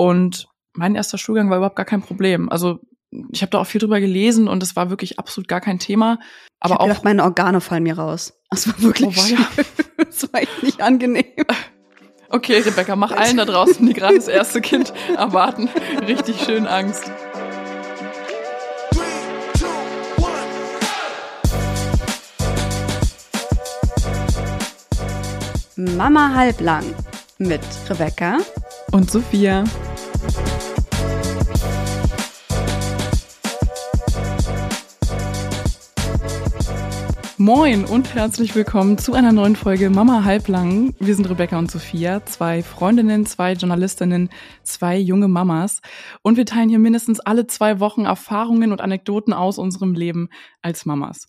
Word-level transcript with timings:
Und 0.00 0.48
mein 0.72 0.94
erster 0.94 1.18
Stuhlgang 1.18 1.50
war 1.50 1.58
überhaupt 1.58 1.76
gar 1.76 1.84
kein 1.84 2.00
Problem. 2.00 2.48
Also 2.48 2.78
ich 3.32 3.42
habe 3.42 3.50
da 3.50 3.58
auch 3.58 3.66
viel 3.66 3.82
drüber 3.82 4.00
gelesen 4.00 4.48
und 4.48 4.62
es 4.62 4.74
war 4.74 4.88
wirklich 4.88 5.18
absolut 5.18 5.46
gar 5.46 5.60
kein 5.60 5.78
Thema. 5.78 6.18
Aber 6.58 6.76
ich 6.76 6.80
auch 6.80 6.86
gedacht, 6.86 7.04
meine 7.04 7.22
Organe 7.22 7.60
fallen 7.60 7.82
mir 7.82 7.98
raus. 7.98 8.32
Das 8.48 8.66
war 8.66 8.80
wirklich 8.80 9.08
Oh, 9.10 9.20
war 9.20 9.28
ja. 9.28 9.38
das 9.98 10.32
war 10.32 10.40
echt 10.40 10.62
nicht 10.62 10.80
angenehm. 10.80 11.24
Okay, 12.32 12.60
Rebecca, 12.60 12.94
mach 12.94 13.10
allen 13.10 13.38
da 13.38 13.44
draußen, 13.44 13.84
die 13.84 13.92
gerade 13.92 14.14
das 14.14 14.28
erste 14.28 14.60
Kind 14.60 14.92
erwarten, 15.16 15.68
richtig 16.06 16.40
schön 16.40 16.68
Angst. 16.68 17.10
Mama 25.74 26.32
halblang 26.32 26.84
mit 27.38 27.62
Rebecca. 27.88 28.38
Und 28.92 29.10
Sophia. 29.10 29.64
Moin 37.40 37.86
und 37.86 38.14
herzlich 38.14 38.54
willkommen 38.54 38.98
zu 38.98 39.14
einer 39.14 39.32
neuen 39.32 39.56
Folge 39.56 39.88
Mama 39.88 40.24
Halblang. 40.24 40.94
Wir 40.98 41.16
sind 41.16 41.30
Rebecca 41.30 41.58
und 41.58 41.70
Sophia, 41.70 42.22
zwei 42.26 42.62
Freundinnen, 42.62 43.24
zwei 43.24 43.54
Journalistinnen, 43.54 44.28
zwei 44.62 44.98
junge 44.98 45.26
Mamas. 45.26 45.80
Und 46.20 46.36
wir 46.36 46.44
teilen 46.44 46.68
hier 46.68 46.78
mindestens 46.78 47.18
alle 47.18 47.46
zwei 47.46 47.80
Wochen 47.80 48.04
Erfahrungen 48.04 48.72
und 48.72 48.82
Anekdoten 48.82 49.32
aus 49.32 49.56
unserem 49.56 49.94
Leben 49.94 50.28
als 50.60 50.84
Mamas. 50.84 51.28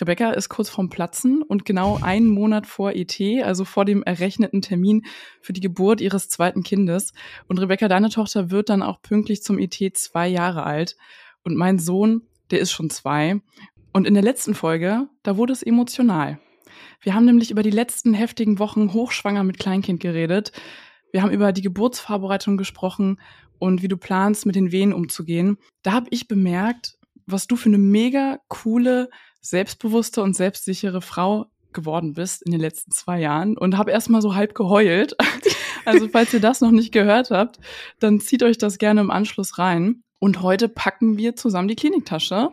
Rebecca 0.00 0.30
ist 0.30 0.48
kurz 0.48 0.70
vorm 0.70 0.88
Platzen 0.88 1.42
und 1.42 1.66
genau 1.66 1.98
einen 2.00 2.28
Monat 2.28 2.66
vor 2.66 2.92
ET, 2.92 3.20
also 3.44 3.66
vor 3.66 3.84
dem 3.84 4.02
errechneten 4.02 4.62
Termin 4.62 5.02
für 5.42 5.52
die 5.52 5.60
Geburt 5.60 6.00
ihres 6.00 6.30
zweiten 6.30 6.62
Kindes. 6.62 7.12
Und 7.46 7.60
Rebecca, 7.60 7.88
deine 7.88 8.08
Tochter 8.08 8.50
wird 8.50 8.70
dann 8.70 8.82
auch 8.82 9.02
pünktlich 9.02 9.42
zum 9.42 9.58
ET 9.58 9.76
zwei 9.98 10.28
Jahre 10.28 10.62
alt. 10.62 10.96
Und 11.44 11.56
mein 11.56 11.78
Sohn, 11.78 12.22
der 12.50 12.60
ist 12.60 12.72
schon 12.72 12.88
zwei. 12.88 13.40
Und 13.92 14.06
in 14.06 14.14
der 14.14 14.22
letzten 14.22 14.54
Folge, 14.54 15.08
da 15.22 15.36
wurde 15.36 15.52
es 15.52 15.62
emotional. 15.62 16.38
Wir 17.00 17.14
haben 17.14 17.26
nämlich 17.26 17.50
über 17.50 17.62
die 17.62 17.70
letzten 17.70 18.14
heftigen 18.14 18.58
Wochen 18.58 18.92
hochschwanger 18.92 19.44
mit 19.44 19.58
Kleinkind 19.58 20.00
geredet. 20.00 20.52
Wir 21.12 21.22
haben 21.22 21.30
über 21.30 21.52
die 21.52 21.62
Geburtsvorbereitung 21.62 22.56
gesprochen 22.56 23.20
und 23.58 23.82
wie 23.82 23.88
du 23.88 23.96
planst, 23.96 24.46
mit 24.46 24.56
den 24.56 24.72
Wehen 24.72 24.92
umzugehen. 24.92 25.58
Da 25.82 25.92
habe 25.92 26.06
ich 26.10 26.26
bemerkt, 26.26 26.96
was 27.26 27.46
du 27.46 27.56
für 27.56 27.68
eine 27.68 27.78
mega 27.78 28.38
coole, 28.48 29.10
selbstbewusste 29.40 30.22
und 30.22 30.34
selbstsichere 30.34 31.02
Frau 31.02 31.46
geworden 31.72 32.14
bist 32.14 32.42
in 32.42 32.52
den 32.52 32.60
letzten 32.60 32.92
zwei 32.92 33.20
Jahren 33.20 33.56
und 33.56 33.76
habe 33.76 33.90
erstmal 33.90 34.22
so 34.22 34.34
halb 34.34 34.54
geheult. 34.54 35.16
Also 35.84 36.06
falls 36.06 36.32
ihr 36.32 36.38
das 36.38 36.60
noch 36.60 36.70
nicht 36.70 36.92
gehört 36.92 37.32
habt, 37.32 37.58
dann 37.98 38.20
zieht 38.20 38.44
euch 38.44 38.56
das 38.56 38.78
gerne 38.78 39.00
im 39.00 39.10
Anschluss 39.10 39.58
rein. 39.58 40.04
Und 40.20 40.40
heute 40.40 40.68
packen 40.68 41.18
wir 41.18 41.34
zusammen 41.34 41.66
die 41.66 41.74
Kliniktasche. 41.74 42.50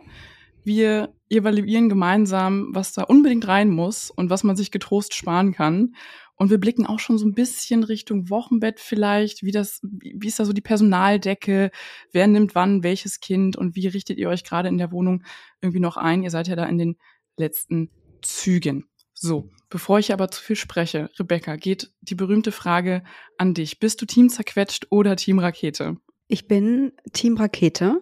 Wir 0.64 1.14
evaluieren 1.28 1.88
gemeinsam, 1.88 2.68
was 2.72 2.92
da 2.92 3.02
unbedingt 3.04 3.46
rein 3.48 3.70
muss 3.70 4.10
und 4.10 4.30
was 4.30 4.44
man 4.44 4.56
sich 4.56 4.70
getrost 4.70 5.14
sparen 5.14 5.52
kann. 5.52 5.94
Und 6.34 6.50
wir 6.50 6.58
blicken 6.58 6.86
auch 6.86 7.00
schon 7.00 7.18
so 7.18 7.26
ein 7.26 7.34
bisschen 7.34 7.84
Richtung 7.84 8.30
Wochenbett 8.30 8.80
vielleicht, 8.80 9.42
wie 9.42 9.52
das, 9.52 9.80
wie 9.82 10.26
ist 10.26 10.40
da 10.40 10.46
so 10.46 10.54
die 10.54 10.62
Personaldecke, 10.62 11.70
wer 12.12 12.26
nimmt 12.26 12.54
wann 12.54 12.82
welches 12.82 13.20
Kind 13.20 13.56
und 13.56 13.76
wie 13.76 13.88
richtet 13.88 14.16
ihr 14.18 14.30
euch 14.30 14.42
gerade 14.42 14.68
in 14.68 14.78
der 14.78 14.90
Wohnung 14.90 15.22
irgendwie 15.60 15.80
noch 15.80 15.98
ein? 15.98 16.22
Ihr 16.22 16.30
seid 16.30 16.48
ja 16.48 16.56
da 16.56 16.64
in 16.64 16.78
den 16.78 16.96
letzten 17.36 17.90
Zügen. 18.22 18.86
So, 19.12 19.50
bevor 19.68 19.98
ich 19.98 20.14
aber 20.14 20.30
zu 20.30 20.42
viel 20.42 20.56
spreche, 20.56 21.10
Rebecca, 21.18 21.56
geht 21.56 21.92
die 22.00 22.14
berühmte 22.14 22.52
Frage 22.52 23.02
an 23.36 23.52
dich. 23.52 23.78
Bist 23.78 24.00
du 24.00 24.06
Team 24.06 24.30
zerquetscht 24.30 24.86
oder 24.88 25.16
Team 25.16 25.40
Rakete? 25.40 25.98
Ich 26.26 26.48
bin 26.48 26.92
Team 27.12 27.36
Rakete. 27.36 28.00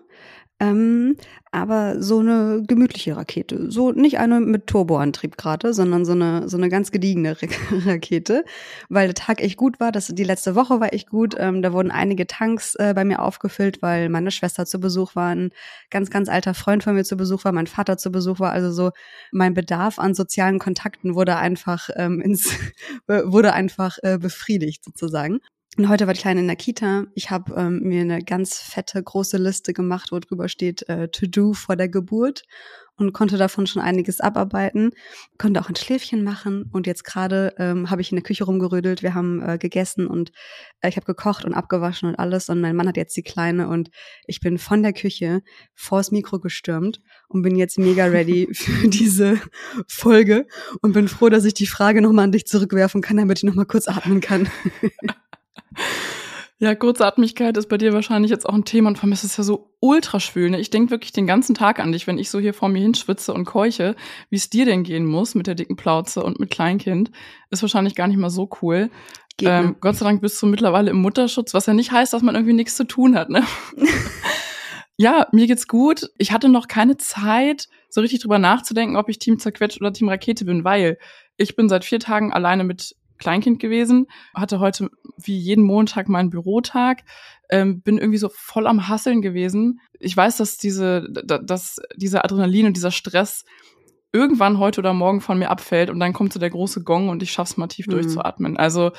Ähm, 0.61 1.17
aber 1.53 2.03
so 2.03 2.19
eine 2.19 2.65
gemütliche 2.67 3.17
Rakete. 3.17 3.71
So 3.71 3.93
nicht 3.93 4.19
eine 4.19 4.41
mit 4.41 4.67
Turboantrieb 4.67 5.37
gerade, 5.39 5.73
sondern 5.73 6.05
so 6.05 6.13
eine, 6.13 6.49
so 6.49 6.57
eine 6.57 6.69
ganz 6.69 6.91
gediegene 6.91 7.37
Rakete, 7.87 8.45
weil 8.89 9.07
der 9.07 9.15
Tag 9.15 9.41
echt 9.41 9.57
gut 9.57 9.79
war. 9.79 9.93
Das, 9.93 10.09
die 10.09 10.25
letzte 10.25 10.57
Woche 10.57 10.81
war 10.81 10.93
echt 10.93 11.11
gut. 11.11 11.37
Ähm, 11.39 11.63
da 11.63 11.73
wurden 11.73 11.93
einige 11.93 12.27
Tanks 12.27 12.75
äh, 12.75 12.93
bei 12.95 13.05
mir 13.05 13.23
aufgefüllt, 13.23 13.83
weil 13.83 14.09
meine 14.09 14.33
Schwester 14.33 14.67
zu 14.67 14.81
Besuch 14.81 15.15
war, 15.15 15.35
ein 15.35 15.53
ganz, 15.91 16.11
ganz 16.11 16.29
alter 16.29 16.55
Freund 16.55 16.83
von 16.83 16.95
mir 16.95 17.05
zu 17.05 17.17
Besuch 17.17 17.45
war, 17.45 17.53
mein 17.53 17.69
Vater 17.69 17.97
zu 17.97 18.11
Besuch 18.11 18.41
war. 18.41 18.53
Also 18.53 18.73
so 18.73 18.91
mein 19.31 19.55
Bedarf 19.55 19.99
an 20.01 20.15
sozialen 20.15 20.59
Kontakten 20.59 21.15
wurde 21.15 21.37
einfach 21.37 21.89
ähm, 21.95 22.21
ins, 22.21 22.51
wurde 23.07 23.53
einfach 23.53 23.99
äh, 24.03 24.19
befriedigt 24.19 24.85
sozusagen. 24.85 25.39
Und 25.77 25.89
heute 25.89 26.07
war 26.09 26.15
die 26.15 26.21
Kleine 26.21 26.41
in 26.41 26.49
der 26.49 26.57
Kita. 26.57 27.05
Ich 27.15 27.31
habe 27.31 27.55
ähm, 27.57 27.81
mir 27.83 28.01
eine 28.01 28.25
ganz 28.25 28.59
fette, 28.59 29.01
große 29.01 29.37
Liste 29.37 29.73
gemacht, 29.73 30.11
wo 30.11 30.19
drüber 30.19 30.49
steht 30.49 30.89
äh, 30.89 31.09
To 31.09 31.27
Do 31.27 31.53
vor 31.53 31.77
der 31.77 31.89
Geburt 31.89 32.43
und 32.97 33.13
konnte 33.13 33.37
davon 33.37 33.67
schon 33.67 33.81
einiges 33.81 34.21
abarbeiten. 34.21 34.91
Konnte 35.39 35.61
auch 35.61 35.69
ein 35.69 35.77
Schläfchen 35.77 36.25
machen 36.25 36.69
und 36.73 36.87
jetzt 36.87 37.05
gerade 37.05 37.55
ähm, 37.59 37.91
habe 37.91 38.01
ich 38.01 38.11
in 38.11 38.17
der 38.17 38.25
Küche 38.25 38.45
rumgerödelt. 38.45 39.05
Wir 39.05 39.15
haben 39.15 39.41
äh, 39.41 39.57
gegessen 39.57 40.09
und 40.09 40.33
äh, 40.81 40.89
ich 40.89 40.97
habe 40.97 41.07
gekocht 41.07 41.45
und 41.45 41.55
abgewaschen 41.55 42.09
und 42.09 42.17
alles. 42.17 42.49
Und 42.49 42.61
mein 42.61 42.75
Mann 42.75 42.89
hat 42.89 42.97
jetzt 42.97 43.17
die 43.17 43.23
Kleine 43.23 43.69
und 43.69 43.91
ich 44.27 44.41
bin 44.41 44.59
von 44.59 44.83
der 44.83 44.93
Küche 44.93 45.43
vors 45.75 46.11
Mikro 46.11 46.41
gestürmt 46.41 47.01
und 47.29 47.43
bin 47.43 47.55
jetzt 47.55 47.79
mega 47.79 48.07
ready 48.07 48.49
für 48.53 48.89
diese 48.89 49.41
Folge 49.87 50.49
und 50.83 50.93
bin 50.93 51.07
froh, 51.07 51.29
dass 51.29 51.45
ich 51.45 51.55
die 51.55 51.69
Frage 51.69 52.03
nochmal 52.03 52.25
an 52.25 52.33
dich 52.33 52.47
zurückwerfen 52.47 53.01
kann, 53.01 53.17
damit 53.17 53.39
ich 53.39 53.45
nochmal 53.45 53.67
kurz 53.67 53.87
atmen 53.87 54.21
kann. 54.21 54.49
Ja, 56.61 56.75
Kurzatmigkeit 56.75 57.57
ist 57.57 57.69
bei 57.69 57.79
dir 57.79 57.93
wahrscheinlich 57.93 58.33
jetzt 58.33 58.49
auch 58.49 58.55
ein 58.55 58.65
Thema 58.65 58.89
und 58.89 58.97
vor 58.97 59.05
allem 59.05 59.13
ist 59.13 59.23
es 59.23 59.37
ja 59.37 59.45
so 59.45 59.71
ultra 59.79 60.19
schwül. 60.19 60.51
Ne? 60.51 60.59
Ich 60.59 60.71
denke 60.71 60.91
wirklich 60.91 61.13
den 61.13 61.29
ganzen 61.29 61.55
Tag 61.55 61.79
an 61.79 61.93
dich, 61.93 62.09
wenn 62.09 62.19
ich 62.19 62.31
so 62.31 62.41
hier 62.41 62.53
vor 62.53 62.69
mir 62.69 62.81
hinschwitze 62.81 63.33
und 63.33 63.45
keuche, 63.45 63.95
wie 64.29 64.37
es 64.37 64.51
dir 64.51 64.65
denn 64.65 64.83
gehen 64.83 65.07
muss 65.07 65.37
mit 65.37 65.47
der 65.47 65.55
dicken 65.55 65.77
Plauze 65.77 66.21
und 66.21 66.41
mit 66.41 66.51
Kleinkind. 66.51 67.13
Ist 67.51 67.63
wahrscheinlich 67.63 67.95
gar 67.95 68.09
nicht 68.09 68.17
mal 68.17 68.31
so 68.31 68.51
cool. 68.61 68.91
Ähm. 69.41 69.77
Gott 69.81 69.95
sei 69.95 70.05
Dank 70.05 70.21
bist 70.21 70.43
du 70.43 70.47
mittlerweile 70.47 70.91
im 70.91 71.01
Mutterschutz, 71.01 71.55
was 71.55 71.67
ja 71.67 71.75
nicht 71.75 71.93
heißt, 71.93 72.13
dass 72.13 72.23
man 72.23 72.35
irgendwie 72.35 72.55
nichts 72.55 72.75
zu 72.75 72.85
tun 72.85 73.15
hat. 73.15 73.31
Ne? 73.31 73.45
ja, 74.97 75.29
mir 75.31 75.47
geht's 75.47 75.69
gut. 75.69 76.11
Ich 76.19 76.33
hatte 76.33 76.49
noch 76.49 76.67
keine 76.67 76.97
Zeit, 76.97 77.69
so 77.89 78.01
richtig 78.01 78.21
drüber 78.21 78.41
nachzudenken, 78.41 78.97
ob 78.97 79.09
ich 79.09 79.21
Team 79.21 79.39
Zerquetscht 79.39 79.81
oder 79.81 79.93
Team 79.93 80.09
Rakete 80.09 80.45
bin, 80.45 80.65
weil 80.65 80.99
ich 81.37 81.55
bin 81.55 81.69
seit 81.69 81.85
vier 81.85 82.01
Tagen 82.01 82.33
alleine 82.33 82.65
mit 82.65 82.97
Kleinkind 83.19 83.61
gewesen, 83.61 84.07
hatte 84.35 84.61
heute 84.61 84.91
wie 85.23 85.37
jeden 85.39 85.65
Montag 85.65 86.09
meinen 86.09 86.31
Bürotag, 86.31 87.03
ähm, 87.51 87.81
bin 87.83 87.99
irgendwie 87.99 88.19
so 88.19 88.31
voll 88.33 88.67
am 88.67 88.89
Hasseln 88.89 89.23
gewesen. 89.23 89.81
Ich 89.99 90.17
weiß, 90.17 90.37
dass 90.37 90.57
diese, 90.59 91.09
da- 91.25 91.39
dass 91.39 91.81
dieser 91.97 92.25
Adrenalin 92.25 92.67
und 92.67 92.77
dieser 92.77 92.91
Stress 92.91 93.45
irgendwann 94.13 94.59
heute 94.59 94.81
oder 94.81 94.95
morgen 94.95 95.21
von 95.21 95.39
mir 95.39 95.51
abfällt 95.51 95.91
und 95.91 96.01
dann 96.01 96.13
kommt 96.15 96.33
so 96.33 96.41
der 96.41 96.49
große 96.51 96.83
Gong 96.83 97.09
und 97.11 97.23
ich 97.23 97.31
schaff's 97.31 97.57
mal 97.59 97.67
tief 97.69 97.87
Mhm. 97.87 97.93
durchzuatmen. 97.93 98.57
Also 98.57 98.93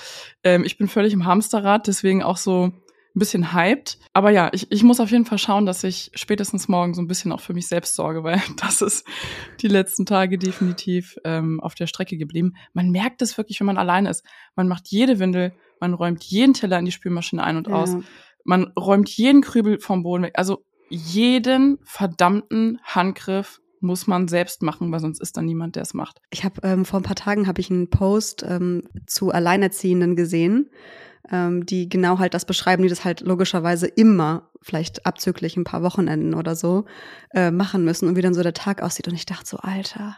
ähm, 0.44 0.64
ich 0.64 0.78
bin 0.78 0.88
völlig 0.88 1.14
im 1.14 1.26
Hamsterrad, 1.26 1.88
deswegen 1.88 2.22
auch 2.22 2.38
so 2.38 2.72
ein 3.16 3.20
bisschen 3.20 3.54
hyped. 3.54 3.98
Aber 4.14 4.30
ja, 4.30 4.50
ich, 4.54 4.72
ich 4.72 4.84
muss 4.84 5.00
auf 5.00 5.12
jeden 5.12 5.26
Fall 5.26 5.38
schauen, 5.38 5.66
dass 5.66 5.84
ich 5.84 6.12
spätestens 6.14 6.68
morgen 6.68 6.94
so 6.94 7.02
ein 7.02 7.08
bisschen 7.08 7.32
auch 7.32 7.40
für 7.40 7.54
mich 7.54 7.68
selbst 7.68 7.96
sorge, 7.96 8.24
weil 8.24 8.42
das 8.58 8.82
ist 8.82 9.06
die 9.62 9.68
letzten 9.68 10.06
Tage 10.06 10.38
definitiv 10.38 11.18
ähm, 11.24 11.60
auf 11.60 11.76
der 11.76 11.88
Strecke 11.88 12.18
geblieben. 12.18 12.54
Man 12.74 12.90
merkt 12.90 13.22
es 13.22 13.38
wirklich, 13.38 13.60
wenn 13.60 13.68
man 13.68 13.78
alleine 13.78 14.10
ist. 14.10 14.24
Man 14.56 14.68
macht 14.68 14.88
jede 14.88 15.20
Windel, 15.20 15.54
man 15.80 15.94
räumt 15.94 16.24
jeden 16.24 16.54
Teller 16.54 16.80
in 16.80 16.86
die 16.86 16.92
Spülmaschine 16.92 17.44
ein 17.44 17.58
und 17.58 17.70
aus. 17.70 17.94
Ja. 17.94 18.02
Man 18.44 18.72
räumt 18.78 19.10
jeden 19.10 19.42
Krübel 19.42 19.80
vom 19.80 20.04
Boden 20.04 20.24
weg. 20.24 20.34
Also 20.36 20.66
jeden 20.90 21.80
verdammten 21.84 22.80
Handgriff 22.84 23.62
muss 23.82 24.08
man 24.08 24.28
selbst 24.28 24.62
machen, 24.62 24.92
weil 24.92 25.00
sonst 25.00 25.22
ist 25.22 25.38
da 25.38 25.42
niemand, 25.42 25.76
der 25.76 25.84
es 25.84 25.94
macht. 25.94 26.20
Ich 26.30 26.44
habe 26.44 26.62
ähm, 26.64 26.86
vor 26.86 27.00
ein 27.00 27.04
paar 27.04 27.16
Tagen 27.16 27.48
habe 27.48 27.62
ich 27.62 27.70
einen 27.70 27.90
Post 27.90 28.44
ähm, 28.48 28.84
zu 29.08 29.32
Alleinerziehenden 29.32 30.16
gesehen, 30.16 30.70
ähm, 31.32 31.66
die 31.66 31.90
genau 31.90 32.20
halt 32.20 32.34
das 32.34 32.46
beschreiben, 32.46 32.84
die 32.84 32.90
das 32.90 33.06
halt 33.06 33.22
logischerweise 33.22 33.88
immer, 33.88 34.50
vielleicht 34.62 35.06
abzüglich 35.06 35.58
ein 35.58 35.64
paar 35.64 35.84
Wochenenden 35.84 36.34
oder 36.34 36.56
so, 36.56 36.86
äh, 37.34 37.52
machen 37.52 37.86
müssen 37.86 38.08
und 38.08 38.16
wie 38.16 38.22
dann 38.22 38.34
so 38.34 38.44
der 38.44 38.54
Tag 38.54 38.82
aussieht. 38.82 39.08
Und 39.08 39.16
ich 39.16 39.26
dachte 39.26 39.46
so, 39.46 39.58
Alter, 39.58 40.18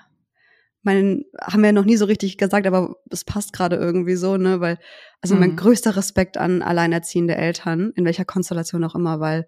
mein, 0.83 1.25
haben 1.39 1.61
wir 1.61 1.73
noch 1.73 1.85
nie 1.85 1.97
so 1.97 2.05
richtig 2.05 2.37
gesagt, 2.37 2.65
aber 2.65 2.95
es 3.11 3.23
passt 3.23 3.53
gerade 3.53 3.75
irgendwie 3.75 4.15
so, 4.15 4.37
ne, 4.37 4.59
weil, 4.61 4.79
also 5.21 5.35
mein 5.35 5.51
Mhm. 5.51 5.55
größter 5.57 5.95
Respekt 5.95 6.37
an 6.37 6.63
alleinerziehende 6.63 7.35
Eltern, 7.35 7.91
in 7.95 8.05
welcher 8.05 8.25
Konstellation 8.25 8.83
auch 8.83 8.95
immer, 8.95 9.19
weil 9.19 9.47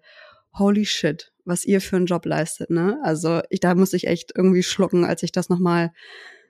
holy 0.56 0.84
shit, 0.86 1.32
was 1.44 1.64
ihr 1.64 1.80
für 1.80 1.96
einen 1.96 2.06
Job 2.06 2.24
leistet, 2.26 2.70
ne? 2.70 2.98
Also 3.02 3.40
ich, 3.50 3.60
da 3.60 3.74
musste 3.74 3.96
ich 3.96 4.06
echt 4.06 4.32
irgendwie 4.36 4.62
schlucken, 4.62 5.04
als 5.04 5.22
ich 5.22 5.32
das 5.32 5.48
nochmal 5.48 5.90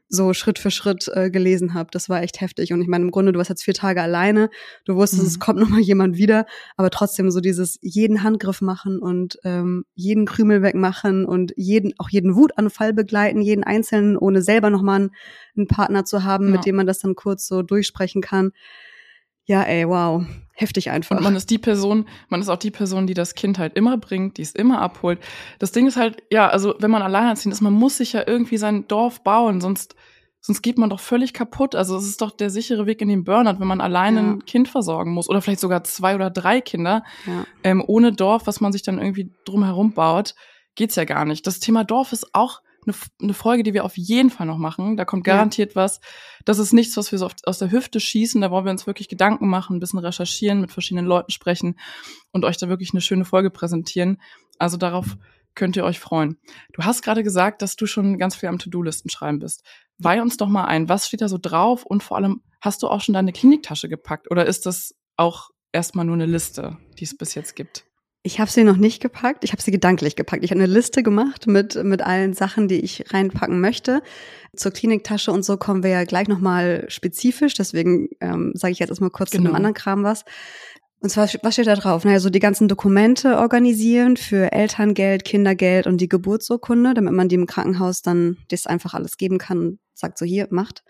so 0.08 0.34
Schritt 0.34 0.58
für 0.58 0.70
Schritt 0.70 1.10
äh, 1.14 1.30
gelesen 1.30 1.72
habe. 1.72 1.88
Das 1.90 2.10
war 2.10 2.22
echt 2.22 2.40
heftig. 2.42 2.72
Und 2.74 2.82
ich 2.82 2.86
meine, 2.88 3.04
im 3.04 3.10
Grunde, 3.10 3.32
du 3.32 3.38
warst 3.38 3.48
jetzt 3.48 3.64
vier 3.64 3.72
Tage 3.74 4.02
alleine, 4.02 4.50
du 4.84 4.94
wusstest, 4.96 5.22
Mhm. 5.22 5.28
es 5.28 5.40
kommt 5.40 5.58
nochmal 5.60 5.80
jemand 5.80 6.18
wieder, 6.18 6.44
aber 6.76 6.90
trotzdem 6.90 7.30
so 7.30 7.40
dieses 7.40 7.78
jeden 7.80 8.22
Handgriff 8.22 8.60
machen 8.60 8.98
und 9.00 9.38
ähm, 9.44 9.86
jeden 9.94 10.26
Krümel 10.26 10.62
wegmachen 10.62 11.24
und 11.24 11.52
jeden, 11.56 11.94
auch 11.98 12.10
jeden 12.10 12.36
Wutanfall 12.36 12.92
begleiten, 12.92 13.40
jeden 13.40 13.64
einzelnen, 13.64 14.16
ohne 14.18 14.42
selber 14.42 14.68
nochmal 14.68 14.96
einen, 15.00 15.10
einen 15.56 15.68
Partner 15.68 16.04
zu 16.04 16.22
haben, 16.22 16.46
Ja. 16.48 16.52
mit 16.52 16.66
dem 16.66 16.76
man 16.76 16.86
das 16.86 16.98
dann 16.98 17.14
kurz 17.14 17.46
so 17.48 17.62
durchsprechen 17.62 18.20
kann. 18.20 18.52
Ja, 19.46 19.62
ey, 19.62 19.88
wow. 19.88 20.24
Heftig 20.54 20.90
einfach. 20.90 21.16
Und 21.16 21.22
man 21.22 21.36
ist 21.36 21.50
die 21.50 21.58
Person, 21.58 22.06
man 22.28 22.40
ist 22.40 22.48
auch 22.48 22.58
die 22.58 22.70
Person, 22.70 23.06
die 23.06 23.14
das 23.14 23.34
Kind 23.34 23.58
halt 23.58 23.74
immer 23.74 23.96
bringt, 23.98 24.38
die 24.38 24.42
es 24.42 24.52
immer 24.52 24.80
abholt. 24.80 25.18
Das 25.58 25.72
Ding 25.72 25.86
ist 25.86 25.96
halt, 25.96 26.22
ja, 26.30 26.48
also 26.48 26.74
wenn 26.78 26.90
man 26.90 27.02
alleinerziehend 27.02 27.52
ist, 27.52 27.60
man 27.60 27.72
muss 27.72 27.98
sich 27.98 28.12
ja 28.12 28.22
irgendwie 28.26 28.56
sein 28.56 28.86
Dorf 28.88 29.22
bauen, 29.22 29.60
sonst 29.60 29.96
sonst 30.46 30.60
geht 30.60 30.76
man 30.76 30.90
doch 30.90 31.00
völlig 31.00 31.32
kaputt. 31.32 31.74
Also 31.74 31.96
es 31.96 32.04
ist 32.04 32.20
doch 32.20 32.30
der 32.30 32.50
sichere 32.50 32.84
Weg 32.84 33.00
in 33.00 33.08
den 33.08 33.24
Burnout, 33.24 33.60
wenn 33.60 33.66
man 33.66 33.80
alleine 33.80 34.20
ja. 34.20 34.26
ein 34.26 34.44
Kind 34.44 34.68
versorgen 34.68 35.10
muss 35.12 35.30
oder 35.30 35.40
vielleicht 35.40 35.60
sogar 35.60 35.84
zwei 35.84 36.14
oder 36.14 36.28
drei 36.28 36.60
Kinder. 36.60 37.02
Ja. 37.26 37.46
Ähm, 37.62 37.82
ohne 37.86 38.12
Dorf, 38.12 38.46
was 38.46 38.60
man 38.60 38.70
sich 38.70 38.82
dann 38.82 38.98
irgendwie 38.98 39.32
drumherum 39.46 39.94
baut, 39.94 40.34
geht's 40.74 40.96
ja 40.96 41.04
gar 41.04 41.24
nicht. 41.24 41.46
Das 41.46 41.60
Thema 41.60 41.82
Dorf 41.82 42.12
ist 42.12 42.34
auch 42.34 42.60
eine, 42.86 42.96
eine 43.20 43.34
Folge, 43.34 43.62
die 43.62 43.74
wir 43.74 43.84
auf 43.84 43.96
jeden 43.96 44.30
Fall 44.30 44.46
noch 44.46 44.58
machen. 44.58 44.96
Da 44.96 45.04
kommt 45.04 45.24
garantiert 45.24 45.74
ja. 45.74 45.82
was. 45.82 46.00
Das 46.44 46.58
ist 46.58 46.72
nichts, 46.72 46.96
was 46.96 47.12
wir 47.12 47.18
so 47.18 47.28
aus 47.44 47.58
der 47.58 47.70
Hüfte 47.70 48.00
schießen. 48.00 48.40
Da 48.40 48.50
wollen 48.50 48.64
wir 48.64 48.72
uns 48.72 48.86
wirklich 48.86 49.08
Gedanken 49.08 49.48
machen, 49.48 49.76
ein 49.76 49.80
bisschen 49.80 49.98
recherchieren, 49.98 50.60
mit 50.60 50.72
verschiedenen 50.72 51.06
Leuten 51.06 51.30
sprechen 51.30 51.78
und 52.32 52.44
euch 52.44 52.56
da 52.56 52.68
wirklich 52.68 52.92
eine 52.92 53.00
schöne 53.00 53.24
Folge 53.24 53.50
präsentieren. 53.50 54.20
Also 54.58 54.76
darauf 54.76 55.16
könnt 55.54 55.76
ihr 55.76 55.84
euch 55.84 56.00
freuen. 56.00 56.38
Du 56.72 56.82
hast 56.82 57.02
gerade 57.02 57.22
gesagt, 57.22 57.62
dass 57.62 57.76
du 57.76 57.86
schon 57.86 58.18
ganz 58.18 58.34
viel 58.34 58.48
am 58.48 58.58
To-Do-Listen 58.58 59.10
schreiben 59.10 59.38
bist. 59.38 59.62
Weih 59.98 60.20
uns 60.20 60.36
doch 60.36 60.48
mal 60.48 60.64
ein, 60.64 60.88
was 60.88 61.06
steht 61.06 61.20
da 61.20 61.28
so 61.28 61.38
drauf 61.40 61.84
und 61.84 62.02
vor 62.02 62.16
allem, 62.16 62.42
hast 62.60 62.82
du 62.82 62.88
auch 62.88 63.00
schon 63.00 63.14
deine 63.14 63.32
Kliniktasche 63.32 63.88
gepackt 63.88 64.30
oder 64.30 64.46
ist 64.46 64.66
das 64.66 64.94
auch 65.16 65.50
erstmal 65.72 66.04
nur 66.04 66.14
eine 66.14 66.26
Liste, 66.26 66.78
die 66.98 67.04
es 67.04 67.16
bis 67.16 67.34
jetzt 67.34 67.54
gibt? 67.54 67.86
Ich 68.26 68.40
habe 68.40 68.50
sie 68.50 68.64
noch 68.64 68.78
nicht 68.78 69.02
gepackt, 69.02 69.44
ich 69.44 69.52
habe 69.52 69.60
sie 69.60 69.70
gedanklich 69.70 70.16
gepackt. 70.16 70.44
Ich 70.44 70.50
habe 70.50 70.58
eine 70.58 70.72
Liste 70.72 71.02
gemacht 71.02 71.46
mit, 71.46 71.74
mit 71.84 72.00
allen 72.00 72.32
Sachen, 72.32 72.68
die 72.68 72.80
ich 72.80 73.12
reinpacken 73.12 73.60
möchte. 73.60 74.00
Zur 74.56 74.72
Kliniktasche 74.72 75.30
und 75.30 75.44
so 75.44 75.58
kommen 75.58 75.82
wir 75.82 75.90
ja 75.90 76.04
gleich 76.04 76.26
nochmal 76.26 76.86
spezifisch, 76.88 77.52
deswegen 77.52 78.08
ähm, 78.22 78.52
sage 78.54 78.72
ich 78.72 78.78
jetzt 78.78 78.88
erstmal 78.88 79.10
kurz 79.10 79.30
genau. 79.30 79.42
zu 79.42 79.48
einem 79.48 79.56
anderen 79.56 79.74
Kram 79.74 80.04
was. 80.04 80.24
Und 81.00 81.10
zwar, 81.10 81.28
was 81.42 81.52
steht 81.52 81.66
da 81.66 81.74
drauf? 81.74 82.06
Naja, 82.06 82.18
so 82.18 82.30
die 82.30 82.38
ganzen 82.38 82.66
Dokumente 82.66 83.36
organisieren 83.36 84.16
für 84.16 84.52
Elterngeld, 84.52 85.26
Kindergeld 85.26 85.86
und 85.86 86.00
die 86.00 86.08
Geburtsurkunde, 86.08 86.94
damit 86.94 87.12
man 87.12 87.28
die 87.28 87.34
im 87.34 87.44
Krankenhaus 87.44 88.00
dann 88.00 88.38
das 88.48 88.66
einfach 88.66 88.94
alles 88.94 89.18
geben 89.18 89.36
kann 89.36 89.58
und 89.58 89.78
sagt 89.92 90.16
so, 90.16 90.24
hier, 90.24 90.46
macht. 90.48 90.82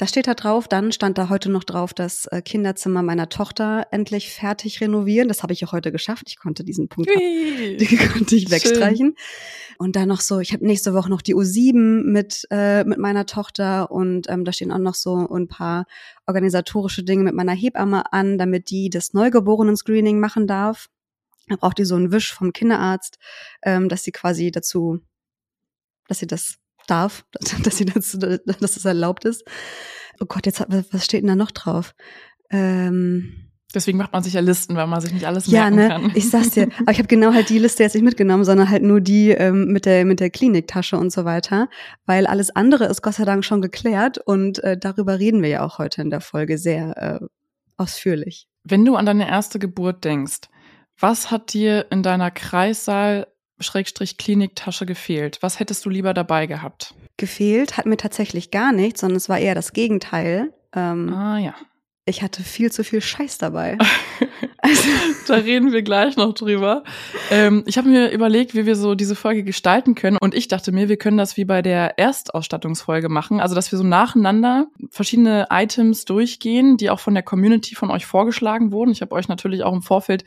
Das 0.00 0.08
steht 0.08 0.28
da 0.28 0.32
drauf. 0.32 0.66
Dann 0.66 0.92
stand 0.92 1.18
da 1.18 1.28
heute 1.28 1.50
noch 1.50 1.62
drauf, 1.62 1.92
das 1.92 2.24
äh, 2.24 2.40
Kinderzimmer 2.40 3.02
meiner 3.02 3.28
Tochter 3.28 3.86
endlich 3.90 4.32
fertig 4.32 4.80
renovieren. 4.80 5.28
Das 5.28 5.42
habe 5.42 5.52
ich 5.52 5.62
auch 5.62 5.72
heute 5.72 5.92
geschafft. 5.92 6.24
Ich 6.28 6.38
konnte 6.38 6.64
diesen 6.64 6.88
Punkt 6.88 7.10
ab, 7.10 7.18
die 7.20 7.98
konnte 8.10 8.34
ich 8.34 8.50
wegstreichen. 8.50 9.14
Und 9.76 9.96
dann 9.96 10.08
noch 10.08 10.22
so, 10.22 10.40
ich 10.40 10.54
habe 10.54 10.64
nächste 10.64 10.94
Woche 10.94 11.10
noch 11.10 11.20
die 11.20 11.34
U7 11.34 12.02
mit, 12.02 12.46
äh, 12.50 12.82
mit 12.84 12.96
meiner 12.96 13.26
Tochter 13.26 13.90
und 13.90 14.26
ähm, 14.30 14.46
da 14.46 14.54
stehen 14.54 14.72
auch 14.72 14.78
noch 14.78 14.94
so 14.94 15.28
ein 15.28 15.48
paar 15.48 15.84
organisatorische 16.26 17.04
Dinge 17.04 17.24
mit 17.24 17.34
meiner 17.34 17.52
Hebamme 17.52 18.10
an, 18.10 18.38
damit 18.38 18.70
die 18.70 18.88
das 18.88 19.12
Neugeborenen-Screening 19.12 20.18
machen 20.18 20.46
darf. 20.46 20.88
Da 21.48 21.56
braucht 21.56 21.76
die 21.76 21.84
so 21.84 21.96
einen 21.96 22.10
Wisch 22.10 22.32
vom 22.32 22.54
Kinderarzt, 22.54 23.18
ähm, 23.60 23.90
dass 23.90 24.04
sie 24.04 24.12
quasi 24.12 24.50
dazu, 24.50 25.00
dass 26.08 26.20
sie 26.20 26.26
das 26.26 26.56
darf, 26.90 27.24
dass 27.62 27.76
sie 27.76 27.84
dazu, 27.84 28.18
dass 28.18 28.58
das 28.58 28.84
erlaubt 28.84 29.24
ist. 29.24 29.44
Oh 30.20 30.26
Gott, 30.26 30.46
jetzt 30.46 30.64
was 30.68 31.04
steht 31.04 31.22
denn 31.22 31.28
da 31.28 31.36
noch 31.36 31.50
drauf? 31.50 31.94
Ähm, 32.50 33.50
Deswegen 33.72 33.98
macht 33.98 34.12
man 34.12 34.22
sich 34.24 34.32
ja 34.32 34.40
Listen, 34.40 34.74
weil 34.74 34.88
man 34.88 35.00
sich 35.00 35.12
nicht 35.12 35.26
alles 35.26 35.46
merken 35.46 35.78
ja, 35.78 35.82
ne? 35.82 35.88
kann. 35.88 36.12
Ich 36.14 36.28
sag's 36.28 36.50
dir. 36.50 36.68
Aber 36.80 36.90
ich 36.90 36.98
habe 36.98 37.06
genau 37.06 37.32
halt 37.32 37.50
die 37.50 37.58
Liste 37.58 37.84
jetzt 37.84 37.94
nicht 37.94 38.02
mitgenommen, 38.02 38.42
sondern 38.42 38.68
halt 38.68 38.82
nur 38.82 39.00
die 39.00 39.30
ähm, 39.30 39.66
mit 39.66 39.86
der 39.86 40.04
mit 40.04 40.18
der 40.18 40.30
Kliniktasche 40.30 40.96
und 40.98 41.12
so 41.12 41.24
weiter, 41.24 41.68
weil 42.04 42.26
alles 42.26 42.50
andere 42.50 42.86
ist 42.86 43.00
Gott 43.02 43.14
sei 43.14 43.24
Dank 43.24 43.44
schon 43.44 43.62
geklärt 43.62 44.18
und 44.18 44.62
äh, 44.64 44.76
darüber 44.76 45.20
reden 45.20 45.40
wir 45.42 45.48
ja 45.48 45.64
auch 45.64 45.78
heute 45.78 46.02
in 46.02 46.10
der 46.10 46.20
Folge 46.20 46.58
sehr 46.58 47.20
äh, 47.20 47.26
ausführlich. 47.76 48.48
Wenn 48.64 48.84
du 48.84 48.96
an 48.96 49.06
deine 49.06 49.28
erste 49.28 49.60
Geburt 49.60 50.04
denkst, 50.04 50.48
was 50.98 51.30
hat 51.30 51.52
dir 51.52 51.86
in 51.90 52.02
deiner 52.02 52.32
Kreissaal 52.32 53.28
Schrägstrich 53.60 54.16
Kliniktasche 54.16 54.86
gefehlt? 54.86 55.38
Was 55.40 55.60
hättest 55.60 55.84
du 55.84 55.90
lieber 55.90 56.14
dabei 56.14 56.46
gehabt? 56.46 56.94
Gefehlt 57.16 57.76
hat 57.76 57.86
mir 57.86 57.96
tatsächlich 57.96 58.50
gar 58.50 58.72
nichts, 58.72 59.00
sondern 59.00 59.16
es 59.16 59.28
war 59.28 59.38
eher 59.38 59.54
das 59.54 59.72
Gegenteil. 59.72 60.52
Ähm, 60.74 61.12
ah 61.12 61.38
ja 61.38 61.54
ich 62.10 62.22
hatte 62.22 62.42
viel 62.42 62.70
zu 62.70 62.84
viel 62.84 63.00
Scheiß 63.00 63.38
dabei. 63.38 63.78
also. 64.58 64.88
da 65.28 65.34
reden 65.36 65.72
wir 65.72 65.82
gleich 65.82 66.16
noch 66.16 66.34
drüber. 66.34 66.82
Ähm, 67.30 67.62
ich 67.66 67.78
habe 67.78 67.88
mir 67.88 68.10
überlegt, 68.10 68.54
wie 68.54 68.66
wir 68.66 68.76
so 68.76 68.94
diese 68.94 69.14
Folge 69.14 69.44
gestalten 69.44 69.94
können. 69.94 70.18
Und 70.20 70.34
ich 70.34 70.48
dachte 70.48 70.72
mir, 70.72 70.88
wir 70.88 70.98
können 70.98 71.16
das 71.16 71.36
wie 71.36 71.44
bei 71.44 71.62
der 71.62 71.98
Erstausstattungsfolge 71.98 73.08
machen. 73.08 73.40
Also, 73.40 73.54
dass 73.54 73.72
wir 73.72 73.78
so 73.78 73.84
nacheinander 73.84 74.66
verschiedene 74.90 75.46
Items 75.50 76.04
durchgehen, 76.04 76.76
die 76.76 76.90
auch 76.90 77.00
von 77.00 77.14
der 77.14 77.22
Community 77.22 77.74
von 77.74 77.90
euch 77.90 78.04
vorgeschlagen 78.04 78.72
wurden. 78.72 78.90
Ich 78.90 79.00
habe 79.00 79.14
euch 79.14 79.28
natürlich 79.28 79.62
auch 79.62 79.72
im 79.72 79.82
Vorfeld 79.82 80.24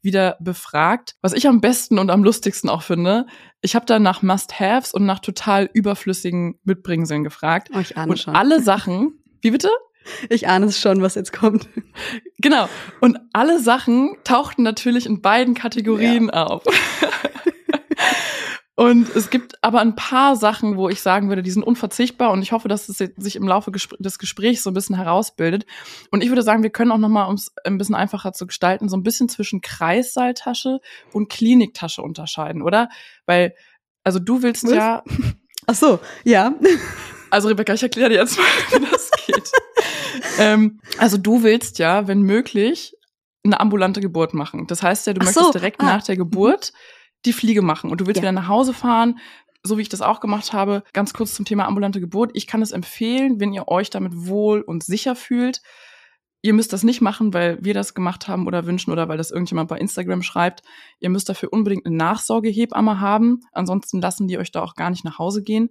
wieder 0.00 0.36
befragt. 0.40 1.16
Was 1.20 1.32
ich 1.32 1.48
am 1.48 1.60
besten 1.60 1.98
und 1.98 2.10
am 2.10 2.22
lustigsten 2.22 2.70
auch 2.70 2.82
finde, 2.82 3.26
ich 3.60 3.74
habe 3.74 3.86
da 3.86 3.98
nach 3.98 4.22
Must-Haves 4.22 4.92
und 4.94 5.04
nach 5.04 5.18
total 5.18 5.68
überflüssigen 5.72 6.60
Mitbringseln 6.64 7.24
gefragt. 7.24 7.70
Ahne 7.96 8.12
und 8.12 8.28
alle 8.28 8.62
Sachen, 8.62 9.18
wie 9.40 9.50
bitte? 9.50 9.70
Ich 10.28 10.48
ahne 10.48 10.66
es 10.66 10.80
schon, 10.80 11.02
was 11.02 11.14
jetzt 11.14 11.32
kommt. 11.32 11.68
Genau. 12.38 12.68
Und 13.00 13.18
alle 13.32 13.60
Sachen 13.60 14.16
tauchten 14.24 14.62
natürlich 14.62 15.06
in 15.06 15.22
beiden 15.22 15.54
Kategorien 15.54 16.30
ja. 16.32 16.44
auf. 16.44 16.62
Und 18.76 19.14
es 19.14 19.30
gibt 19.30 19.62
aber 19.62 19.80
ein 19.80 19.94
paar 19.94 20.34
Sachen, 20.34 20.76
wo 20.76 20.88
ich 20.88 21.00
sagen 21.00 21.28
würde, 21.28 21.44
die 21.44 21.50
sind 21.50 21.62
unverzichtbar 21.62 22.32
und 22.32 22.42
ich 22.42 22.50
hoffe, 22.50 22.66
dass 22.66 22.88
es 22.88 22.98
sich 22.98 23.36
im 23.36 23.46
Laufe 23.46 23.70
des 23.70 24.18
Gesprächs 24.18 24.64
so 24.64 24.70
ein 24.70 24.74
bisschen 24.74 24.96
herausbildet. 24.96 25.64
Und 26.10 26.24
ich 26.24 26.28
würde 26.28 26.42
sagen, 26.42 26.64
wir 26.64 26.70
können 26.70 26.90
auch 26.90 26.98
nochmal, 26.98 27.28
um 27.28 27.36
es 27.36 27.52
ein 27.64 27.78
bisschen 27.78 27.94
einfacher 27.94 28.32
zu 28.32 28.48
gestalten, 28.48 28.88
so 28.88 28.96
ein 28.96 29.04
bisschen 29.04 29.28
zwischen 29.28 29.60
Kreissaaltasche 29.60 30.80
und 31.12 31.30
Kliniktasche 31.30 32.02
unterscheiden, 32.02 32.62
oder? 32.62 32.88
Weil, 33.26 33.54
also 34.02 34.18
du 34.18 34.42
willst 34.42 34.64
Was? 34.64 34.72
ja. 34.72 35.04
Ach 35.66 35.74
so, 35.74 36.00
ja. 36.24 36.52
Also 37.30 37.48
Rebecca, 37.48 37.74
ich 37.74 37.82
erkläre 37.82 38.10
dir 38.10 38.16
jetzt 38.16 38.36
mal, 38.36 38.44
wie 38.80 38.86
das 38.90 39.10
geht. 39.26 39.52
ähm, 40.38 40.80
also 40.98 41.18
du 41.18 41.42
willst 41.42 41.78
ja, 41.78 42.06
wenn 42.06 42.22
möglich, 42.22 42.96
eine 43.44 43.60
ambulante 43.60 44.00
Geburt 44.00 44.34
machen. 44.34 44.66
Das 44.66 44.82
heißt 44.82 45.06
ja, 45.06 45.12
du 45.12 45.20
Ach 45.20 45.26
möchtest 45.26 45.46
so. 45.46 45.52
direkt 45.52 45.80
ah. 45.80 45.84
nach 45.84 46.02
der 46.02 46.16
Geburt 46.16 46.72
die 47.24 47.32
Fliege 47.32 47.62
machen 47.62 47.90
und 47.90 48.00
du 48.00 48.06
willst 48.06 48.18
ja. 48.18 48.22
wieder 48.22 48.32
nach 48.32 48.48
Hause 48.48 48.74
fahren, 48.74 49.18
so 49.62 49.78
wie 49.78 49.82
ich 49.82 49.88
das 49.88 50.02
auch 50.02 50.20
gemacht 50.20 50.52
habe. 50.52 50.82
Ganz 50.92 51.14
kurz 51.14 51.34
zum 51.34 51.44
Thema 51.44 51.66
ambulante 51.66 52.00
Geburt. 52.00 52.30
Ich 52.34 52.46
kann 52.46 52.62
es 52.62 52.72
empfehlen, 52.72 53.40
wenn 53.40 53.52
ihr 53.52 53.68
euch 53.68 53.90
damit 53.90 54.12
wohl 54.14 54.60
und 54.60 54.82
sicher 54.82 55.16
fühlt. 55.16 55.62
Ihr 56.42 56.52
müsst 56.52 56.74
das 56.74 56.82
nicht 56.82 57.00
machen, 57.00 57.32
weil 57.32 57.58
wir 57.64 57.72
das 57.72 57.94
gemacht 57.94 58.28
haben 58.28 58.46
oder 58.46 58.66
wünschen 58.66 58.92
oder 58.92 59.08
weil 59.08 59.16
das 59.16 59.30
irgendjemand 59.30 59.70
bei 59.70 59.78
Instagram 59.78 60.22
schreibt. 60.22 60.62
Ihr 61.00 61.08
müsst 61.08 61.30
dafür 61.30 61.50
unbedingt 61.52 61.86
eine 61.86 61.96
Nachsorgehebamme 61.96 63.00
haben. 63.00 63.40
Ansonsten 63.52 64.02
lassen 64.02 64.28
die 64.28 64.36
euch 64.36 64.52
da 64.52 64.62
auch 64.62 64.74
gar 64.74 64.90
nicht 64.90 65.04
nach 65.04 65.18
Hause 65.18 65.42
gehen. 65.42 65.70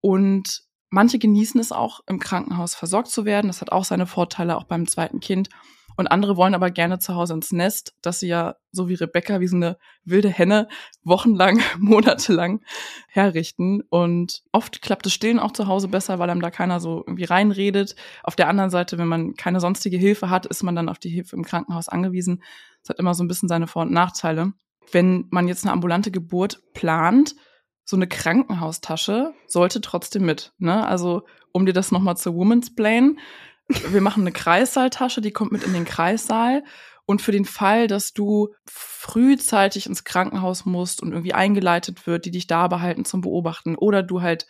Und 0.00 0.62
Manche 0.90 1.18
genießen 1.18 1.60
es 1.60 1.72
auch, 1.72 2.00
im 2.06 2.18
Krankenhaus 2.18 2.74
versorgt 2.74 3.08
zu 3.08 3.24
werden. 3.24 3.46
Das 3.46 3.60
hat 3.60 3.72
auch 3.72 3.84
seine 3.84 4.06
Vorteile, 4.06 4.56
auch 4.56 4.64
beim 4.64 4.86
zweiten 4.86 5.20
Kind. 5.20 5.48
Und 5.96 6.06
andere 6.06 6.36
wollen 6.36 6.54
aber 6.54 6.70
gerne 6.70 6.98
zu 6.98 7.14
Hause 7.14 7.34
ins 7.34 7.52
Nest, 7.52 7.94
dass 8.00 8.20
sie 8.20 8.28
ja, 8.28 8.56
so 8.72 8.88
wie 8.88 8.94
Rebecca, 8.94 9.40
wie 9.40 9.46
so 9.46 9.56
eine 9.56 9.76
wilde 10.04 10.30
Henne, 10.30 10.66
wochenlang, 11.04 11.60
monatelang 11.78 12.62
herrichten. 13.08 13.82
Und 13.90 14.42
oft 14.50 14.82
klappt 14.82 15.06
das 15.06 15.12
Stillen 15.12 15.38
auch 15.38 15.52
zu 15.52 15.66
Hause 15.66 15.88
besser, 15.88 16.18
weil 16.18 16.30
einem 16.30 16.40
da 16.40 16.50
keiner 16.50 16.80
so 16.80 17.04
irgendwie 17.06 17.24
reinredet. 17.24 17.96
Auf 18.22 18.34
der 18.34 18.48
anderen 18.48 18.70
Seite, 18.70 18.98
wenn 18.98 19.08
man 19.08 19.34
keine 19.34 19.60
sonstige 19.60 19.98
Hilfe 19.98 20.30
hat, 20.30 20.46
ist 20.46 20.62
man 20.62 20.74
dann 20.74 20.88
auf 20.88 20.98
die 20.98 21.10
Hilfe 21.10 21.36
im 21.36 21.44
Krankenhaus 21.44 21.88
angewiesen. 21.88 22.42
Das 22.82 22.90
hat 22.90 22.98
immer 22.98 23.14
so 23.14 23.22
ein 23.22 23.28
bisschen 23.28 23.48
seine 23.48 23.66
Vor- 23.66 23.82
und 23.82 23.92
Nachteile. 23.92 24.54
Wenn 24.92 25.26
man 25.30 25.48
jetzt 25.48 25.64
eine 25.64 25.72
ambulante 25.72 26.10
Geburt 26.10 26.62
plant, 26.72 27.34
so 27.90 27.96
eine 27.96 28.06
Krankenhaustasche 28.06 29.34
sollte 29.48 29.80
trotzdem 29.80 30.24
mit. 30.24 30.52
Ne? 30.58 30.86
Also, 30.86 31.26
um 31.52 31.66
dir 31.66 31.72
das 31.72 31.90
nochmal 31.90 32.16
zu 32.16 32.34
Woman's 32.36 32.72
Plane. 32.72 33.16
Wir 33.68 34.00
machen 34.00 34.22
eine 34.22 34.32
Kreissaaltasche, 34.32 35.20
die 35.20 35.32
kommt 35.32 35.50
mit 35.50 35.64
in 35.64 35.72
den 35.72 35.84
Kreissaal. 35.84 36.62
Und 37.04 37.20
für 37.20 37.32
den 37.32 37.44
Fall, 37.44 37.88
dass 37.88 38.12
du 38.12 38.54
frühzeitig 38.64 39.86
ins 39.86 40.04
Krankenhaus 40.04 40.64
musst 40.66 41.02
und 41.02 41.10
irgendwie 41.10 41.34
eingeleitet 41.34 42.06
wird, 42.06 42.24
die 42.24 42.30
dich 42.30 42.46
da 42.46 42.68
behalten 42.68 43.04
zum 43.04 43.22
Beobachten 43.22 43.74
oder 43.74 44.04
du 44.04 44.22
halt 44.22 44.46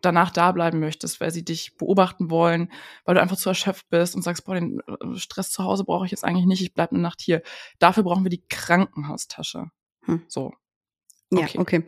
danach 0.00 0.30
da 0.30 0.50
bleiben 0.52 0.80
möchtest, 0.80 1.20
weil 1.20 1.30
sie 1.30 1.44
dich 1.44 1.76
beobachten 1.76 2.30
wollen, 2.30 2.72
weil 3.04 3.16
du 3.16 3.20
einfach 3.20 3.36
zu 3.36 3.50
erschöpft 3.50 3.90
bist 3.90 4.14
und 4.14 4.22
sagst, 4.22 4.46
boah, 4.46 4.54
den 4.54 4.80
äh, 4.80 5.18
Stress 5.18 5.50
zu 5.50 5.64
Hause 5.64 5.84
brauche 5.84 6.06
ich 6.06 6.10
jetzt 6.12 6.24
eigentlich 6.24 6.46
nicht, 6.46 6.62
ich 6.62 6.72
bleibe 6.72 6.92
eine 6.92 7.02
Nacht 7.02 7.20
hier. 7.20 7.42
Dafür 7.78 8.04
brauchen 8.04 8.24
wir 8.24 8.30
die 8.30 8.46
Krankenhaustasche. 8.48 9.66
Hm. 10.06 10.22
So. 10.28 10.54
Ja, 11.30 11.46
okay. 11.56 11.84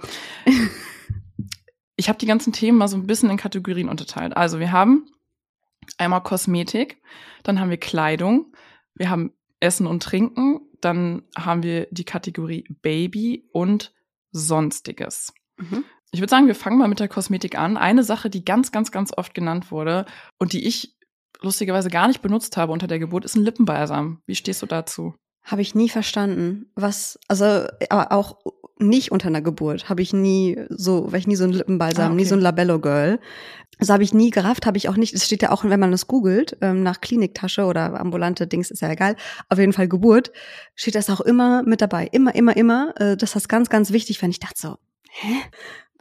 ich 1.97 2.09
habe 2.09 2.19
die 2.19 2.27
ganzen 2.27 2.53
Themen 2.53 2.79
mal 2.79 2.89
so 2.89 2.97
ein 2.97 3.07
bisschen 3.07 3.31
in 3.31 3.37
Kategorien 3.37 3.89
unterteilt. 3.89 4.37
Also 4.37 4.61
wir 4.61 4.73
haben 4.73 5.07
einmal 5.99 6.23
Kosmetik, 6.23 7.03
dann 7.43 7.61
haben 7.61 7.71
wir 7.71 7.77
Kleidung, 7.77 8.55
wir 8.95 9.11
haben 9.11 9.33
Essen 9.61 9.87
und 9.87 10.03
Trinken, 10.03 10.61
dann 10.81 11.23
haben 11.37 11.63
wir 11.63 11.87
die 11.91 12.05
Kategorie 12.05 12.65
Baby 12.83 13.49
und 13.53 13.93
Sonstiges. 14.33 15.33
Mhm. 15.57 15.85
Ich 16.11 16.21
würde 16.21 16.31
sagen, 16.31 16.47
wir 16.47 16.55
fangen 16.55 16.79
mal 16.79 16.89
mit 16.89 17.01
der 17.01 17.09
Kosmetik 17.09 17.57
an. 17.57 17.77
Eine 17.77 18.05
Sache, 18.05 18.29
die 18.29 18.45
ganz, 18.45 18.71
ganz, 18.71 18.91
ganz 18.91 19.13
oft 19.17 19.35
genannt 19.35 19.71
wurde 19.71 20.05
und 20.39 20.53
die 20.53 20.67
ich 20.67 20.97
lustigerweise 21.41 21.89
gar 21.89 22.09
nicht 22.09 22.23
benutzt 22.23 22.57
habe 22.57 22.73
unter 22.73 22.87
der 22.87 22.99
Geburt, 22.99 23.25
ist 23.25 23.35
ein 23.35 23.45
Lippenbalsam. 23.45 24.21
Wie 24.27 24.35
stehst 24.35 24.63
du 24.63 24.67
dazu? 24.67 25.15
Habe 25.43 25.63
ich 25.63 25.75
nie 25.75 25.89
verstanden. 25.89 26.71
Was, 26.75 27.19
also, 27.29 27.67
aber 27.89 28.13
auch 28.13 28.39
nicht 28.79 29.13
unter 29.13 29.29
einer 29.29 29.43
Geburt 29.43 29.89
habe 29.89 30.03
ich 30.03 30.13
nie 30.13 30.59
so, 30.69 31.11
weil 31.11 31.21
ich 31.21 31.27
nie 31.27 31.37
so 31.37 31.45
ein 31.45 31.53
Lippenbalsam, 31.53 32.05
ah, 32.05 32.07
okay. 32.09 32.17
nie 32.17 32.25
so 32.25 32.35
ein 32.35 32.41
Labello-Girl. 32.41 33.21
Das 33.79 33.89
habe 33.89 34.03
ich 34.03 34.15
nie 34.15 34.31
gerafft, 34.31 34.67
habe 34.67 34.77
ich 34.77 34.89
auch 34.89 34.97
nicht. 34.97 35.15
Es 35.15 35.25
steht 35.25 35.43
ja 35.43 35.51
auch, 35.51 35.65
wenn 35.65 35.81
man 35.81 35.91
das 35.91 36.07
googelt, 36.07 36.57
ähm, 36.61 36.83
nach 36.83 37.01
Kliniktasche 37.01 37.65
oder 37.65 37.99
ambulante 37.99 38.47
Dings, 38.47 38.71
ist 38.71 38.83
ja 38.83 38.91
egal. 38.91 39.17
Auf 39.49 39.59
jeden 39.59 39.73
Fall 39.73 39.89
Geburt, 39.89 40.33
steht 40.75 40.95
das 40.95 41.11
auch 41.11 41.21
immer 41.21 41.63
mit 41.63 41.81
dabei. 41.81 42.09
Immer, 42.13 42.35
immer, 42.35 42.57
immer. 42.57 42.95
Äh, 42.99 43.17
das 43.17 43.35
ist 43.35 43.49
ganz, 43.49 43.71
ganz 43.71 43.93
wichtig, 43.93 44.21
wenn 44.23 44.31
ich 44.31 44.41
dachte 44.41 44.61
so, 44.61 44.77
hä? 45.11 45.35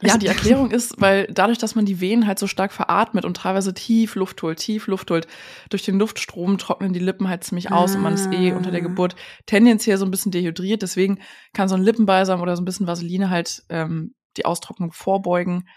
Ja, 0.02 0.18
die 0.18 0.26
Erklärung 0.28 0.70
ist, 0.70 1.00
weil 1.00 1.26
dadurch, 1.32 1.58
dass 1.58 1.74
man 1.74 1.84
die 1.84 2.00
Venen 2.00 2.26
halt 2.26 2.38
so 2.38 2.46
stark 2.46 2.72
veratmet 2.72 3.24
und 3.24 3.36
teilweise 3.36 3.74
tief 3.74 4.14
Luft 4.14 4.42
holt, 4.42 4.58
tief 4.58 4.86
Luft 4.86 5.10
holt, 5.10 5.26
durch 5.70 5.84
den 5.84 5.98
Luftstrom 5.98 6.58
trocknen 6.58 6.92
die 6.92 7.00
Lippen 7.00 7.28
halt 7.28 7.44
ziemlich 7.44 7.70
aus 7.70 7.92
ah. 7.92 7.96
und 7.96 8.02
man 8.02 8.14
ist 8.14 8.32
eh 8.32 8.52
unter 8.52 8.70
der 8.70 8.80
ah. 8.80 8.84
Geburt 8.84 9.16
tendenziell 9.46 9.96
so 9.96 10.04
ein 10.04 10.10
bisschen 10.10 10.32
dehydriert. 10.32 10.82
Deswegen 10.82 11.20
kann 11.52 11.68
so 11.68 11.74
ein 11.74 11.82
Lippenbalsam 11.82 12.40
oder 12.40 12.56
so 12.56 12.62
ein 12.62 12.64
bisschen 12.64 12.86
Vaseline 12.86 13.30
halt 13.30 13.62
ähm, 13.68 14.14
die 14.36 14.44
Austrocknung 14.44 14.92
vorbeugen 14.92 15.68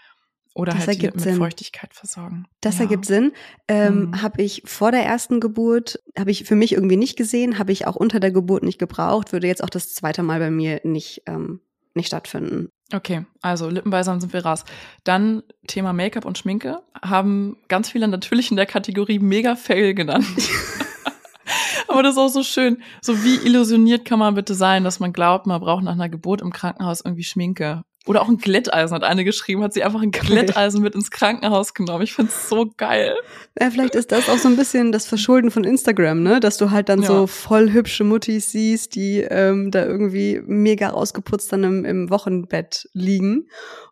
oder 0.54 0.72
das 0.72 0.86
halt 0.86 0.98
die 0.98 1.02
Lippen 1.02 1.18
mit 1.18 1.24
Sinn. 1.24 1.36
Feuchtigkeit 1.36 1.94
versorgen. 1.94 2.46
Das 2.62 2.76
ja. 2.76 2.84
ergibt 2.84 3.04
Sinn. 3.04 3.32
Ähm, 3.68 4.06
mhm. 4.06 4.22
Habe 4.22 4.42
ich 4.42 4.62
vor 4.64 4.90
der 4.90 5.04
ersten 5.04 5.38
Geburt, 5.38 6.00
habe 6.18 6.30
ich 6.30 6.44
für 6.44 6.56
mich 6.56 6.72
irgendwie 6.72 6.96
nicht 6.96 7.16
gesehen, 7.16 7.58
habe 7.58 7.72
ich 7.72 7.86
auch 7.86 7.94
unter 7.94 8.20
der 8.20 8.32
Geburt 8.32 8.62
nicht 8.62 8.78
gebraucht, 8.78 9.32
würde 9.32 9.46
jetzt 9.46 9.62
auch 9.62 9.70
das 9.70 9.92
zweite 9.92 10.22
Mal 10.22 10.38
bei 10.38 10.50
mir 10.50 10.80
nicht 10.82 11.22
ähm, 11.26 11.60
nicht 11.94 12.06
stattfinden. 12.06 12.70
Okay, 12.92 13.26
also 13.42 13.68
Lippenbalsam 13.68 14.20
sind 14.20 14.32
wir 14.32 14.44
raus. 14.44 14.64
Dann 15.02 15.42
Thema 15.66 15.92
Make-up 15.92 16.24
und 16.24 16.38
Schminke 16.38 16.82
haben 17.02 17.56
ganz 17.68 17.90
viele 17.90 18.06
natürlich 18.06 18.50
in 18.50 18.56
der 18.56 18.66
Kategorie 18.66 19.18
mega 19.18 19.56
fail 19.56 19.94
genannt. 19.94 20.26
Aber 21.88 22.02
das 22.02 22.12
ist 22.12 22.18
auch 22.18 22.28
so 22.28 22.42
schön. 22.42 22.82
So 23.00 23.24
wie 23.24 23.36
illusioniert 23.36 24.04
kann 24.04 24.18
man 24.18 24.34
bitte 24.34 24.54
sein, 24.54 24.84
dass 24.84 25.00
man 25.00 25.12
glaubt, 25.12 25.46
man 25.46 25.60
braucht 25.60 25.82
nach 25.82 25.92
einer 25.92 26.08
Geburt 26.08 26.42
im 26.42 26.52
Krankenhaus 26.52 27.00
irgendwie 27.00 27.24
Schminke. 27.24 27.82
Oder 28.06 28.22
auch 28.22 28.28
ein 28.28 28.38
Glätteisen 28.38 28.94
hat 28.94 29.02
eine 29.02 29.24
geschrieben, 29.24 29.62
hat 29.62 29.74
sie 29.74 29.82
einfach 29.82 30.00
ein 30.00 30.12
Glätteisen 30.12 30.80
mit 30.80 30.94
ins 30.94 31.10
Krankenhaus 31.10 31.74
genommen. 31.74 32.04
Ich 32.04 32.14
find's 32.14 32.48
so 32.48 32.70
geil. 32.76 33.16
Ja, 33.60 33.70
vielleicht 33.70 33.96
ist 33.96 34.12
das 34.12 34.28
auch 34.28 34.38
so 34.38 34.48
ein 34.48 34.56
bisschen 34.56 34.92
das 34.92 35.06
Verschulden 35.06 35.50
von 35.50 35.64
Instagram, 35.64 36.22
ne? 36.22 36.38
Dass 36.38 36.56
du 36.56 36.70
halt 36.70 36.88
dann 36.88 37.02
ja. 37.02 37.08
so 37.08 37.26
voll 37.26 37.72
hübsche 37.72 38.04
Muttis 38.04 38.52
siehst, 38.52 38.94
die 38.94 39.22
ähm, 39.22 39.72
da 39.72 39.84
irgendwie 39.84 40.40
mega 40.46 40.88
rausgeputzt 40.88 41.52
dann 41.52 41.64
im, 41.64 41.84
im 41.84 42.08
Wochenbett 42.08 42.88
liegen. 42.92 43.48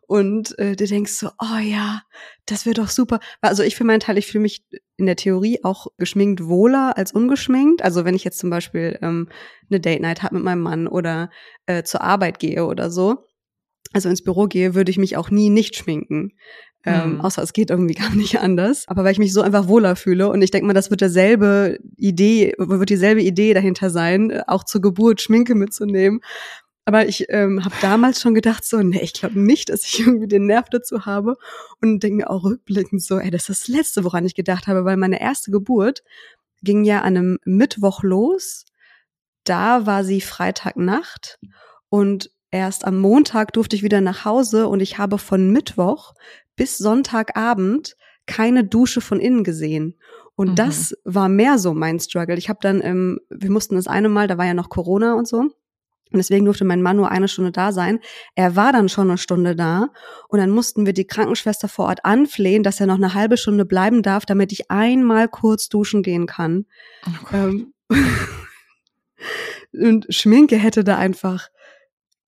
Und 0.07 0.57
äh, 0.59 0.77
du 0.77 0.85
denkst 0.85 1.13
so, 1.13 1.29
oh 1.41 1.59
ja, 1.61 2.01
das 2.45 2.65
wird 2.65 2.77
doch 2.77 2.89
super. 2.89 3.19
Also 3.41 3.63
ich 3.63 3.75
für 3.75 3.83
meinen 3.83 3.99
Teil, 3.99 4.17
ich 4.17 4.27
fühle 4.27 4.43
mich 4.43 4.63
in 4.95 5.07
der 5.07 5.17
Theorie 5.17 5.59
auch 5.63 5.87
geschminkt 5.97 6.45
wohler 6.45 6.93
als 6.95 7.11
ungeschminkt. 7.11 7.83
Also 7.83 8.05
wenn 8.05 8.15
ich 8.15 8.23
jetzt 8.23 8.39
zum 8.39 8.49
Beispiel 8.49 8.97
ähm, 9.01 9.27
eine 9.69 9.81
Date 9.81 10.01
Night 10.01 10.23
habe 10.23 10.35
mit 10.35 10.43
meinem 10.45 10.61
Mann 10.61 10.87
oder 10.87 11.31
äh, 11.65 11.83
zur 11.83 12.01
Arbeit 12.01 12.39
gehe 12.39 12.65
oder 12.65 12.89
so 12.89 13.25
also 13.93 14.09
ins 14.09 14.23
Büro 14.23 14.45
gehe, 14.47 14.75
würde 14.75 14.91
ich 14.91 14.97
mich 14.97 15.17
auch 15.17 15.29
nie 15.29 15.49
nicht 15.49 15.75
schminken. 15.75 16.33
Ähm, 16.87 17.13
mhm. 17.13 17.21
außer 17.21 17.41
es 17.41 17.53
geht 17.53 17.71
irgendwie 17.71 17.93
gar 17.99 18.13
nicht 18.13 18.39
anders. 18.39 18.87
Aber 18.87 19.03
weil 19.03 19.11
ich 19.11 19.19
mich 19.19 19.33
so 19.33 19.41
einfach 19.41 19.67
wohler 19.67 19.95
fühle 19.95 20.29
und 20.29 20.41
ich 20.41 20.51
denke 20.51 20.67
mal, 20.67 20.73
das 20.73 20.91
wird 20.91 21.01
derselbe 21.01 21.79
Idee, 21.97 22.53
wird 22.57 22.89
dieselbe 22.89 23.23
Idee 23.23 23.53
dahinter 23.53 23.89
sein, 23.89 24.43
auch 24.47 24.63
zur 24.63 24.81
Geburt 24.81 25.21
Schminke 25.21 25.55
mitzunehmen. 25.55 26.21
Aber 26.87 27.07
ich 27.07 27.25
ähm, 27.29 27.65
habe 27.65 27.73
damals 27.81 28.21
schon 28.21 28.35
gedacht, 28.35 28.63
so, 28.63 28.77
nee, 28.83 29.01
ich 29.01 29.13
glaube 29.13 29.39
nicht, 29.39 29.69
dass 29.69 29.85
ich 29.85 29.99
irgendwie 30.05 30.27
den 30.27 30.45
Nerv 30.45 30.69
dazu 30.69 31.05
habe. 31.05 31.35
Und 31.81 32.01
denke 32.03 32.17
mir 32.17 32.29
auch 32.29 32.43
rückblickend 32.43 33.03
so, 33.03 33.17
ey, 33.17 33.31
das 33.31 33.49
ist 33.49 33.63
das 33.63 33.67
Letzte, 33.67 34.03
woran 34.03 34.25
ich 34.25 34.35
gedacht 34.35 34.67
habe, 34.67 34.85
weil 34.85 34.97
meine 34.97 35.19
erste 35.19 35.49
Geburt 35.49 36.03
ging 36.61 36.83
ja 36.83 36.99
an 37.01 37.17
einem 37.17 37.39
Mittwoch 37.43 38.03
los. 38.03 38.65
Da 39.43 39.85
war 39.87 40.03
sie 40.03 40.21
Freitagnacht 40.21 41.39
und 41.89 42.29
Erst 42.55 42.85
am 42.85 42.97
Montag 42.99 43.51
durfte 43.51 43.75
ich 43.75 43.83
wieder 43.83 43.99
nach 43.99 44.23
Hause 44.23 44.69
und 44.69 44.79
ich 44.79 44.97
habe 44.97 45.17
von 45.17 45.51
Mittwoch 45.51 46.13
bis 46.55 46.77
Sonntagabend 46.77 47.97
keine 48.27 48.63
Dusche 48.63 49.01
von 49.01 49.19
innen 49.19 49.43
gesehen. 49.43 49.95
Und 50.35 50.51
mhm. 50.51 50.55
das 50.55 50.95
war 51.03 51.27
mehr 51.27 51.57
so 51.57 51.73
mein 51.73 51.99
Struggle. 51.99 52.37
Ich 52.37 52.47
habe 52.47 52.59
dann, 52.61 52.79
ähm, 52.81 53.19
wir 53.29 53.51
mussten 53.51 53.75
das 53.75 53.87
eine 53.87 54.07
Mal, 54.07 54.29
da 54.29 54.37
war 54.37 54.45
ja 54.45 54.53
noch 54.53 54.69
Corona 54.69 55.15
und 55.15 55.27
so. 55.27 55.39
Und 55.39 55.51
deswegen 56.13 56.45
durfte 56.45 56.63
mein 56.63 56.81
Mann 56.81 56.95
nur 56.95 57.11
eine 57.11 57.27
Stunde 57.27 57.51
da 57.51 57.73
sein. 57.73 57.99
Er 58.35 58.55
war 58.55 58.71
dann 58.71 58.87
schon 58.87 59.09
eine 59.09 59.17
Stunde 59.17 59.57
da. 59.57 59.89
Und 60.29 60.39
dann 60.39 60.49
mussten 60.49 60.85
wir 60.85 60.93
die 60.93 61.07
Krankenschwester 61.07 61.67
vor 61.67 61.87
Ort 61.87 62.05
anflehen, 62.05 62.63
dass 62.63 62.79
er 62.79 62.87
noch 62.87 62.95
eine 62.95 63.13
halbe 63.13 63.35
Stunde 63.35 63.65
bleiben 63.65 64.01
darf, 64.01 64.25
damit 64.25 64.53
ich 64.53 64.71
einmal 64.71 65.27
kurz 65.27 65.67
duschen 65.67 66.03
gehen 66.03 66.25
kann. 66.25 66.67
Oh 67.05 67.35
ähm, 67.35 67.73
und 69.73 70.05
Schminke 70.07 70.55
hätte 70.55 70.85
da 70.85 70.97
einfach 70.97 71.49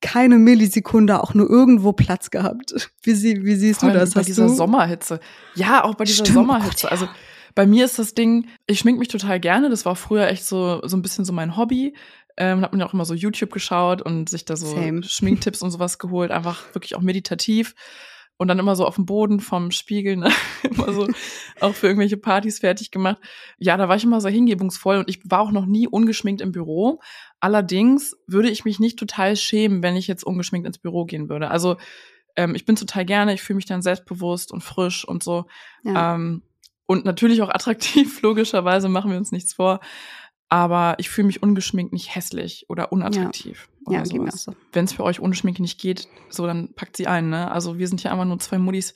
keine 0.02 0.38
Millisekunde 0.38 1.22
auch 1.22 1.34
nur 1.34 1.50
irgendwo 1.50 1.92
Platz 1.94 2.30
gehabt. 2.30 2.92
Wie, 3.04 3.14
sie, 3.14 3.44
wie 3.44 3.56
siehst 3.56 3.82
du 3.82 3.90
das? 3.92 4.14
Bei 4.14 4.20
Hast 4.22 4.28
dieser 4.28 4.48
du? 4.48 4.54
Sommerhitze. 4.54 5.20
Ja, 5.56 5.84
auch 5.84 5.96
bei 5.96 6.06
dieser 6.06 6.26
Stimmt, 6.26 6.36
Sommerhitze. 6.36 6.70
Gott, 6.70 6.84
ja. 6.84 6.90
Also 6.90 7.08
bei 7.56 7.66
mir 7.66 7.86
ist 7.86 7.98
das 7.98 8.14
Ding, 8.14 8.48
ich 8.68 8.80
schmink 8.80 9.00
mich 9.00 9.08
total 9.08 9.40
gerne. 9.40 9.70
Das 9.70 9.86
war 9.86 9.96
früher 9.96 10.28
echt 10.28 10.46
so, 10.46 10.82
so 10.84 10.96
ein 10.96 11.02
bisschen 11.02 11.26
so 11.26 11.34
mein 11.34 11.58
Hobby. 11.58 11.96
Ähm, 12.40 12.62
hat 12.62 12.72
man 12.72 12.80
ja 12.80 12.86
auch 12.86 12.94
immer 12.94 13.06
so 13.06 13.16
YouTube 13.16 13.52
geschaut 13.52 14.04
und 14.04 14.30
sich 14.30 14.46
da 14.46 14.56
so 14.56 14.68
Same. 14.68 15.02
Schminktipps 15.02 15.64
und 15.64 15.72
sowas 15.72 15.98
geholt. 15.98 16.30
Einfach 16.30 16.76
wirklich 16.76 16.96
auch 16.96 17.02
meditativ 17.02 17.74
und 18.38 18.48
dann 18.48 18.60
immer 18.60 18.76
so 18.76 18.86
auf 18.86 18.96
dem 18.96 19.06
Boden 19.06 19.40
vom 19.40 19.72
Spiegel, 19.72 20.16
ne? 20.16 20.30
immer 20.64 20.94
so 20.94 21.08
auch 21.60 21.74
für 21.74 21.88
irgendwelche 21.88 22.18
Partys 22.18 22.60
fertig 22.60 22.92
gemacht. 22.92 23.18
Ja, 23.58 23.78
da 23.78 23.90
war 23.90 23.96
ich 23.96 24.04
immer 24.04 24.22
so 24.22 24.30
hingebungsvoll 24.30 24.98
und 24.98 25.10
ich 25.10 25.20
war 25.30 25.42
auch 25.42 25.52
noch 25.52 25.66
nie 25.66 25.88
ungeschminkt 25.88 26.42
im 26.42 26.52
Büro. 26.52 27.00
Allerdings 27.40 28.16
würde 28.28 28.50
ich 28.50 28.64
mich 28.64 28.80
nicht 28.80 29.00
total 29.00 29.36
schämen, 29.36 29.82
wenn 29.82 29.96
ich 29.96 30.08
jetzt 30.08 30.24
ungeschminkt 30.24 30.68
ins 30.68 30.78
Büro 30.78 31.06
gehen 31.06 31.30
würde. 31.30 31.50
Also 31.50 31.78
ähm, 32.36 32.54
ich 32.54 32.66
bin 32.66 32.76
total 32.76 33.06
gerne, 33.06 33.34
ich 33.34 33.42
fühle 33.42 33.58
mich 33.58 33.66
dann 33.66 33.82
selbstbewusst 33.82 34.52
und 34.52 34.64
frisch 34.64 35.06
und 35.08 35.24
so. 35.24 35.48
Ja. 35.84 36.16
Ähm, 36.16 36.44
und 36.86 37.04
natürlich 37.06 37.42
auch 37.42 37.50
attraktiv, 37.50 38.22
logischerweise 38.22 38.88
machen 38.88 39.12
wir 39.12 39.18
uns 39.18 39.32
nichts 39.32 39.54
vor 39.54 39.80
aber 40.50 40.96
ich 40.98 41.10
fühle 41.10 41.28
mich 41.28 41.44
ungeschminkt 41.44 41.94
nicht 41.94 42.16
hässlich 42.16 42.66
oder 42.70 42.92
unattraktiv. 42.92 43.70
Ja, 43.88 43.88
oder 43.88 43.98
ja 43.98 44.04
geht 44.04 44.22
mir 44.22 44.32
so. 44.32 44.54
Wenn 44.72 44.86
es 44.86 44.94
für 44.94 45.04
euch 45.04 45.20
ohne 45.20 45.36
Schminke 45.36 45.62
nicht 45.62 45.80
geht, 45.80 46.08
so 46.30 46.46
dann 46.46 46.74
packt 46.74 46.98
sie 46.98 47.08
ein. 47.08 47.30
Ne? 47.30 47.52
Also 47.52 47.78
wir 47.78 47.88
sind 47.88 48.02
hier 48.02 48.12
einfach 48.12 48.26
nur 48.26 48.40
zwei 48.40 48.58
Muddis, 48.58 48.94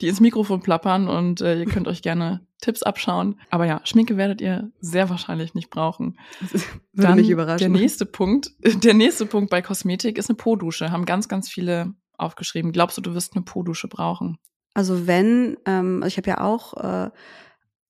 die 0.00 0.08
ins 0.08 0.20
Mikrofon 0.20 0.60
plappern 0.60 1.08
und 1.08 1.40
äh, 1.40 1.58
ihr 1.58 1.66
könnt 1.66 1.88
euch 1.88 2.02
gerne 2.02 2.46
Tipps 2.60 2.82
abschauen. 2.82 3.40
Aber 3.50 3.66
ja, 3.66 3.80
Schminke 3.84 4.16
werdet 4.16 4.40
ihr 4.40 4.70
sehr 4.80 5.10
wahrscheinlich 5.10 5.54
nicht 5.54 5.70
brauchen. 5.70 6.18
Würde 6.92 7.08
dann 7.08 7.16
mich 7.16 7.30
überraschen. 7.30 7.72
Der 7.72 7.80
nächste 7.80 8.06
Punkt, 8.06 8.52
der 8.64 8.94
nächste 8.94 9.26
Punkt 9.26 9.50
bei 9.50 9.62
Kosmetik 9.62 10.18
ist 10.18 10.30
eine 10.30 10.36
Po-Dusche. 10.36 10.90
Haben 10.90 11.04
ganz, 11.04 11.28
ganz 11.28 11.48
viele 11.48 11.94
aufgeschrieben. 12.16 12.72
Glaubst 12.72 12.96
du, 12.96 13.02
du 13.02 13.14
wirst 13.14 13.34
eine 13.34 13.44
Po-Dusche 13.44 13.88
brauchen? 13.88 14.38
Also 14.74 15.06
wenn, 15.06 15.56
ähm, 15.66 16.02
also 16.02 16.08
ich 16.08 16.16
habe 16.16 16.30
ja 16.30 16.40
auch 16.40 16.74
äh, 16.74 17.10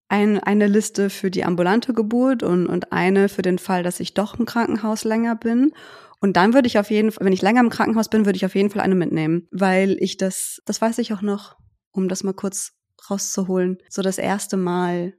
ein, 0.08 0.38
eine 0.38 0.66
Liste 0.66 1.11
für 1.11 1.30
die 1.30 1.44
ambulante 1.44 1.94
Geburt 1.94 2.42
und, 2.42 2.66
und 2.66 2.92
eine 2.92 3.28
für 3.28 3.42
den 3.42 3.58
Fall, 3.58 3.82
dass 3.82 4.00
ich 4.00 4.14
doch 4.14 4.38
im 4.38 4.46
Krankenhaus 4.46 5.04
länger 5.04 5.37
bin. 5.37 5.73
Und 6.20 6.37
dann 6.37 6.54
würde 6.54 6.66
ich 6.68 6.78
auf 6.78 6.90
jeden 6.90 7.12
Fall, 7.12 7.26
wenn 7.26 7.32
ich 7.32 7.42
länger 7.42 7.61
im 7.61 7.70
Krankenhaus 7.70 8.08
bin, 8.08 8.25
würde 8.25 8.37
ich 8.37 8.46
auf 8.46 8.54
jeden 8.54 8.70
Fall 8.70 8.82
eine 8.82 8.94
mitnehmen, 8.94 9.49
weil 9.50 9.96
ich 10.00 10.16
das, 10.16 10.62
das 10.64 10.80
weiß 10.80 10.99
ich 10.99 11.12
auch 11.12 11.23
noch, 11.23 11.56
um 11.90 12.08
das 12.08 12.23
mal 12.23 12.34
kurz 12.34 12.73
rauszuholen, 13.11 13.78
so 13.88 14.02
das 14.02 14.18
erste 14.18 14.56
Mal 14.56 15.14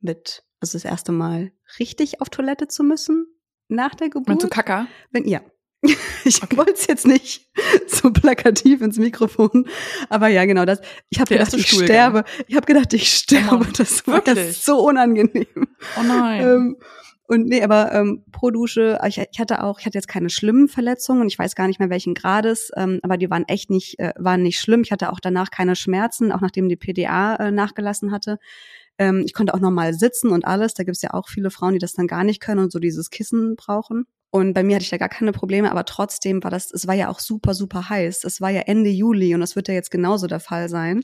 mit, 0.00 0.44
also 0.60 0.76
das 0.76 0.84
erste 0.84 1.12
Mal 1.12 1.52
richtig 1.78 2.20
auf 2.20 2.28
Toilette 2.28 2.68
zu 2.68 2.82
müssen 2.82 3.26
nach 3.68 3.94
der 3.94 4.08
Geburt. 4.08 4.28
Meinst 4.28 4.44
du 4.44 4.48
Kacker? 4.48 4.86
Wenn, 5.10 5.26
ja, 5.26 5.40
ich 6.24 6.42
okay. 6.42 6.56
wollte 6.56 6.72
es 6.72 6.86
jetzt 6.86 7.06
nicht 7.06 7.48
so 7.86 8.10
plakativ 8.10 8.82
ins 8.82 8.98
Mikrofon, 8.98 9.66
aber 10.08 10.28
ja, 10.28 10.44
genau 10.44 10.64
das. 10.64 10.80
Ich 11.08 11.20
habe 11.20 11.32
gedacht, 11.32 11.54
ich 11.54 11.66
Stuhlgang. 11.66 11.86
sterbe. 11.86 12.24
Ich 12.48 12.56
habe 12.56 12.66
gedacht, 12.66 12.92
ich 12.92 13.10
sterbe. 13.10 13.64
Oh 13.68 13.72
das 13.76 14.06
war 14.06 14.20
das 14.20 14.64
so 14.64 14.86
unangenehm. 14.86 15.46
Oh 15.98 16.02
nein. 16.02 16.40
Ähm, 16.42 16.76
und 17.30 17.46
nee, 17.46 17.62
aber 17.62 17.92
ähm, 17.92 18.24
pro 18.32 18.50
Dusche, 18.50 18.98
ich, 19.06 19.18
ich 19.18 19.38
hatte 19.38 19.62
auch, 19.62 19.78
ich 19.78 19.86
hatte 19.86 19.96
jetzt 19.96 20.08
keine 20.08 20.30
schlimmen 20.30 20.66
Verletzungen 20.66 21.20
und 21.22 21.28
ich 21.28 21.38
weiß 21.38 21.54
gar 21.54 21.68
nicht 21.68 21.78
mehr 21.78 21.88
welchen 21.88 22.14
Grades, 22.14 22.72
ähm, 22.76 22.98
aber 23.02 23.16
die 23.16 23.30
waren 23.30 23.46
echt 23.46 23.70
nicht, 23.70 24.00
äh, 24.00 24.12
waren 24.18 24.42
nicht 24.42 24.58
schlimm. 24.58 24.82
Ich 24.82 24.90
hatte 24.90 25.12
auch 25.12 25.20
danach 25.20 25.52
keine 25.52 25.76
Schmerzen, 25.76 26.32
auch 26.32 26.40
nachdem 26.40 26.68
die 26.68 26.76
PDA 26.76 27.36
äh, 27.36 27.50
nachgelassen 27.52 28.10
hatte. 28.10 28.38
Ähm, 28.98 29.22
ich 29.24 29.32
konnte 29.32 29.54
auch 29.54 29.60
normal 29.60 29.94
sitzen 29.94 30.30
und 30.30 30.44
alles. 30.44 30.74
Da 30.74 30.82
gibt's 30.82 31.02
ja 31.02 31.14
auch 31.14 31.28
viele 31.28 31.50
Frauen, 31.50 31.74
die 31.74 31.78
das 31.78 31.92
dann 31.92 32.08
gar 32.08 32.24
nicht 32.24 32.40
können 32.40 32.64
und 32.64 32.72
so 32.72 32.80
dieses 32.80 33.10
Kissen 33.10 33.54
brauchen. 33.54 34.06
Und 34.32 34.54
bei 34.54 34.62
mir 34.62 34.76
hatte 34.76 34.84
ich 34.84 34.90
da 34.90 34.96
gar 34.96 35.08
keine 35.08 35.32
Probleme, 35.32 35.70
aber 35.72 35.84
trotzdem 35.84 36.42
war 36.44 36.52
das, 36.52 36.70
es 36.72 36.86
war 36.86 36.94
ja 36.94 37.08
auch 37.08 37.18
super, 37.18 37.52
super 37.52 37.88
heiß. 37.88 38.22
Es 38.22 38.40
war 38.40 38.50
ja 38.50 38.60
Ende 38.60 38.88
Juli 38.88 39.34
und 39.34 39.40
das 39.40 39.56
wird 39.56 39.66
ja 39.66 39.74
jetzt 39.74 39.90
genauso 39.90 40.28
der 40.28 40.38
Fall 40.38 40.68
sein. 40.68 41.02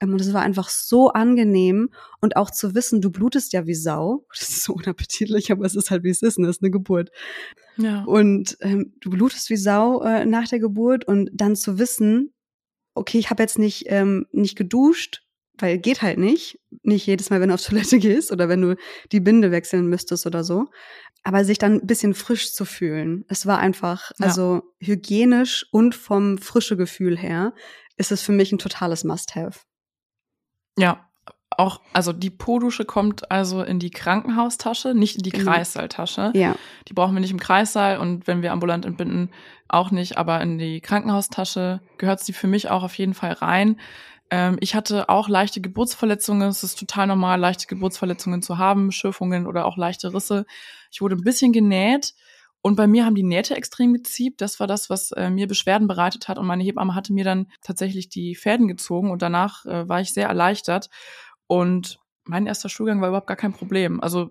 Ähm, 0.00 0.12
und 0.12 0.20
es 0.20 0.34
war 0.34 0.42
einfach 0.42 0.68
so 0.68 1.08
angenehm 1.08 1.88
und 2.20 2.36
auch 2.36 2.50
zu 2.50 2.74
wissen, 2.74 3.00
du 3.00 3.10
blutest 3.10 3.54
ja 3.54 3.66
wie 3.66 3.74
Sau. 3.74 4.26
Das 4.38 4.48
ist 4.50 4.64
so 4.64 4.74
unappetitlich, 4.74 5.50
aber 5.50 5.64
es 5.64 5.74
ist 5.74 5.90
halt 5.90 6.04
wie 6.04 6.10
es 6.10 6.20
ist, 6.20 6.38
ne? 6.38 6.46
Das 6.46 6.56
ist 6.56 6.62
eine 6.62 6.70
Geburt. 6.70 7.10
Ja. 7.78 8.04
Und 8.04 8.58
ähm, 8.60 8.94
du 9.00 9.08
blutest 9.08 9.48
wie 9.48 9.56
Sau 9.56 10.02
äh, 10.02 10.26
nach 10.26 10.46
der 10.46 10.58
Geburt 10.58 11.06
und 11.06 11.30
dann 11.32 11.56
zu 11.56 11.78
wissen, 11.78 12.34
okay, 12.94 13.18
ich 13.18 13.30
habe 13.30 13.42
jetzt 13.42 13.58
nicht, 13.58 13.84
ähm, 13.88 14.26
nicht 14.32 14.56
geduscht, 14.56 15.22
weil 15.58 15.78
geht 15.78 16.02
halt 16.02 16.18
nicht. 16.18 16.58
Nicht 16.82 17.06
jedes 17.06 17.30
Mal, 17.30 17.40
wenn 17.40 17.48
du 17.48 17.54
auf 17.54 17.64
Toilette 17.64 17.98
gehst 17.98 18.32
oder 18.32 18.48
wenn 18.48 18.60
du 18.60 18.76
die 19.12 19.20
Binde 19.20 19.50
wechseln 19.50 19.86
müsstest 19.86 20.26
oder 20.26 20.44
so. 20.44 20.66
Aber 21.22 21.44
sich 21.44 21.58
dann 21.58 21.80
ein 21.80 21.86
bisschen 21.86 22.14
frisch 22.14 22.52
zu 22.52 22.64
fühlen. 22.64 23.24
Es 23.28 23.46
war 23.46 23.58
einfach, 23.58 24.12
Ja. 24.18 24.26
also 24.26 24.62
hygienisch 24.78 25.66
und 25.72 25.94
vom 25.94 26.38
frische 26.38 26.76
Gefühl 26.76 27.16
her, 27.18 27.52
ist 27.96 28.12
es 28.12 28.22
für 28.22 28.32
mich 28.32 28.52
ein 28.52 28.58
totales 28.58 29.04
Must-Have. 29.04 29.60
Ja, 30.78 31.08
auch, 31.50 31.80
also 31.92 32.12
die 32.12 32.30
Po-Dusche 32.30 32.84
kommt 32.84 33.30
also 33.30 33.62
in 33.62 33.78
die 33.78 33.90
Krankenhaustasche, 33.90 34.94
nicht 34.94 35.16
in 35.16 35.22
die. 35.22 35.30
Kreissaaltasche. 35.30 36.32
Ja. 36.34 36.54
Die 36.88 36.92
brauchen 36.92 37.14
wir 37.14 37.20
nicht 37.20 37.30
im 37.30 37.40
Kreissaal 37.40 37.98
und 37.98 38.26
wenn 38.26 38.42
wir 38.42 38.52
ambulant 38.52 38.84
entbinden, 38.84 39.30
auch 39.68 39.90
nicht, 39.90 40.18
aber 40.18 40.40
in 40.42 40.58
die 40.58 40.80
Krankenhaustasche 40.80 41.80
gehört 41.98 42.20
sie 42.20 42.32
für 42.32 42.46
mich 42.46 42.68
auch 42.70 42.82
auf 42.82 42.94
jeden 42.98 43.14
Fall 43.14 43.32
rein. 43.32 43.80
Ähm, 44.30 44.56
ich 44.60 44.74
hatte 44.74 45.08
auch 45.08 45.28
leichte 45.28 45.60
Geburtsverletzungen. 45.60 46.48
Es 46.48 46.64
ist 46.64 46.78
total 46.78 47.06
normal, 47.06 47.38
leichte 47.38 47.66
Geburtsverletzungen 47.66 48.42
zu 48.42 48.58
haben, 48.58 48.90
Schürfungen 48.92 49.46
oder 49.46 49.66
auch 49.66 49.76
leichte 49.76 50.12
Risse. 50.12 50.46
Ich 50.90 51.00
wurde 51.00 51.16
ein 51.16 51.22
bisschen 51.24 51.52
genäht 51.52 52.14
und 52.62 52.74
bei 52.76 52.86
mir 52.86 53.04
haben 53.04 53.14
die 53.14 53.22
Nähte 53.22 53.56
extrem 53.56 53.92
geziebt. 53.92 54.40
Das 54.40 54.58
war 54.58 54.66
das, 54.66 54.90
was 54.90 55.12
äh, 55.12 55.30
mir 55.30 55.46
Beschwerden 55.46 55.86
bereitet 55.86 56.26
hat 56.28 56.38
und 56.38 56.46
meine 56.46 56.64
Hebamme 56.64 56.94
hatte 56.94 57.12
mir 57.12 57.24
dann 57.24 57.46
tatsächlich 57.62 58.08
die 58.08 58.34
Fäden 58.34 58.66
gezogen 58.68 59.10
und 59.10 59.22
danach 59.22 59.64
äh, 59.66 59.88
war 59.88 60.00
ich 60.00 60.12
sehr 60.12 60.28
erleichtert 60.28 60.90
und 61.46 61.98
mein 62.24 62.46
erster 62.46 62.68
Stuhlgang 62.68 63.00
war 63.00 63.08
überhaupt 63.08 63.28
gar 63.28 63.36
kein 63.36 63.52
Problem. 63.52 64.00
Also 64.00 64.30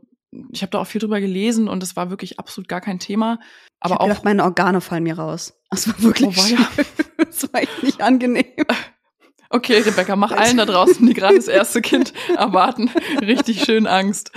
ich 0.51 0.61
habe 0.61 0.71
da 0.71 0.79
auch 0.79 0.87
viel 0.87 0.99
drüber 0.99 1.21
gelesen 1.21 1.69
und 1.69 1.81
es 1.81 1.95
war 1.95 2.09
wirklich 2.09 2.39
absolut 2.39 2.67
gar 2.67 2.81
kein 2.81 2.99
Thema. 2.99 3.39
ich 3.41 3.47
Aber 3.79 3.93
hab 3.95 4.01
auch 4.01 4.07
gedacht, 4.07 4.25
meine 4.25 4.43
Organe 4.43 4.81
fallen 4.81 5.03
mir 5.03 5.17
raus. 5.17 5.57
Das 5.69 5.87
war 5.87 6.01
wirklich 6.01 6.37
Oh, 6.37 6.41
weia. 6.41 6.57
schlimm. 6.57 6.85
Das 7.17 7.51
war 7.53 7.61
echt 7.61 7.83
nicht 7.83 8.01
angenehm. 8.01 8.45
Okay, 9.55 9.77
Rebecca, 9.79 10.17
mach 10.17 10.33
allen 10.33 10.57
da 10.57 10.65
draußen, 10.65 11.07
die 11.07 11.13
gerade 11.13 11.37
das 11.37 11.47
erste 11.47 11.81
Kind 11.81 12.11
erwarten, 12.35 12.91
richtig 13.21 13.63
schön 13.63 13.87
Angst. 13.87 14.33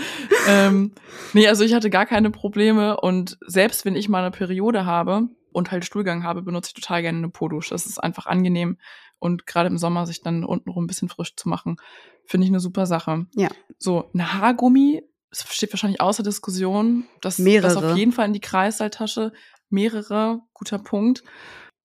Ähm, 0.47 0.93
nee, 1.33 1.49
also 1.49 1.65
ich 1.65 1.75
hatte 1.75 1.91
gar 1.91 2.07
keine 2.07 2.31
Probleme 2.31 3.01
und 3.01 3.37
selbst 3.45 3.85
wenn 3.85 3.97
ich 3.97 4.09
mal 4.09 4.21
eine 4.21 4.31
Periode 4.31 4.87
habe 4.87 5.29
und 5.51 5.73
halt 5.73 5.85
Stuhlgang 5.85 6.23
habe, 6.23 6.43
benutze 6.43 6.69
ich 6.69 6.75
total 6.81 7.03
gerne 7.03 7.19
eine 7.19 7.31
Po-Dusche. 7.31 7.71
Das 7.71 7.85
ist 7.85 7.99
einfach 7.99 8.27
angenehm 8.27 8.79
und 9.19 9.45
gerade 9.45 9.69
im 9.69 9.77
Sommer 9.77 10.07
sich 10.07 10.23
dann 10.23 10.45
untenrum 10.45 10.85
ein 10.85 10.87
bisschen 10.87 11.09
frisch 11.09 11.35
zu 11.35 11.49
machen, 11.49 11.79
finde 12.25 12.45
ich 12.45 12.53
eine 12.53 12.61
super 12.61 12.87
Sache. 12.87 13.27
Ja. 13.35 13.49
So, 13.77 14.11
eine 14.15 14.35
Haargummi, 14.35 15.03
es 15.33 15.45
steht 15.53 15.73
wahrscheinlich 15.73 16.01
außer 16.01 16.23
Diskussion, 16.23 17.09
das, 17.23 17.39
das 17.39 17.45
Mehrere. 17.45 17.91
auf 17.91 17.97
jeden 17.97 18.13
Fall 18.13 18.27
in 18.27 18.35
die 18.35 18.41
Kreissaaltasche, 18.41 19.33
mehrere, 19.69 20.43
guter 20.55 20.79
Punkt. 20.79 21.25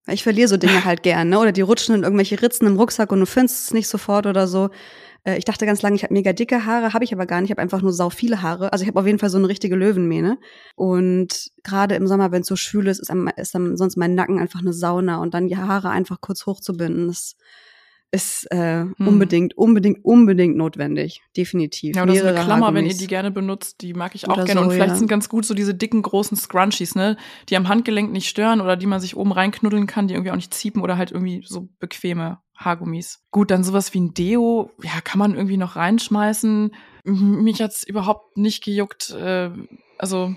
Ich 0.08 0.24
verliere 0.24 0.50
so 0.50 0.58
Dinge 0.58 0.84
halt 0.84 1.02
gern, 1.04 1.30
ne? 1.30 1.40
Oder 1.40 1.52
die 1.54 1.62
rutschen 1.62 1.96
in 1.96 2.04
irgendwelche 2.04 2.42
Ritzen 2.42 2.68
im 2.68 2.76
Rucksack 2.78 3.12
und 3.12 3.20
du 3.22 3.26
findest 3.26 3.66
es 3.66 3.74
nicht 3.74 3.88
sofort 3.88 4.26
oder 4.26 4.48
so. 4.48 4.70
Äh, 5.24 5.38
Ich 5.38 5.46
dachte 5.46 5.66
ganz 5.66 5.82
lange, 5.82 5.96
ich 5.96 6.04
habe 6.04 6.14
mega 6.14 6.34
dicke 6.34 6.66
Haare, 6.66 6.94
habe 6.94 7.06
ich 7.06 7.14
aber 7.14 7.26
gar 7.26 7.40
nicht. 7.40 7.50
Ich 7.50 7.52
habe 7.52 7.62
einfach 7.62 7.82
nur 7.82 7.94
sau 7.94 8.10
viele 8.10 8.42
Haare. 8.42 8.74
Also 8.74 8.84
ich 8.84 8.90
habe 8.90 9.00
auf 9.00 9.06
jeden 9.06 9.20
Fall 9.20 9.30
so 9.30 9.38
eine 9.38 9.48
richtige 9.48 9.76
Löwenmähne. 9.76 10.38
Und 10.76 11.52
gerade 11.64 11.96
im 11.96 12.08
Sommer, 12.08 12.32
wenn 12.32 12.42
es 12.42 12.48
so 12.48 12.58
schwül 12.58 12.88
ist, 12.88 13.00
ist, 13.00 13.12
ist 13.38 13.56
dann 13.56 13.78
sonst 13.78 13.96
mein 13.96 14.16
Nacken 14.16 14.40
einfach 14.40 14.60
eine 14.60 14.74
Sauna 14.74 15.18
und 15.22 15.34
dann 15.34 15.48
die 15.48 15.58
Haare 15.58 15.90
einfach 15.90 16.20
kurz 16.20 16.46
hochzubinden, 16.46 17.08
das 17.08 17.36
ist 18.14 18.46
äh, 18.52 18.82
Hm. 18.82 18.96
unbedingt, 19.00 19.58
unbedingt, 19.58 20.06
unbedingt 20.06 20.56
notwendig. 20.56 21.22
Definitiv. 21.36 21.96
Ja, 21.96 22.04
oder 22.04 22.14
so 22.14 22.20
eine 22.20 22.32
Mehrere 22.32 22.46
Klammer, 22.46 22.68
wenn 22.68 22.76
ihr 22.86 22.92
Haargummis. 22.92 22.98
die 22.98 23.08
gerne 23.08 23.32
benutzt, 23.32 23.82
die 23.82 23.94
mag 23.96 24.14
ich 24.14 24.30
auch 24.30 24.36
Oder 24.36 24.46
gerne. 24.46 24.62
so, 24.62 24.68
und 24.68 24.72
vielleicht 24.74 24.90
ja. 24.92 24.96
sind 24.98 25.08
ganz 25.08 25.30
gut 25.30 25.46
so 25.46 25.56
diese 25.56 25.74
dicken, 25.74 26.04
großen 26.04 26.38
Scrunchies, 26.38 26.94
ne, 26.94 27.18
die 27.50 27.58
am 27.58 27.68
Handgelenk 27.68 28.12
nicht 28.12 28.30
stören 28.30 28.62
oder 28.62 28.78
die 28.78 28.86
man 28.86 29.00
sich 29.00 29.18
oben 29.18 29.32
reinknuddeln 29.32 29.88
kann, 29.88 30.08
die 30.08 30.14
irgendwie 30.14 30.30
auch 30.30 30.36
nicht 30.36 30.54
ziepen 30.54 30.84
oder 30.84 30.96
halt 30.98 31.12
irgendwie 31.12 31.42
so 31.44 31.70
bequeme 31.80 32.38
Haargummis. 32.56 33.24
Gut, 33.32 33.50
dann 33.50 33.64
sowas 33.64 33.96
wie 33.96 34.02
ein 34.02 34.14
Deo, 34.14 34.70
ja, 34.84 35.02
kann 35.04 35.18
man 35.18 35.34
irgendwie 35.34 35.58
noch 35.58 35.76
reinschmeißen. 35.76 36.72
Mich 37.06 37.62
hat's 37.64 37.84
überhaupt 37.84 38.38
nicht 38.38 38.64
gejuckt. 38.64 39.10
Äh, 39.10 39.50
also, 39.98 40.36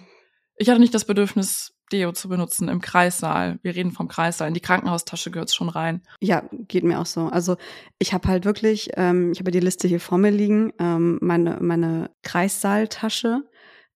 ich 0.56 0.70
hatte 0.70 0.80
nicht 0.80 0.94
das 0.94 1.04
Bedürfnis, 1.04 1.75
Deo 1.92 2.12
zu 2.12 2.28
benutzen 2.28 2.68
im 2.68 2.80
Kreissaal. 2.80 3.58
Wir 3.62 3.74
reden 3.74 3.92
vom 3.92 4.08
Kreissaal. 4.08 4.48
In 4.48 4.54
die 4.54 4.60
Krankenhaustasche 4.60 5.30
gehört's 5.30 5.54
schon 5.54 5.68
rein. 5.68 6.02
Ja, 6.20 6.42
geht 6.68 6.82
mir 6.84 6.98
auch 7.00 7.06
so. 7.06 7.26
Also 7.28 7.56
ich 7.98 8.12
habe 8.12 8.26
halt 8.28 8.44
wirklich, 8.44 8.90
ähm, 8.94 9.30
ich 9.32 9.38
habe 9.40 9.50
die 9.52 9.60
Liste 9.60 9.86
hier 9.86 10.00
vor 10.00 10.18
mir 10.18 10.30
liegen, 10.30 10.72
ähm, 10.78 11.18
meine, 11.22 11.58
meine 11.60 12.10
Kreissaaltasche 12.22 13.42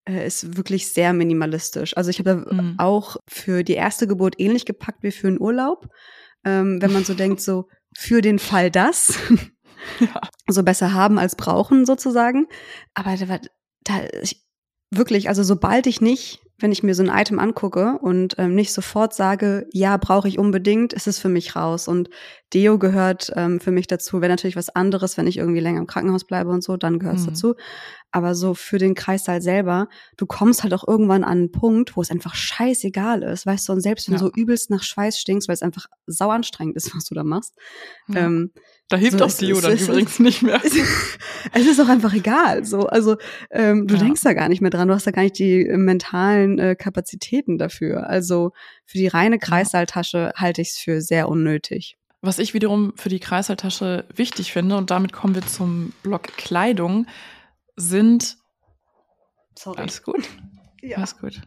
äh, 0.08 0.26
ist 0.26 0.56
wirklich 0.56 0.92
sehr 0.92 1.12
minimalistisch. 1.12 1.96
Also 1.96 2.10
ich 2.10 2.18
habe 2.20 2.44
da 2.48 2.54
Mhm. 2.54 2.74
auch 2.78 3.16
für 3.28 3.62
die 3.64 3.74
erste 3.74 4.06
Geburt 4.06 4.38
ähnlich 4.38 4.64
gepackt 4.66 5.02
wie 5.02 5.10
für 5.12 5.28
einen 5.28 5.40
Urlaub. 5.40 5.88
Ähm, 6.44 6.80
wenn 6.80 6.92
man 6.92 7.04
so 7.04 7.14
denkt, 7.14 7.40
so 7.40 7.68
für 7.96 8.20
den 8.22 8.38
Fall 8.38 8.70
das, 8.70 9.14
Ja. 9.98 10.20
so 10.48 10.62
besser 10.62 10.92
haben 10.94 11.18
als 11.18 11.36
brauchen 11.36 11.86
sozusagen. 11.86 12.46
Aber 12.94 13.16
da 13.16 13.28
war 13.28 13.40
da 13.84 13.94
ich, 14.22 14.42
wirklich, 14.90 15.28
also 15.28 15.42
sobald 15.42 15.86
ich 15.86 16.00
nicht, 16.00 16.40
wenn 16.62 16.72
ich 16.72 16.82
mir 16.82 16.94
so 16.94 17.02
ein 17.02 17.08
Item 17.08 17.38
angucke 17.38 17.98
und 18.00 18.34
ähm, 18.38 18.54
nicht 18.54 18.72
sofort 18.72 19.14
sage, 19.14 19.66
ja, 19.72 19.96
brauche 19.96 20.28
ich 20.28 20.38
unbedingt, 20.38 20.92
ist 20.92 21.06
es 21.06 21.18
für 21.18 21.28
mich 21.28 21.56
raus. 21.56 21.88
Und 21.88 22.10
Deo 22.52 22.78
gehört 22.78 23.32
ähm, 23.36 23.60
für 23.60 23.70
mich 23.70 23.86
dazu. 23.86 24.20
Wäre 24.20 24.30
natürlich 24.30 24.56
was 24.56 24.70
anderes, 24.70 25.16
wenn 25.16 25.26
ich 25.26 25.36
irgendwie 25.38 25.60
länger 25.60 25.80
im 25.80 25.86
Krankenhaus 25.86 26.24
bleibe 26.24 26.50
und 26.50 26.62
so, 26.62 26.76
dann 26.76 26.98
gehört 26.98 27.16
es 27.16 27.22
Mhm. 27.22 27.26
dazu. 27.30 27.54
Aber 28.12 28.34
so 28.34 28.54
für 28.54 28.78
den 28.78 28.94
Kreissaal 28.94 29.40
selber, 29.40 29.88
du 30.16 30.26
kommst 30.26 30.62
halt 30.62 30.74
auch 30.74 30.86
irgendwann 30.86 31.22
an 31.24 31.30
einen 31.38 31.52
Punkt, 31.52 31.96
wo 31.96 32.02
es 32.02 32.10
einfach 32.10 32.34
scheißegal 32.34 33.22
ist, 33.22 33.46
weißt 33.46 33.68
du, 33.68 33.72
und 33.74 33.80
selbst 33.80 34.08
wenn 34.08 34.14
Ja. 34.14 34.20
du 34.20 34.26
so 34.26 34.32
übelst 34.34 34.70
nach 34.70 34.82
Schweiß 34.82 35.18
stinkst, 35.18 35.48
weil 35.48 35.54
es 35.54 35.62
einfach 35.62 35.86
sau 36.06 36.30
anstrengend 36.30 36.76
ist, 36.76 36.90
was 36.96 37.04
du 37.04 37.14
da 37.14 37.22
machst, 37.24 37.54
Ja. 38.08 38.26
ähm, 38.26 38.52
da 38.90 38.96
hilft 38.98 39.18
so 39.18 39.24
auch 39.24 39.28
ist- 39.28 39.40
dann 39.88 39.94
übrigens 39.94 40.18
nicht 40.18 40.42
mehr. 40.42 40.60
es, 40.62 40.74
es 41.52 41.66
ist 41.66 41.80
auch 41.80 41.88
einfach 41.88 42.12
egal. 42.12 42.64
So, 42.66 42.86
also 42.86 43.16
ähm, 43.50 43.86
du 43.86 43.94
Ja. 43.94 44.00
denkst 44.02 44.20
da 44.22 44.34
gar 44.34 44.48
nicht 44.50 44.60
mehr 44.60 44.70
dran. 44.70 44.88
Du 44.88 44.94
hast 44.94 45.06
da 45.06 45.10
gar 45.12 45.22
nicht 45.22 45.38
die 45.38 45.66
äh, 45.66 45.76
mentalen 45.78 46.58
äh, 46.58 46.76
Kapazitäten 46.76 47.56
dafür. 47.56 48.06
Also 48.08 48.52
für 48.84 48.98
die 48.98 49.06
reine 49.08 49.38
Kreissaaltasche 49.38 50.32
halte 50.36 50.60
ich 50.60 50.70
es 50.70 50.78
für 50.78 51.00
sehr 51.00 51.28
unnötig. 51.28 51.96
Was 52.22 52.38
ich 52.38 52.52
wiederum 52.52 52.92
für 52.96 53.08
die 53.08 53.18
Kreishaltasche 53.20 54.04
wichtig 54.14 54.52
finde, 54.52 54.76
und 54.76 54.90
damit 54.90 55.12
kommen 55.14 55.34
wir 55.34 55.46
zum 55.46 55.94
Block 56.02 56.24
Kleidung, 56.36 57.06
sind. 57.76 58.36
Sorry. 59.58 59.78
Alles 59.80 60.02
gut? 60.02 60.28
Ja. 60.82 60.98
Alles 60.98 61.16
gut. 61.18 61.40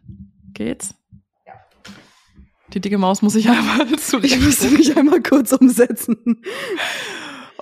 Geht's? 0.53 0.95
Die 2.73 2.79
dicke 2.79 2.97
Maus 2.97 3.21
muss 3.21 3.35
ich 3.35 3.47
einmal 3.49 3.85
Ich 4.23 4.39
musste 4.39 4.69
mich 4.69 4.97
einmal 4.97 5.21
kurz 5.21 5.51
umsetzen. 5.51 6.41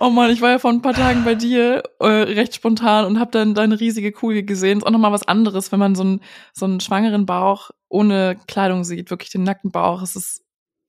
Oh 0.01 0.09
Mann, 0.09 0.31
ich 0.31 0.41
war 0.41 0.49
ja 0.49 0.57
vor 0.59 0.71
ein 0.71 0.81
paar 0.81 0.93
Tagen 0.93 1.23
bei 1.23 1.35
dir 1.35 1.83
äh, 1.99 2.05
recht 2.07 2.55
spontan 2.55 3.05
und 3.05 3.19
habe 3.19 3.29
dann 3.31 3.53
deine 3.53 3.79
riesige 3.79 4.11
Kugel 4.11 4.41
gesehen. 4.43 4.79
Ist 4.79 4.83
auch 4.85 4.91
nochmal 4.91 5.11
was 5.11 5.27
anderes, 5.27 5.71
wenn 5.71 5.79
man 5.79 5.93
so 5.95 6.01
einen, 6.01 6.21
so 6.53 6.65
einen 6.65 6.79
schwangeren 6.79 7.25
Bauch 7.27 7.69
ohne 7.87 8.35
Kleidung 8.47 8.83
sieht, 8.83 9.11
wirklich 9.11 9.29
den 9.29 9.43
nackten 9.43 9.69
Bauch. 9.71 10.01
Es 10.01 10.15
ist 10.15 10.41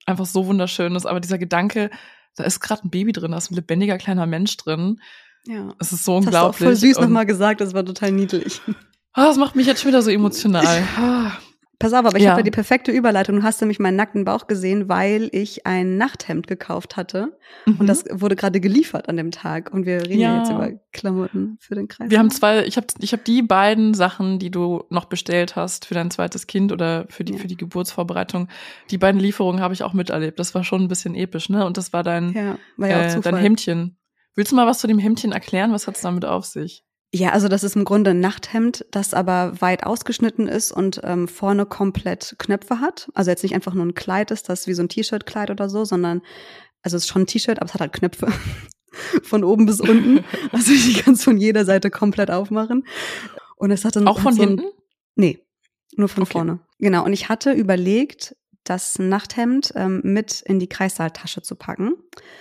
einfach 0.07 0.25
so 0.25 0.47
wunderschön. 0.47 0.95
Das- 0.95 1.05
Aber 1.07 1.21
dieser 1.21 1.37
Gedanke, 1.39 1.91
da 2.37 2.45
ist 2.45 2.61
gerade 2.61 2.87
ein 2.87 2.91
Baby 2.91 3.13
drin, 3.13 3.33
da 3.33 3.37
ist 3.39 3.51
ein 3.51 3.55
lebendiger 3.57 3.99
kleiner 3.99 4.27
Mensch 4.27 4.57
drin. 4.57 4.99
Ja. 5.47 5.75
Es 5.79 5.93
ist 5.93 6.05
so 6.07 6.19
Das 6.21 6.27
hast 6.27 6.33
du 6.35 6.39
auch 6.39 6.43
unglaublich. 6.47 6.67
voll 6.67 6.77
süß 6.77 7.01
nochmal 7.01 7.27
gesagt, 7.27 7.61
das 7.61 7.75
war 7.75 7.85
total 7.85 8.13
niedlich. 8.13 8.61
Ah, 9.13 9.27
das 9.27 9.37
macht 9.37 9.57
mich 9.57 9.67
jetzt 9.67 9.83
schon 9.83 9.89
wieder 9.91 10.01
so 10.01 10.11
emotional. 10.11 10.85
Ah. 10.97 11.33
Pass 11.83 11.93
auf, 11.93 12.07
aber 12.07 12.17
ich 12.17 12.25
Ja. 12.25 12.31
habe 12.33 12.43
die 12.43 12.51
perfekte 12.51 12.91
Überleitung. 12.93 13.37
Du 13.37 13.43
hast 13.43 13.61
nämlich 13.61 13.79
meinen 13.79 13.97
nackten 13.97 14.25
Bauch 14.25 14.47
gesehen, 14.47 14.89
weil 14.89 15.29
ich 15.33 15.67
ein 15.67 15.99
Nachthemd 15.99 16.47
gekauft 16.47 16.97
hatte. 16.97 17.37
Und 17.67 17.81
Mhm. 17.83 17.87
das 17.87 18.05
wurde 18.11 18.37
gerade 18.37 18.61
geliefert 18.61 19.09
an 19.09 19.17
dem 19.17 19.31
Tag. 19.33 19.73
Und 19.73 19.85
wir 19.85 20.03
reden 20.07 20.21
ja, 20.21 20.39
jetzt 20.39 20.51
über 20.51 20.71
Klamotten 20.93 21.59
für 21.61 21.75
den 21.75 21.89
Kreis. 21.89 22.11
Wir 22.11 22.19
haben 22.19 22.31
zwei, 22.31 22.65
ich 22.65 22.77
habe 22.77 22.87
ich 23.01 23.13
hab 23.13 23.25
die 23.25 23.43
beiden 23.43 23.95
Sachen, 23.95 24.39
die 24.39 24.51
du 24.51 24.85
noch 24.91 25.07
bestellt 25.07 25.57
hast 25.57 25.85
für 25.87 25.95
dein 25.95 26.11
zweites 26.11 26.47
Kind 26.47 26.73
oder 26.73 27.07
für 27.11 27.25
die, 27.25 27.33
Ja. 27.35 27.39
für 27.39 27.49
die 27.49 27.57
Geburtsvorbereitung, 27.57 28.49
die 28.91 28.99
beiden 28.99 29.21
Lieferungen 29.21 29.61
habe 29.61 29.75
ich 29.75 29.83
auch 29.83 29.93
miterlebt. 29.93 30.39
Das 30.39 30.55
war 30.55 30.65
schon 30.65 30.83
ein 30.83 30.89
bisschen 30.89 31.15
episch, 31.15 31.49
ne? 31.49 31.67
Und 31.67 31.77
das 31.77 31.93
war 31.93 32.03
dein, 32.03 32.35
war 32.77 32.89
äh, 32.91 33.21
dein 33.21 33.37
Hemdchen. 33.37 33.97
Willst 34.35 34.53
du 34.53 34.57
mal 34.57 34.67
was 34.67 34.79
zu 34.79 34.87
dem 34.87 34.99
Hemdchen 34.99 35.33
erklären? 35.33 35.73
Was 35.73 35.87
hat's 35.87 36.01
damit 36.01 36.25
auf 36.25 36.45
sich? 36.47 36.85
Ja, 37.15 37.31
also 37.31 37.49
das 37.49 37.63
ist 37.63 37.77
im 37.77 37.85
Grunde 37.85 38.13
ein 38.13 38.21
Nachthemd, 38.21 38.87
das 38.91 39.13
aber 39.13 39.61
weit 39.61 39.85
ausgeschnitten 39.85 40.49
ist 40.49 40.73
und 40.73 41.01
ähm, 41.05 41.29
vorne 41.29 41.67
komplett 41.67 42.37
Knöpfe 42.39 42.81
hat. 42.81 43.11
Also 43.13 43.31
jetzt 43.31 43.43
nicht 43.43 43.55
einfach 43.55 43.75
nur 43.75 43.85
ein 43.85 43.95
Kleid 43.95 44.31
ist, 44.31 44.49
das 44.49 44.67
wie 44.67 44.73
so 44.73 44.83
ein 44.83 44.89
T-Shirt-Kleid 44.89 45.51
oder 45.51 45.69
so, 45.69 45.85
sondern, 45.85 46.23
also 46.83 46.97
es 46.97 47.05
ist 47.05 47.11
schon 47.11 47.23
ein 47.23 47.27
T-Shirt, 47.27 47.59
aber 47.59 47.67
es 47.67 47.75
hat 47.75 47.83
halt 47.83 47.93
Knöpfe. 47.93 48.29
Von 49.23 49.45
oben 49.45 49.67
bis 49.67 49.81
unten. 49.81 50.25
Also 50.53 50.73
ich 50.73 51.03
kann 51.03 51.15
es 51.15 51.25
von 51.25 51.39
jeder 51.39 51.65
Seite 51.65 51.91
komplett 51.91 52.31
aufmachen. 52.31 52.87
Und 53.57 53.71
es 53.71 53.87
hat 53.87 53.97
dann 53.97 54.07
Auch 54.07 54.19
von 54.19 54.33
hat 54.33 54.35
so 54.35 54.43
hinten? 54.43 54.65
Nee, 55.15 55.39
nur 55.97 56.09
von 56.09 56.25
Okay. 56.25 56.33
vorne. 56.33 56.61
Genau. 56.79 57.03
Und 57.05 57.15
ich 57.15 57.31
hatte 57.31 57.53
überlegt, 57.53 58.37
das 58.65 58.99
Nachthemd 58.99 59.73
ähm, 59.75 60.01
mit 60.05 60.41
in 60.43 60.59
die 60.59 60.69
Kreissaaltasche 60.69 61.43
zu 61.43 61.57
packen. 61.57 61.95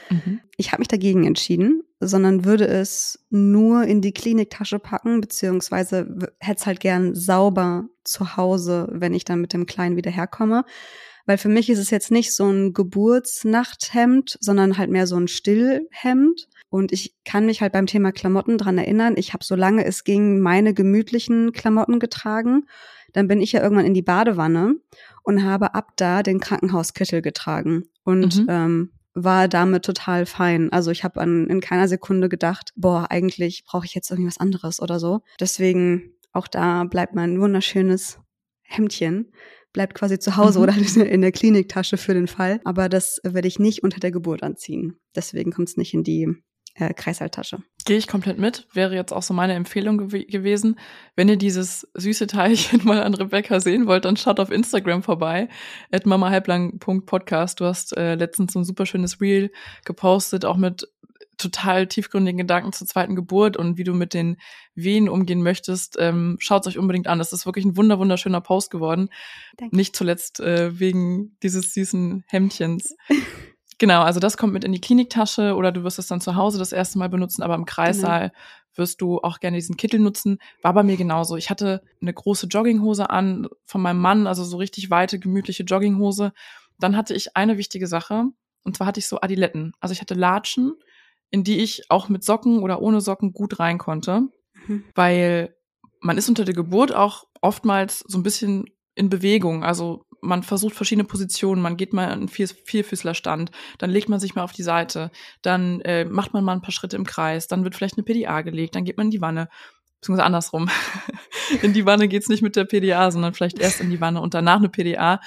Mhm. 0.09 0.39
Ich 0.57 0.71
habe 0.71 0.81
mich 0.81 0.87
dagegen 0.87 1.25
entschieden, 1.25 1.83
sondern 1.99 2.45
würde 2.45 2.67
es 2.67 3.25
nur 3.29 3.83
in 3.83 4.01
die 4.01 4.13
Kliniktasche 4.13 4.79
packen, 4.79 5.21
beziehungsweise 5.21 6.29
hätte 6.39 6.59
es 6.59 6.65
halt 6.65 6.79
gern 6.79 7.15
sauber 7.15 7.87
zu 8.03 8.37
Hause, 8.37 8.87
wenn 8.91 9.13
ich 9.13 9.25
dann 9.25 9.41
mit 9.41 9.53
dem 9.53 9.65
Kleinen 9.65 9.95
wieder 9.95 10.11
herkomme. 10.11 10.65
Weil 11.25 11.37
für 11.37 11.49
mich 11.49 11.69
ist 11.69 11.79
es 11.79 11.91
jetzt 11.91 12.11
nicht 12.11 12.33
so 12.33 12.49
ein 12.49 12.73
Geburtsnachthemd, 12.73 14.37
sondern 14.41 14.77
halt 14.77 14.89
mehr 14.89 15.07
so 15.07 15.15
ein 15.17 15.27
Stillhemd. 15.27 16.47
Und 16.69 16.91
ich 16.91 17.15
kann 17.25 17.45
mich 17.45 17.61
halt 17.61 17.73
beim 17.73 17.85
Thema 17.85 18.11
Klamotten 18.11 18.57
dran 18.57 18.77
erinnern. 18.77 19.15
Ich 19.17 19.33
habe, 19.33 19.43
solange 19.43 19.85
es 19.85 20.03
ging, 20.03 20.39
meine 20.39 20.73
gemütlichen 20.73 21.51
Klamotten 21.51 21.99
getragen. 21.99 22.65
Dann 23.13 23.27
bin 23.27 23.41
ich 23.41 23.51
ja 23.51 23.61
irgendwann 23.61 23.85
in 23.85 23.93
die 23.93 24.01
Badewanne 24.01 24.75
und 25.23 25.43
habe 25.43 25.73
ab 25.75 25.93
da 25.95 26.23
den 26.23 26.39
Krankenhauskittel 26.39 27.21
getragen. 27.21 27.83
Und 28.03 28.41
mhm. 28.41 28.47
ähm, 28.49 28.91
war 29.13 29.47
damit 29.47 29.83
total 29.83 30.25
fein. 30.25 30.71
Also 30.71 30.91
ich 30.91 31.03
habe 31.03 31.21
in 31.21 31.61
keiner 31.61 31.87
Sekunde 31.87 32.29
gedacht, 32.29 32.71
boah, 32.75 33.07
eigentlich 33.09 33.63
brauche 33.65 33.85
ich 33.85 33.93
jetzt 33.93 34.09
irgendwas 34.09 34.37
anderes 34.37 34.81
oder 34.81 34.99
so. 34.99 35.21
Deswegen 35.39 36.13
auch 36.31 36.47
da 36.47 36.85
bleibt 36.85 37.13
mein 37.13 37.39
wunderschönes 37.39 38.19
Hemdchen, 38.61 39.33
bleibt 39.73 39.95
quasi 39.95 40.17
zu 40.19 40.37
Hause 40.37 40.59
mhm. 40.59 40.63
oder 40.63 40.75
in 41.05 41.21
der 41.21 41.31
Kliniktasche 41.31 41.97
für 41.97 42.13
den 42.13 42.27
Fall. 42.27 42.61
Aber 42.63 42.89
das 42.89 43.19
werde 43.23 43.47
ich 43.47 43.59
nicht 43.59 43.83
unter 43.83 43.99
der 43.99 44.11
Geburt 44.11 44.43
anziehen. 44.43 44.99
Deswegen 45.15 45.51
kommt 45.51 45.69
es 45.69 45.77
nicht 45.77 45.93
in 45.93 46.03
die 46.03 46.33
äh, 46.75 46.93
Kreißsaaltasche. 46.93 47.63
Gehe 47.85 47.97
ich 47.97 48.07
komplett 48.07 48.37
mit. 48.37 48.67
Wäre 48.73 48.95
jetzt 48.95 49.11
auch 49.11 49.23
so 49.23 49.33
meine 49.33 49.53
Empfehlung 49.53 49.97
gew 49.97 50.25
gewesen. 50.25 50.79
Wenn 51.15 51.29
ihr 51.29 51.37
dieses 51.37 51.87
süße 51.93 52.27
Teilchen 52.27 52.81
mal 52.85 53.01
an 53.03 53.13
Rebecca 53.13 53.59
sehen 53.59 53.87
wollt, 53.87 54.05
dann 54.05 54.17
schaut 54.17 54.39
auf 54.39 54.51
Instagram 54.51 55.03
vorbei. 55.03 55.49
At 55.91 56.05
mamahalblang.podcast. 56.05 57.59
Du 57.59 57.65
hast 57.65 57.95
äh, 57.97 58.15
letztens 58.15 58.53
so 58.53 58.59
ein 58.59 58.65
super 58.65 58.85
schönes 58.85 59.21
Reel 59.21 59.51
gepostet, 59.85 60.45
auch 60.45 60.57
mit 60.57 60.87
total 61.41 61.87
tiefgründigen 61.87 62.37
Gedanken 62.37 62.71
zur 62.71 62.87
zweiten 62.87 63.15
Geburt 63.15 63.57
und 63.57 63.77
wie 63.77 63.83
du 63.83 63.93
mit 63.93 64.13
den 64.13 64.37
Wehen 64.75 65.09
umgehen 65.09 65.41
möchtest, 65.41 65.97
ähm, 65.99 66.37
schaut 66.39 66.67
euch 66.67 66.77
unbedingt 66.77 67.07
an. 67.07 67.19
Das 67.19 67.33
ist 67.33 67.45
wirklich 67.45 67.65
ein 67.65 67.77
wunder 67.77 67.99
wunderschöner 67.99 68.41
Post 68.41 68.71
geworden. 68.71 69.09
Danke. 69.57 69.75
Nicht 69.75 69.95
zuletzt 69.95 70.39
äh, 70.39 70.79
wegen 70.79 71.35
dieses 71.41 71.73
süßen 71.73 72.23
Hemdchens. 72.27 72.95
Genau, 73.81 74.03
also 74.03 74.19
das 74.19 74.37
kommt 74.37 74.53
mit 74.53 74.63
in 74.63 74.73
die 74.73 74.79
Kliniktasche 74.79 75.55
oder 75.55 75.71
du 75.71 75.83
wirst 75.83 75.97
es 75.97 76.05
dann 76.05 76.21
zu 76.21 76.35
Hause 76.35 76.59
das 76.59 76.71
erste 76.71 76.99
Mal 76.99 77.09
benutzen, 77.09 77.41
aber 77.41 77.55
im 77.55 77.65
Kreissaal 77.65 78.29
genau. 78.29 78.41
wirst 78.75 79.01
du 79.01 79.17
auch 79.21 79.39
gerne 79.39 79.57
diesen 79.57 79.75
Kittel 79.75 79.99
nutzen. 79.99 80.37
War 80.61 80.75
bei 80.75 80.83
mir 80.83 80.97
genauso. 80.97 81.35
Ich 81.35 81.49
hatte 81.49 81.81
eine 81.99 82.13
große 82.13 82.45
Jogginghose 82.45 83.09
an 83.09 83.47
von 83.65 83.81
meinem 83.81 83.99
Mann, 83.99 84.27
also 84.27 84.43
so 84.43 84.57
richtig 84.57 84.91
weite, 84.91 85.17
gemütliche 85.17 85.63
Jogginghose. 85.63 86.31
Dann 86.77 86.95
hatte 86.95 87.15
ich 87.15 87.35
eine 87.35 87.57
wichtige 87.57 87.87
Sache 87.87 88.25
und 88.63 88.77
zwar 88.77 88.85
hatte 88.85 88.99
ich 88.99 89.07
so 89.07 89.19
Adiletten. 89.19 89.73
Also 89.79 89.93
ich 89.93 90.01
hatte 90.01 90.13
Latschen, 90.13 90.73
in 91.31 91.43
die 91.43 91.57
ich 91.57 91.89
auch 91.89 92.07
mit 92.07 92.23
Socken 92.23 92.59
oder 92.59 92.83
ohne 92.83 93.01
Socken 93.01 93.33
gut 93.33 93.59
rein 93.59 93.79
konnte, 93.79 94.27
mhm. 94.67 94.83
weil 94.93 95.55
man 96.01 96.19
ist 96.19 96.29
unter 96.29 96.45
der 96.45 96.53
Geburt 96.53 96.93
auch 96.93 97.23
oftmals 97.41 98.05
so 98.07 98.19
ein 98.19 98.23
bisschen 98.23 98.65
in 98.93 99.09
Bewegung. 99.09 99.63
Also 99.63 100.05
man 100.21 100.43
versucht 100.43 100.75
verschiedene 100.75 101.07
Positionen, 101.07 101.61
man 101.61 101.77
geht 101.77 101.93
mal 101.93 102.11
in 102.13 102.27
Vier 102.27 102.47
Vierfüßlerstand, 102.47 103.51
dann 103.79 103.89
legt 103.89 104.07
man 104.07 104.19
sich 104.19 104.35
mal 104.35 104.43
auf 104.43 104.53
die 104.53 104.63
Seite, 104.63 105.11
dann 105.41 105.81
äh, 105.81 106.05
macht 106.05 106.33
man 106.33 106.43
mal 106.43 106.53
ein 106.53 106.61
paar 106.61 106.71
Schritte 106.71 106.95
im 106.95 107.05
Kreis, 107.05 107.47
dann 107.47 107.63
wird 107.63 107.75
vielleicht 107.75 107.97
eine 107.97 108.03
PDA 108.03 108.41
gelegt, 108.41 108.75
dann 108.75 108.85
geht 108.85 108.97
man 108.97 109.07
in 109.07 109.11
die 109.11 109.21
Wanne, 109.21 109.49
beziehungsweise 109.99 110.25
andersrum. 110.25 110.69
in 111.61 111.73
die 111.73 111.85
Wanne 111.85 112.07
geht's 112.07 112.29
nicht 112.29 112.43
mit 112.43 112.55
der 112.55 112.65
PDA, 112.65 113.11
sondern 113.11 113.33
vielleicht 113.33 113.59
erst 113.59 113.81
in 113.81 113.89
die 113.89 113.99
Wanne 113.99 114.21
und 114.21 114.33
danach 114.33 114.57
eine 114.57 114.69
PDA. 114.69 115.19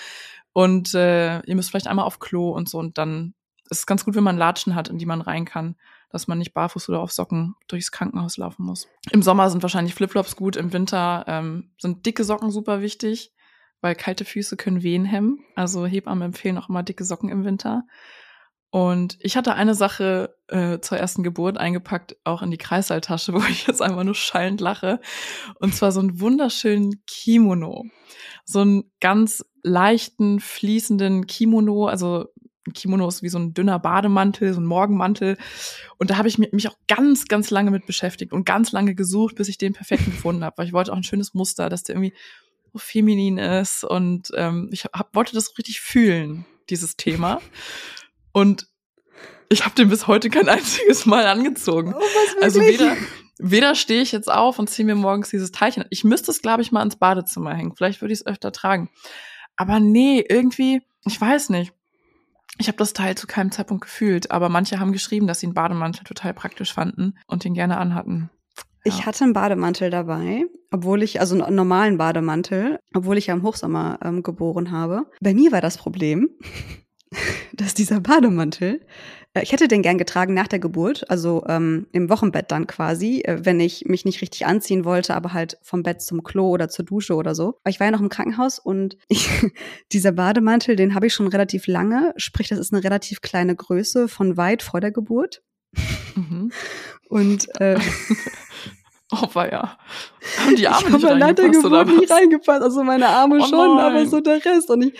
Und 0.52 0.94
äh, 0.94 1.40
ihr 1.40 1.56
müsst 1.56 1.70
vielleicht 1.70 1.88
einmal 1.88 2.04
auf 2.04 2.20
Klo 2.20 2.50
und 2.50 2.68
so 2.68 2.78
und 2.78 2.96
dann 2.96 3.34
ist 3.70 3.78
es 3.80 3.86
ganz 3.86 4.04
gut, 4.04 4.14
wenn 4.14 4.24
man 4.24 4.36
Latschen 4.38 4.74
hat, 4.74 4.88
in 4.88 4.98
die 4.98 5.06
man 5.06 5.20
rein 5.20 5.44
kann, 5.44 5.74
dass 6.10 6.28
man 6.28 6.38
nicht 6.38 6.54
barfuß 6.54 6.88
oder 6.90 7.00
auf 7.00 7.10
Socken 7.10 7.56
durchs 7.66 7.90
Krankenhaus 7.90 8.36
laufen 8.36 8.64
muss. 8.64 8.86
Im 9.10 9.22
Sommer 9.22 9.50
sind 9.50 9.62
wahrscheinlich 9.62 9.94
Flipflops 9.94 10.36
gut, 10.36 10.54
im 10.54 10.72
Winter 10.72 11.24
ähm, 11.26 11.70
sind 11.78 12.06
dicke 12.06 12.22
Socken 12.22 12.52
super 12.52 12.80
wichtig 12.82 13.33
weil 13.84 13.94
kalte 13.94 14.24
Füße 14.24 14.56
können 14.56 14.82
Wehen 14.82 15.04
hemmen. 15.04 15.44
Also 15.56 15.84
Hebammen 15.84 16.22
empfehlen 16.22 16.56
auch 16.56 16.70
immer 16.70 16.82
dicke 16.82 17.04
Socken 17.04 17.28
im 17.28 17.44
Winter. 17.44 17.82
Und 18.70 19.18
ich 19.20 19.36
hatte 19.36 19.52
eine 19.52 19.74
Sache 19.74 20.34
äh, 20.48 20.80
zur 20.80 20.96
ersten 20.96 21.22
Geburt 21.22 21.58
eingepackt, 21.58 22.16
auch 22.24 22.40
in 22.40 22.50
die 22.50 22.56
Kreissaaltasche, 22.56 23.34
wo 23.34 23.40
ich 23.40 23.66
jetzt 23.66 23.82
einfach 23.82 24.02
nur 24.02 24.14
schallend 24.14 24.62
lache. 24.62 25.00
Und 25.60 25.74
zwar 25.74 25.92
so 25.92 26.00
einen 26.00 26.18
wunderschönen 26.18 27.04
Kimono. 27.06 27.84
So 28.46 28.60
einen 28.60 28.90
ganz 29.00 29.44
leichten, 29.62 30.40
fließenden 30.40 31.26
Kimono. 31.26 31.86
Also 31.86 32.28
ein 32.66 32.72
Kimono 32.72 33.06
ist 33.06 33.22
wie 33.22 33.28
so 33.28 33.38
ein 33.38 33.52
dünner 33.52 33.78
Bademantel, 33.78 34.54
so 34.54 34.62
ein 34.62 34.66
Morgenmantel. 34.66 35.36
Und 35.98 36.08
da 36.08 36.16
habe 36.16 36.28
ich 36.28 36.38
mich 36.38 36.68
auch 36.68 36.78
ganz, 36.88 37.26
ganz 37.26 37.50
lange 37.50 37.70
mit 37.70 37.84
beschäftigt 37.84 38.32
und 38.32 38.46
ganz 38.46 38.72
lange 38.72 38.94
gesucht, 38.94 39.34
bis 39.34 39.48
ich 39.48 39.58
den 39.58 39.74
perfekten 39.74 40.12
gefunden 40.12 40.42
habe. 40.42 40.56
Weil 40.56 40.66
ich 40.66 40.72
wollte 40.72 40.90
auch 40.90 40.96
ein 40.96 41.02
schönes 41.02 41.34
Muster, 41.34 41.68
dass 41.68 41.82
der 41.82 41.96
irgendwie 41.96 42.14
feminin 42.76 43.38
ist 43.38 43.84
und 43.84 44.30
ähm, 44.36 44.68
ich 44.72 44.84
hab, 44.84 45.14
wollte 45.14 45.34
das 45.34 45.56
richtig 45.58 45.80
fühlen, 45.80 46.44
dieses 46.70 46.96
Thema. 46.96 47.40
Und 48.32 48.66
ich 49.48 49.64
habe 49.64 49.74
den 49.74 49.88
bis 49.88 50.06
heute 50.06 50.30
kein 50.30 50.48
einziges 50.48 51.06
Mal 51.06 51.26
angezogen. 51.26 51.94
Oh, 51.96 52.02
also 52.42 52.60
weder, 52.60 52.96
weder 53.38 53.74
stehe 53.74 54.02
ich 54.02 54.12
jetzt 54.12 54.30
auf 54.30 54.58
und 54.58 54.68
ziehe 54.68 54.86
mir 54.86 54.94
morgens 54.94 55.30
dieses 55.30 55.52
Teilchen. 55.52 55.84
Ich 55.90 56.04
müsste 56.04 56.30
es, 56.30 56.42
glaube 56.42 56.62
ich, 56.62 56.72
mal 56.72 56.82
ins 56.82 56.96
Badezimmer 56.96 57.54
hängen. 57.54 57.74
Vielleicht 57.76 58.00
würde 58.00 58.12
ich 58.12 58.20
es 58.20 58.26
öfter 58.26 58.52
tragen. 58.52 58.90
Aber 59.56 59.80
nee, 59.80 60.24
irgendwie, 60.28 60.82
ich 61.06 61.20
weiß 61.20 61.50
nicht. 61.50 61.72
Ich 62.58 62.68
habe 62.68 62.78
das 62.78 62.92
Teil 62.92 63.16
zu 63.16 63.26
keinem 63.26 63.50
Zeitpunkt 63.50 63.82
gefühlt, 63.82 64.30
aber 64.30 64.48
manche 64.48 64.78
haben 64.78 64.92
geschrieben, 64.92 65.26
dass 65.26 65.40
sie 65.40 65.46
einen 65.46 65.54
Bademantel 65.54 66.04
total 66.04 66.34
praktisch 66.34 66.72
fanden 66.72 67.18
und 67.26 67.42
den 67.42 67.54
gerne 67.54 67.78
anhatten. 67.78 68.30
Ich 68.84 69.06
hatte 69.06 69.24
einen 69.24 69.32
Bademantel 69.32 69.88
dabei, 69.88 70.44
obwohl 70.70 71.02
ich, 71.02 71.18
also 71.18 71.42
einen 71.42 71.56
normalen 71.56 71.96
Bademantel, 71.96 72.78
obwohl 72.94 73.16
ich 73.16 73.28
ja 73.28 73.34
im 73.34 73.42
Hochsommer 73.42 73.98
ähm, 74.04 74.22
geboren 74.22 74.70
habe. 74.70 75.06
Bei 75.20 75.32
mir 75.32 75.52
war 75.52 75.62
das 75.62 75.78
Problem, 75.78 76.28
dass 77.54 77.72
dieser 77.72 78.00
Bademantel, 78.00 78.82
äh, 79.32 79.42
ich 79.42 79.52
hätte 79.52 79.68
den 79.68 79.80
gern 79.80 79.96
getragen 79.96 80.34
nach 80.34 80.48
der 80.48 80.58
Geburt, 80.58 81.08
also 81.10 81.44
ähm, 81.48 81.86
im 81.92 82.10
Wochenbett 82.10 82.50
dann 82.50 82.66
quasi, 82.66 83.22
äh, 83.22 83.38
wenn 83.42 83.58
ich 83.58 83.86
mich 83.86 84.04
nicht 84.04 84.20
richtig 84.20 84.44
anziehen 84.44 84.84
wollte, 84.84 85.14
aber 85.14 85.32
halt 85.32 85.56
vom 85.62 85.82
Bett 85.82 86.02
zum 86.02 86.22
Klo 86.22 86.50
oder 86.50 86.68
zur 86.68 86.84
Dusche 86.84 87.14
oder 87.14 87.34
so. 87.34 87.58
Aber 87.62 87.70
ich 87.70 87.80
war 87.80 87.86
ja 87.86 87.90
noch 87.90 88.00
im 88.00 88.10
Krankenhaus 88.10 88.58
und 88.58 88.98
ich, 89.08 89.28
dieser 89.92 90.12
Bademantel, 90.12 90.76
den 90.76 90.94
habe 90.94 91.06
ich 91.06 91.14
schon 91.14 91.28
relativ 91.28 91.66
lange, 91.66 92.12
sprich, 92.18 92.48
das 92.48 92.58
ist 92.58 92.74
eine 92.74 92.84
relativ 92.84 93.22
kleine 93.22 93.56
Größe 93.56 94.08
von 94.08 94.36
weit 94.36 94.62
vor 94.62 94.80
der 94.80 94.92
Geburt. 94.92 95.42
Mhm. 96.14 96.52
Und 97.08 97.48
äh, 97.60 97.78
Oh, 99.12 99.28
war 99.34 99.50
ja. 99.50 99.78
Haben 100.38 100.56
die 100.56 100.66
Arme 100.66 100.88
ich 100.88 100.92
nicht 100.92 101.04
reingepasst 101.04 101.64
oder 101.64 101.86
was? 101.86 101.94
nicht 101.94 102.10
reingepasst. 102.10 102.62
Also 102.62 102.82
meine 102.82 103.08
Arme 103.08 103.38
oh 103.40 103.46
schon, 103.46 103.78
aber 103.78 104.06
so 104.06 104.20
der 104.20 104.44
Rest. 104.44 104.70
Und 104.70 104.82
ich, 104.82 104.94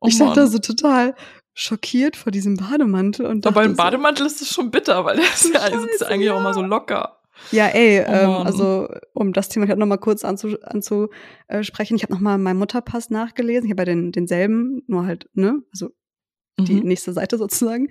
oh 0.00 0.08
ich 0.08 0.14
stand 0.14 0.36
da 0.36 0.46
so 0.46 0.58
total 0.58 1.14
schockiert 1.54 2.16
vor 2.16 2.32
diesem 2.32 2.56
Bademantel. 2.56 3.26
Und 3.26 3.46
aber 3.46 3.62
beim 3.62 3.76
Bademantel 3.76 4.26
ist 4.26 4.40
es 4.40 4.52
schon 4.52 4.70
bitter, 4.70 5.04
weil 5.04 5.16
der 5.16 5.24
ist 5.24 5.52
ja, 5.52 5.80
sitzt 5.80 6.04
eigentlich 6.04 6.28
ja. 6.28 6.34
auch 6.34 6.42
mal 6.42 6.54
so 6.54 6.62
locker. 6.62 7.16
Ja, 7.52 7.68
ey, 7.68 8.04
oh 8.06 8.10
ähm, 8.10 8.30
also 8.46 8.86
um 9.14 9.32
das 9.32 9.48
Thema 9.48 9.66
noch 9.74 9.86
mal 9.86 9.96
kurz 9.96 10.24
anzusprechen, 10.24 10.68
anzu, 10.68 11.08
ich 11.48 12.02
habe 12.02 12.12
noch 12.12 12.20
mal 12.20 12.36
meinen 12.36 12.58
Mutterpass 12.58 13.08
nachgelesen. 13.08 13.64
Ich 13.64 13.70
habe 13.72 13.82
ja 13.82 13.86
den, 13.86 14.12
denselben, 14.12 14.82
nur 14.86 15.06
halt, 15.06 15.28
ne, 15.32 15.62
also 15.72 15.90
die 16.58 16.74
mhm. 16.74 16.88
nächste 16.88 17.12
Seite 17.12 17.38
sozusagen. 17.38 17.88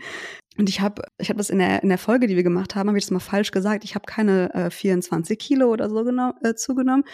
Und 0.57 0.69
ich 0.69 0.81
habe, 0.81 1.03
ich 1.17 1.29
habe 1.29 1.37
das 1.37 1.49
in 1.49 1.59
der, 1.59 1.83
in 1.83 1.89
der 1.89 1.97
Folge, 1.97 2.27
die 2.27 2.35
wir 2.35 2.43
gemacht 2.43 2.75
haben, 2.75 2.89
habe 2.89 2.97
ich 2.97 3.05
das 3.05 3.11
mal 3.11 3.19
falsch 3.19 3.51
gesagt. 3.51 3.83
Ich 3.83 3.95
habe 3.95 4.05
keine 4.05 4.53
äh, 4.53 4.69
24 4.69 5.39
Kilo 5.39 5.71
oder 5.71 5.89
so 5.89 6.03
genau, 6.03 6.33
äh, 6.43 6.53
zugenommen, 6.53 7.05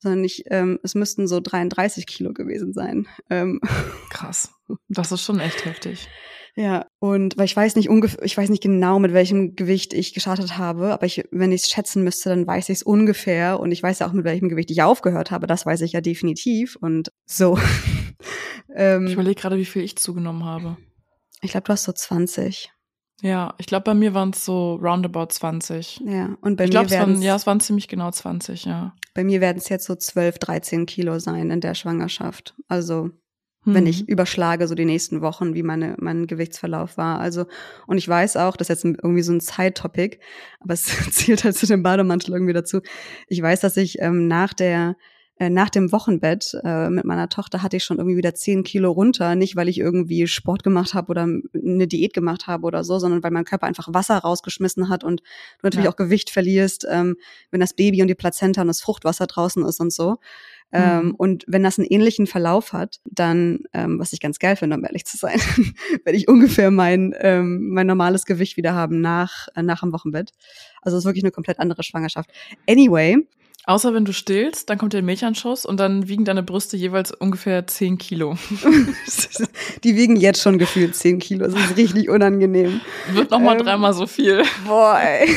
sondern 0.00 0.24
ich, 0.24 0.44
ähm, 0.50 0.78
es 0.82 0.94
müssten 0.94 1.28
so 1.28 1.40
33 1.40 2.06
Kilo 2.06 2.32
gewesen 2.32 2.72
sein. 2.72 3.06
Ähm. 3.30 3.60
Krass. 4.10 4.52
Das 4.88 5.12
ist 5.12 5.22
schon 5.22 5.40
echt 5.40 5.64
heftig. 5.64 6.08
Ja, 6.58 6.86
und 6.98 7.38
weil 7.38 7.44
ich 7.44 7.54
weiß 7.54 7.76
nicht 7.76 7.88
ungefähr, 7.88 8.24
ich 8.24 8.36
weiß 8.36 8.48
nicht 8.48 8.64
genau, 8.64 8.98
mit 8.98 9.12
welchem 9.12 9.54
Gewicht 9.54 9.94
ich 9.94 10.12
gestartet 10.12 10.58
habe, 10.58 10.92
aber 10.92 11.06
ich, 11.06 11.22
wenn 11.30 11.52
ich 11.52 11.62
es 11.62 11.70
schätzen 11.70 12.02
müsste, 12.02 12.30
dann 12.30 12.48
weiß 12.48 12.68
ich 12.70 12.78
es 12.78 12.82
ungefähr 12.82 13.60
und 13.60 13.70
ich 13.70 13.80
weiß 13.80 14.00
ja 14.00 14.08
auch, 14.08 14.12
mit 14.12 14.24
welchem 14.24 14.48
Gewicht 14.48 14.72
ich 14.72 14.82
aufgehört 14.82 15.30
habe, 15.30 15.46
das 15.46 15.66
weiß 15.66 15.82
ich 15.82 15.92
ja 15.92 16.00
definitiv 16.00 16.74
und 16.80 17.12
so. 17.26 17.56
ähm, 18.74 19.06
ich 19.06 19.12
überlege 19.12 19.40
gerade, 19.40 19.56
wie 19.56 19.64
viel 19.64 19.82
ich 19.82 19.96
zugenommen 19.96 20.44
habe. 20.44 20.76
Ich 21.40 21.52
glaube, 21.52 21.64
du 21.64 21.72
hast 21.72 21.84
so 21.84 21.92
20. 21.92 22.70
Ja, 23.20 23.54
ich 23.58 23.66
glaube, 23.66 23.84
bei 23.84 23.94
mir 23.94 24.14
waren 24.14 24.30
es 24.30 24.44
so 24.44 24.76
roundabout 24.76 25.26
20. 25.30 26.02
Ja, 26.04 26.36
und 26.40 26.56
bei 26.56 26.64
ich 26.64 26.72
mir 26.72 26.84
glaube, 26.84 27.12
es 27.12 27.22
ja, 27.22 27.34
es 27.34 27.46
waren 27.46 27.60
ziemlich 27.60 27.88
genau 27.88 28.10
20, 28.10 28.64
ja. 28.64 28.94
Bei 29.14 29.24
mir 29.24 29.40
werden 29.40 29.58
es 29.58 29.68
jetzt 29.68 29.86
so 29.86 29.96
12, 29.96 30.38
13 30.38 30.86
Kilo 30.86 31.18
sein 31.18 31.50
in 31.50 31.60
der 31.60 31.74
Schwangerschaft. 31.74 32.54
Also, 32.68 33.10
hm. 33.64 33.74
wenn 33.74 33.86
ich 33.88 34.08
überschlage, 34.08 34.68
so 34.68 34.76
die 34.76 34.84
nächsten 34.84 35.20
Wochen, 35.20 35.54
wie 35.54 35.64
meine, 35.64 35.96
mein 35.98 36.28
Gewichtsverlauf 36.28 36.96
war. 36.96 37.18
Also, 37.18 37.46
und 37.88 37.98
ich 37.98 38.06
weiß 38.06 38.36
auch, 38.36 38.56
das 38.56 38.70
ist 38.70 38.84
jetzt 38.84 38.98
irgendwie 39.02 39.22
so 39.22 39.32
ein 39.32 39.40
Side-Topic, 39.40 40.20
aber 40.60 40.74
es 40.74 40.84
zählt 41.10 41.42
halt 41.42 41.56
zu 41.56 41.66
dem 41.66 41.82
Bademantel 41.82 42.34
irgendwie 42.34 42.52
dazu. 42.52 42.80
Ich 43.26 43.42
weiß, 43.42 43.60
dass 43.60 43.76
ich 43.76 44.00
ähm, 44.00 44.28
nach 44.28 44.54
der 44.54 44.96
nach 45.38 45.70
dem 45.70 45.92
Wochenbett 45.92 46.56
äh, 46.64 46.90
mit 46.90 47.04
meiner 47.04 47.28
Tochter 47.28 47.62
hatte 47.62 47.76
ich 47.76 47.84
schon 47.84 47.98
irgendwie 47.98 48.16
wieder 48.16 48.34
zehn 48.34 48.64
Kilo 48.64 48.90
runter. 48.90 49.34
Nicht, 49.34 49.56
weil 49.56 49.68
ich 49.68 49.78
irgendwie 49.78 50.26
Sport 50.26 50.62
gemacht 50.62 50.94
habe 50.94 51.10
oder 51.10 51.22
eine 51.22 51.86
Diät 51.86 52.12
gemacht 52.12 52.46
habe 52.46 52.66
oder 52.66 52.82
so, 52.82 52.98
sondern 52.98 53.22
weil 53.22 53.30
mein 53.30 53.44
Körper 53.44 53.66
einfach 53.66 53.88
Wasser 53.92 54.18
rausgeschmissen 54.18 54.88
hat 54.88 55.04
und 55.04 55.20
du 55.20 55.26
natürlich 55.62 55.84
ja. 55.84 55.90
auch 55.90 55.96
Gewicht 55.96 56.30
verlierst, 56.30 56.86
ähm, 56.90 57.16
wenn 57.50 57.60
das 57.60 57.74
Baby 57.74 58.02
und 58.02 58.08
die 58.08 58.14
Plazenta 58.14 58.62
und 58.62 58.68
das 58.68 58.80
Fruchtwasser 58.80 59.26
draußen 59.26 59.64
ist 59.64 59.80
und 59.80 59.92
so. 59.92 60.16
Ähm, 60.70 61.06
Mhm. 61.06 61.14
und 61.14 61.44
wenn 61.46 61.62
das 61.62 61.78
einen 61.78 61.88
ähnlichen 61.88 62.26
Verlauf 62.26 62.74
hat, 62.74 63.00
dann, 63.06 63.60
ähm, 63.72 63.98
was 63.98 64.12
ich 64.12 64.20
ganz 64.20 64.38
geil 64.38 64.54
finde, 64.54 64.76
um 64.76 64.84
ehrlich 64.84 65.06
zu 65.06 65.16
sein, 65.16 65.38
werde 66.04 66.18
ich 66.18 66.28
ungefähr 66.28 66.70
mein, 66.70 67.14
ähm, 67.20 67.70
mein 67.70 67.86
normales 67.86 68.26
Gewicht 68.26 68.58
wieder 68.58 68.74
haben 68.74 69.00
nach, 69.00 69.48
äh, 69.54 69.62
nach 69.62 69.80
dem 69.80 69.92
Wochenbett. 69.94 70.32
Also 70.82 70.98
es 70.98 71.04
ist 71.04 71.06
wirklich 71.06 71.24
eine 71.24 71.30
komplett 71.30 71.58
andere 71.58 71.82
Schwangerschaft. 71.82 72.30
Anyway, 72.68 73.16
Außer 73.68 73.92
wenn 73.92 74.06
du 74.06 74.14
stillst, 74.14 74.70
dann 74.70 74.78
kommt 74.78 74.94
der 74.94 75.02
Milchanschuss 75.02 75.66
und 75.66 75.78
dann 75.78 76.08
wiegen 76.08 76.24
deine 76.24 76.42
Brüste 76.42 76.78
jeweils 76.78 77.12
ungefähr 77.12 77.66
10 77.66 77.98
Kilo. 77.98 78.38
die 79.84 79.94
wiegen 79.94 80.16
jetzt 80.16 80.40
schon 80.40 80.56
gefühlt 80.56 80.96
10 80.96 81.18
Kilo. 81.18 81.44
Das 81.46 81.54
ist 81.54 81.76
richtig 81.76 82.08
unangenehm. 82.08 82.80
Wird 83.12 83.30
noch 83.30 83.40
mal 83.40 83.58
Ähm. 83.58 83.64
dreimal 83.66 83.92
so 83.92 84.06
viel. 84.06 84.42
Boah, 84.66 84.98
ey. 84.98 85.28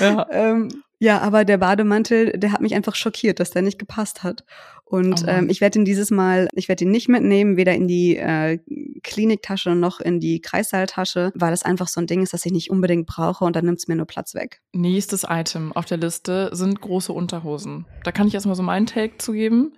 Ja. 0.00 0.26
Ähm, 0.32 0.82
ja, 1.02 1.20
aber 1.20 1.44
der 1.44 1.58
Bademantel, 1.58 2.30
der 2.38 2.52
hat 2.52 2.60
mich 2.60 2.76
einfach 2.76 2.94
schockiert, 2.94 3.40
dass 3.40 3.50
der 3.50 3.62
nicht 3.62 3.76
gepasst 3.76 4.22
hat. 4.22 4.44
Und 4.84 5.24
Oh 5.24 5.26
ähm, 5.26 5.50
ich 5.50 5.60
werde 5.60 5.80
ihn 5.80 5.84
dieses 5.84 6.12
Mal, 6.12 6.46
ich 6.52 6.68
werde 6.68 6.84
ihn 6.84 6.92
nicht 6.92 7.08
mitnehmen, 7.08 7.56
weder 7.56 7.74
in 7.74 7.88
die 7.88 8.16
äh, 8.18 8.60
Kliniktasche 9.02 9.74
noch 9.74 9.98
in 9.98 10.20
die 10.20 10.40
Kreissaaltasche, 10.40 11.32
weil 11.34 11.50
das 11.50 11.64
einfach 11.64 11.88
so 11.88 12.00
ein 12.00 12.06
Ding 12.06 12.22
ist, 12.22 12.34
das 12.34 12.46
ich 12.46 12.52
nicht 12.52 12.70
unbedingt 12.70 13.06
brauche 13.08 13.44
und 13.44 13.56
dann 13.56 13.64
nimmt 13.64 13.80
es 13.80 13.88
mir 13.88 13.96
nur 13.96 14.06
Platz 14.06 14.36
weg. 14.36 14.60
Nächstes 14.74 15.26
Item 15.28 15.72
auf 15.72 15.86
der 15.86 15.98
Liste 15.98 16.50
sind 16.52 16.80
große 16.80 17.12
Unterhosen. 17.12 17.84
Da 18.04 18.12
kann 18.12 18.28
ich 18.28 18.34
erstmal 18.34 18.54
so 18.54 18.62
meinen 18.62 18.86
Take 18.86 19.18
zugeben. 19.18 19.72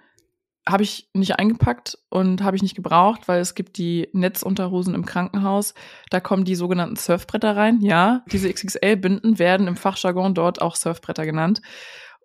Habe 0.67 0.83
ich 0.83 1.11
nicht 1.13 1.39
eingepackt 1.39 1.99
und 2.09 2.43
habe 2.43 2.57
ich 2.57 2.63
nicht 2.63 2.75
gebraucht, 2.75 3.29
weil 3.29 3.41
es 3.41 3.55
gibt 3.55 3.77
die 3.77 4.09
Netzunterhosen 4.15 4.95
im 4.95 5.05
Krankenhaus. 5.05 5.75
Da 6.09 6.21
kommen 6.21 6.45
die 6.45 6.55
sogenannten 6.55 6.97
Surfbretter 6.97 7.55
rein. 7.55 7.81
Ja, 7.83 8.23
diese 8.33 8.51
XXL-Binden 8.51 9.39
werden 9.39 9.67
im 9.67 9.77
Fachjargon 9.77 10.33
dort 10.35 10.63
auch 10.63 10.77
Surfbretter 10.77 11.27
genannt. 11.27 11.61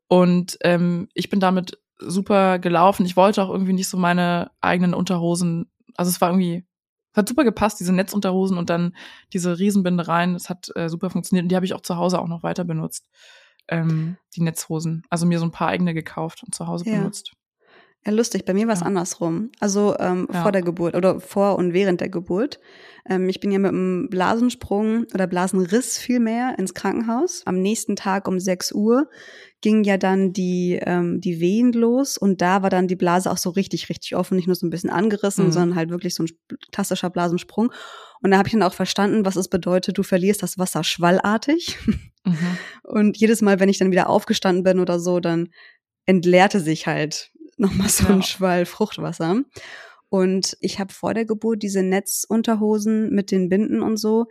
Und 0.07 0.57
ähm, 0.61 1.09
ich 1.13 1.29
bin 1.29 1.41
damit 1.41 1.79
super 1.99 2.59
gelaufen. 2.59 3.05
Ich 3.05 3.17
wollte 3.17 3.43
auch 3.43 3.49
irgendwie 3.49 3.73
nicht 3.73 3.89
so 3.89 3.97
meine 3.97 4.51
eigenen 4.61 4.93
Unterhosen. 4.93 5.69
Also 5.97 6.09
es 6.09 6.21
war 6.21 6.29
irgendwie, 6.29 6.65
es 7.11 7.17
hat 7.17 7.27
super 7.27 7.43
gepasst, 7.43 7.81
diese 7.81 7.93
Netzunterhosen 7.93 8.57
und 8.57 8.69
dann 8.69 8.95
diese 9.33 9.59
Riesenbindereien. 9.59 10.33
Es 10.35 10.49
hat 10.49 10.71
äh, 10.75 10.87
super 10.87 11.09
funktioniert 11.09 11.43
und 11.43 11.49
die 11.49 11.55
habe 11.57 11.65
ich 11.65 11.73
auch 11.73 11.81
zu 11.81 11.97
Hause 11.97 12.19
auch 12.19 12.27
noch 12.29 12.41
weiter 12.41 12.63
benutzt. 12.63 13.05
Ähm, 13.67 14.17
die 14.33 14.41
Netzhosen. 14.41 15.03
Also 15.09 15.25
mir 15.25 15.39
so 15.39 15.45
ein 15.45 15.51
paar 15.51 15.67
eigene 15.67 15.93
gekauft 15.93 16.41
und 16.43 16.55
zu 16.55 16.67
Hause 16.67 16.85
Ja. 16.89 16.97
benutzt. 16.99 17.33
Ja, 18.05 18.13
lustig. 18.13 18.45
Bei 18.45 18.53
mir 18.53 18.65
war 18.67 18.73
es 18.75 18.79
Ja. 18.79 18.85
andersrum. 18.85 19.51
Also 19.59 19.95
ähm, 19.99 20.27
Ja. 20.31 20.41
vor 20.41 20.51
der 20.53 20.61
Geburt 20.61 20.95
oder 20.95 21.19
vor 21.19 21.57
und 21.57 21.73
während 21.73 21.99
der 22.01 22.09
Geburt. 22.09 22.59
Ähm, 23.09 23.27
ich 23.27 23.39
bin 23.41 23.51
ja 23.51 23.59
mit 23.59 23.71
einem 23.71 24.07
Blasensprung 24.09 25.05
oder 25.13 25.27
Blasenriss 25.27 25.97
vielmehr 25.97 26.57
ins 26.57 26.73
Krankenhaus. 26.73 27.41
Am 27.45 27.61
nächsten 27.61 27.95
Tag 27.97 28.27
um 28.27 28.39
6 28.39 28.71
Uhr 28.71 29.09
ging 29.61 29.83
ja 29.83 29.97
dann 29.97 30.31
die, 30.31 30.79
ähm, 30.81 31.19
die 31.19 31.41
Wehen 31.41 31.73
los 31.73 32.17
und 32.17 32.41
da 32.41 32.61
war 32.63 32.69
dann 32.69 32.87
die 32.87 32.95
Blase 32.95 33.29
auch 33.29 33.37
so 33.37 33.49
richtig, 33.49 33.89
richtig 33.89 34.15
offen, 34.15 34.37
nicht 34.37 34.47
nur 34.47 34.55
so 34.55 34.65
ein 34.65 34.69
bisschen 34.69 34.89
angerissen, 34.89 35.47
Mhm. 35.47 35.51
sondern 35.51 35.75
halt 35.75 35.89
wirklich 35.89 36.15
so 36.15 36.23
ein 36.23 36.29
klassischer 36.71 37.09
Blasensprung. 37.09 37.69
Und 38.21 38.31
da 38.31 38.37
habe 38.37 38.47
ich 38.47 38.53
dann 38.53 38.63
auch 38.63 38.73
verstanden, 38.73 39.25
was 39.25 39.35
es 39.35 39.49
bedeutet, 39.49 39.97
du 39.97 40.03
verlierst 40.03 40.41
das 40.41 40.57
Wasser 40.57 40.85
schwallartig. 40.85 41.77
Mhm. 42.23 42.37
Und 42.83 43.17
jedes 43.17 43.41
Mal, 43.41 43.59
wenn 43.59 43.69
ich 43.69 43.77
dann 43.77 43.91
wieder 43.91 44.07
aufgestanden 44.09 44.63
bin 44.63 44.79
oder 44.79 44.99
so, 45.01 45.19
dann 45.19 45.49
entleerte 46.05 46.59
sich 46.61 46.87
halt 46.87 47.31
nochmal 47.59 47.89
so 47.89 48.07
ein 48.07 48.17
Ja. 48.17 48.23
Schwall 48.23 48.65
Fruchtwasser. 48.65 49.41
Und 50.09 50.57
ich 50.59 50.79
habe 50.79 50.93
vor 50.93 51.13
der 51.13 51.25
Geburt 51.25 51.61
diese 51.61 51.83
Netzunterhosen 51.83 53.11
mit 53.11 53.31
den 53.31 53.47
Binden 53.49 53.81
und 53.81 53.97
so, 53.97 54.25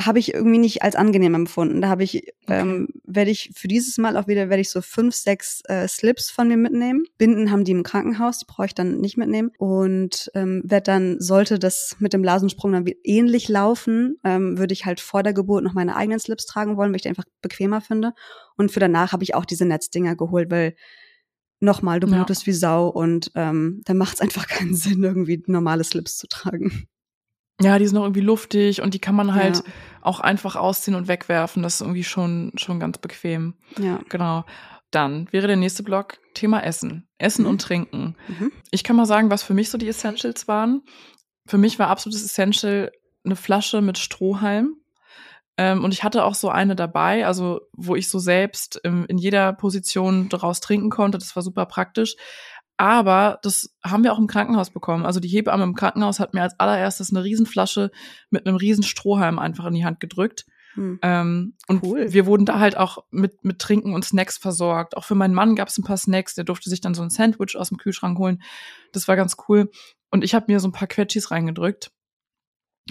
habe 0.00 0.18
ich 0.18 0.34
irgendwie 0.34 0.58
nicht 0.58 0.82
als 0.82 0.96
angenehm 0.96 1.34
empfunden. 1.34 1.80
Da 1.80 1.88
habe 1.88 2.02
ich, 2.02 2.22
ähm, 2.48 2.88
werde 3.04 3.30
ich 3.30 3.50
für 3.54 3.68
dieses 3.68 3.98
Mal 3.98 4.16
auch 4.16 4.26
wieder, 4.26 4.48
werde 4.48 4.60
ich 4.60 4.70
so 4.70 4.80
fünf, 4.80 5.14
sechs 5.14 5.60
äh, 5.66 5.86
Slips 5.86 6.30
von 6.30 6.48
mir 6.48 6.56
mitnehmen. 6.56 7.04
Binden 7.18 7.50
haben 7.50 7.64
die 7.64 7.72
im 7.72 7.82
Krankenhaus, 7.82 8.38
die 8.38 8.46
brauche 8.48 8.66
ich 8.66 8.74
dann 8.74 9.00
nicht 9.00 9.16
mitnehmen. 9.16 9.52
Und 9.58 10.30
ähm, 10.34 10.62
werde 10.64 10.84
dann, 10.84 11.20
sollte 11.20 11.58
das 11.58 11.96
mit 11.98 12.12
dem 12.12 12.22
Blasensprung 12.22 12.72
dann 12.72 12.86
ähnlich 13.04 13.48
laufen, 13.48 14.16
ähm, 14.24 14.58
würde 14.58 14.72
ich 14.72 14.86
halt 14.86 15.00
vor 15.00 15.22
der 15.22 15.34
Geburt 15.34 15.62
noch 15.62 15.74
meine 15.74 15.94
eigenen 15.94 16.18
Slips 16.18 16.46
tragen 16.46 16.76
wollen, 16.76 16.90
weil 16.90 16.96
ich 16.96 17.02
die 17.02 17.08
einfach 17.10 17.26
bequemer 17.40 17.80
finde. 17.80 18.12
Und 18.56 18.72
für 18.72 18.80
danach 18.80 19.12
habe 19.12 19.24
ich 19.24 19.34
auch 19.34 19.44
diese 19.44 19.66
Netzdinger 19.66 20.16
geholt, 20.16 20.50
weil 20.50 20.74
nochmal, 21.62 22.00
du 22.00 22.06
Ja. 22.08 22.16
blutest 22.16 22.46
wie 22.46 22.52
Sau 22.52 22.88
und 22.88 23.30
ähm, 23.34 23.80
dann 23.84 23.96
macht 23.96 24.14
es 24.14 24.20
einfach 24.20 24.46
keinen 24.46 24.74
Sinn, 24.74 25.02
irgendwie 25.02 25.42
normale 25.46 25.84
Slips 25.84 26.16
zu 26.18 26.26
tragen. 26.26 26.86
Ja, 27.60 27.78
die 27.78 27.86
sind 27.86 27.96
auch 27.98 28.02
irgendwie 28.04 28.20
luftig 28.22 28.82
und 28.82 28.94
die 28.94 28.98
kann 28.98 29.14
man 29.14 29.34
halt 29.34 29.58
Ja. 29.58 29.62
auch 30.00 30.20
einfach 30.20 30.56
ausziehen 30.56 30.96
und 30.96 31.06
wegwerfen. 31.08 31.62
Das 31.62 31.74
ist 31.76 31.80
irgendwie 31.82 32.02
schon, 32.04 32.52
schon 32.56 32.80
ganz 32.80 32.98
bequem. 32.98 33.54
Ja. 33.78 34.00
Genau. 34.08 34.44
Dann 34.90 35.28
wäre 35.32 35.46
der 35.46 35.56
nächste 35.56 35.82
Block 35.82 36.18
Thema 36.34 36.62
Essen. 36.64 37.06
Essen 37.18 37.42
Mhm. 37.42 37.48
und 37.48 37.60
Trinken. 37.62 38.16
Mhm. 38.28 38.50
Ich 38.70 38.82
kann 38.84 38.96
mal 38.96 39.06
sagen, 39.06 39.30
was 39.30 39.42
für 39.42 39.54
mich 39.54 39.70
so 39.70 39.78
die 39.78 39.88
Essentials 39.88 40.48
waren. 40.48 40.82
Für 41.46 41.58
mich 41.58 41.78
war 41.78 41.88
absolutes 41.88 42.24
Essential 42.24 42.90
eine 43.24 43.36
Flasche 43.36 43.80
mit 43.80 43.98
Strohhalm. 43.98 44.76
Ähm, 45.56 45.84
und 45.84 45.92
ich 45.92 46.02
hatte 46.02 46.24
auch 46.24 46.34
so 46.34 46.48
eine 46.48 46.74
dabei, 46.74 47.26
also 47.26 47.60
wo 47.72 47.94
ich 47.94 48.08
so 48.08 48.18
selbst 48.18 48.80
ähm, 48.84 49.04
in 49.08 49.18
jeder 49.18 49.52
Position 49.52 50.28
daraus 50.28 50.60
trinken 50.60 50.90
konnte. 50.90 51.18
Das 51.18 51.36
war 51.36 51.42
super 51.42 51.66
praktisch. 51.66 52.16
Aber 52.78 53.38
das 53.42 53.76
haben 53.84 54.02
wir 54.02 54.12
auch 54.12 54.18
im 54.18 54.26
Krankenhaus 54.26 54.70
bekommen. 54.70 55.04
Also 55.04 55.20
die 55.20 55.28
Hebamme 55.28 55.62
im 55.62 55.74
Krankenhaus 55.74 56.18
hat 56.20 56.34
mir 56.34 56.42
als 56.42 56.58
allererstes 56.58 57.10
eine 57.10 57.22
Riesenflasche 57.22 57.90
mit 58.30 58.46
einem 58.46 58.56
riesen 58.56 58.82
Strohhalm 58.82 59.38
einfach 59.38 59.66
in 59.66 59.74
die 59.74 59.84
Hand 59.84 60.00
gedrückt. 60.00 60.46
Hm. 60.74 60.98
Ähm, 61.02 61.54
und 61.68 61.84
Cool. 61.84 62.12
wir 62.12 62.26
wurden 62.26 62.46
da 62.46 62.58
halt 62.58 62.76
auch 62.76 63.04
mit, 63.10 63.44
mit 63.44 63.58
Trinken 63.58 63.94
und 63.94 64.04
Snacks 64.04 64.38
versorgt. 64.38 64.96
Auch 64.96 65.04
für 65.04 65.14
meinen 65.14 65.34
Mann 65.34 65.54
gab 65.54 65.68
es 65.68 65.78
ein 65.78 65.84
paar 65.84 65.98
Snacks, 65.98 66.34
der 66.34 66.44
durfte 66.44 66.70
sich 66.70 66.80
dann 66.80 66.94
so 66.94 67.02
ein 67.02 67.10
Sandwich 67.10 67.56
aus 67.56 67.68
dem 67.68 67.78
Kühlschrank 67.78 68.18
holen. 68.18 68.42
Das 68.92 69.06
war 69.06 69.16
ganz 69.16 69.36
cool. 69.48 69.70
Und 70.10 70.24
ich 70.24 70.34
habe 70.34 70.46
mir 70.48 70.60
so 70.60 70.68
ein 70.68 70.72
paar 70.72 70.88
Quetschis 70.88 71.30
reingedrückt. 71.30 71.92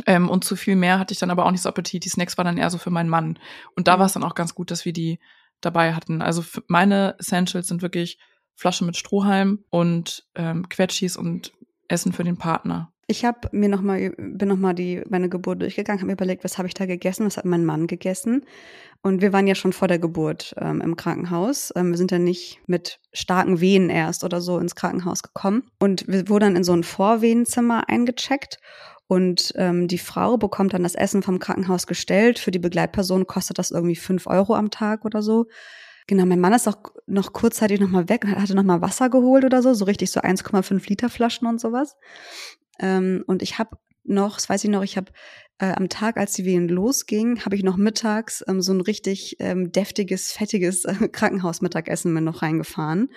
Ähm, 0.06 0.30
und 0.30 0.44
zu 0.44 0.56
viel 0.56 0.76
mehr 0.76 1.00
hatte 1.00 1.14
ich 1.14 1.20
dann 1.20 1.32
aber 1.32 1.46
auch 1.46 1.52
nicht 1.52 1.62
so 1.62 1.70
Appetit. 1.70 2.06
Die 2.06 2.10
Snacks 2.10 2.38
waren 2.38 2.46
dann 2.46 2.58
eher 2.58 2.70
so 2.70 2.78
für 2.78 2.90
meinen 2.92 3.10
Mann. 3.10 3.38
Und 3.76 3.88
da 3.88 3.96
Mhm. 3.96 4.00
war 4.00 4.06
es 4.06 4.14
dann 4.14 4.24
auch 4.24 4.36
ganz 4.36 4.56
gut, 4.56 4.72
dass 4.72 4.86
wir 4.86 4.94
die 4.94 5.20
dabei 5.60 5.94
hatten. 5.94 6.22
Also 6.22 6.44
meine 6.68 7.16
Essentials 7.20 7.68
sind 7.68 7.82
wirklich 7.82 8.18
Flasche 8.56 8.86
mit 8.86 8.98
Strohhalm 8.98 9.64
und 9.70 10.26
ähm, 10.36 10.70
Quetschis 10.70 11.18
und 11.18 11.54
Essen 11.88 12.14
für 12.14 12.24
den 12.24 12.38
Partner. 12.38 12.92
Ich 13.08 13.26
habe 13.26 13.50
mir 13.52 13.68
noch 13.68 13.82
mal 13.82 14.12
bin 14.18 14.48
noch 14.48 14.58
mal 14.58 14.74
die 14.74 15.04
meine 15.10 15.28
Geburt 15.28 15.62
durchgegangen, 15.62 16.00
habe 16.00 16.08
mir 16.08 16.14
überlegt, 16.14 16.46
was 16.46 16.58
habe 16.58 16.68
ich 16.70 16.74
da 16.74 16.86
gegessen, 16.86 17.26
was 17.26 17.36
hat 17.36 17.44
mein 17.44 17.66
Mann 17.66 17.88
gegessen. 17.88 18.46
Und 19.02 19.22
wir 19.22 19.34
waren 19.34 19.48
ja 19.48 19.56
schon 19.56 19.74
vor 19.74 19.90
der 19.90 20.00
Geburt 20.00 20.54
ähm, 20.58 20.80
im 20.80 20.96
Krankenhaus. 20.96 21.74
Ähm, 21.76 21.90
wir 21.90 21.98
sind 21.98 22.12
ja 22.12 22.20
nicht 22.20 22.62
mit 22.68 23.00
starken 23.12 23.60
Wehen 23.60 23.90
erst 23.90 24.24
oder 24.24 24.40
so 24.40 24.60
ins 24.60 24.76
Krankenhaus 24.76 25.24
gekommen. 25.24 25.64
Und 25.80 26.08
wir 26.08 26.30
wurden 26.30 26.46
dann 26.46 26.56
in 26.56 26.64
so 26.64 26.72
ein 26.74 26.84
Vorwehenzimmer 26.84 27.90
eingecheckt. 27.90 28.60
Und 29.12 29.52
ähm, 29.58 29.90
die 29.90 29.98
Frau 29.98 30.38
bekommt 30.38 30.72
dann 30.72 30.84
das 30.84 30.96
Essen 30.96 31.22
vom 31.22 31.38
Krankenhaus 31.38 31.86
gestellt. 31.86 32.40
Für 32.40 32.50
die 32.52 32.60
Begleitperson 32.60 33.28
kostet 33.28 33.60
das 33.60 33.70
irgendwie 33.70 33.98
fünf 33.98 34.26
Euro 34.26 34.56
am 34.56 34.72
Tag 34.72 35.04
oder 35.04 35.22
so. 35.22 35.48
Genau, 36.08 36.26
mein 36.26 36.40
Mann 36.40 36.54
ist 36.54 36.66
auch 36.66 36.78
noch 37.08 37.34
kurzzeitig 37.34 37.82
noch 37.82 37.90
mal 37.90 38.08
weg 38.08 38.24
und 38.24 38.34
hatte 38.34 38.56
noch 38.56 38.64
mal 38.64 38.80
Wasser 38.80 39.10
geholt 39.10 39.44
oder 39.44 39.62
so, 39.62 39.74
so 39.74 39.84
richtig 39.84 40.12
so 40.12 40.22
1,5 40.22 40.88
Liter 40.88 41.10
Flaschen 41.10 41.46
und 41.46 41.60
sowas. 41.60 41.98
Ähm, 42.80 43.26
und 43.28 43.42
ich 43.42 43.60
habe 43.60 43.72
noch, 44.06 44.36
das 44.36 44.48
weiß 44.48 44.64
ich 44.64 44.70
noch, 44.70 44.82
ich 44.82 44.96
habe 44.96 45.12
äh, 45.60 45.74
am 45.74 45.90
Tag, 45.90 46.16
als 46.16 46.32
die 46.32 46.46
Wehen 46.46 46.70
losging, 46.70 47.44
habe 47.44 47.58
ich 47.58 47.64
noch 47.64 47.76
mittags 47.76 48.46
ähm, 48.48 48.62
so 48.62 48.72
ein 48.72 48.80
richtig 48.80 49.36
ähm, 49.40 49.74
deftiges, 49.74 50.32
fettiges 50.32 50.86
äh, 50.86 50.94
Krankenhausmittagessen 51.12 52.14
mir 52.14 52.22
noch 52.22 52.44
reingefahren, 52.44 53.10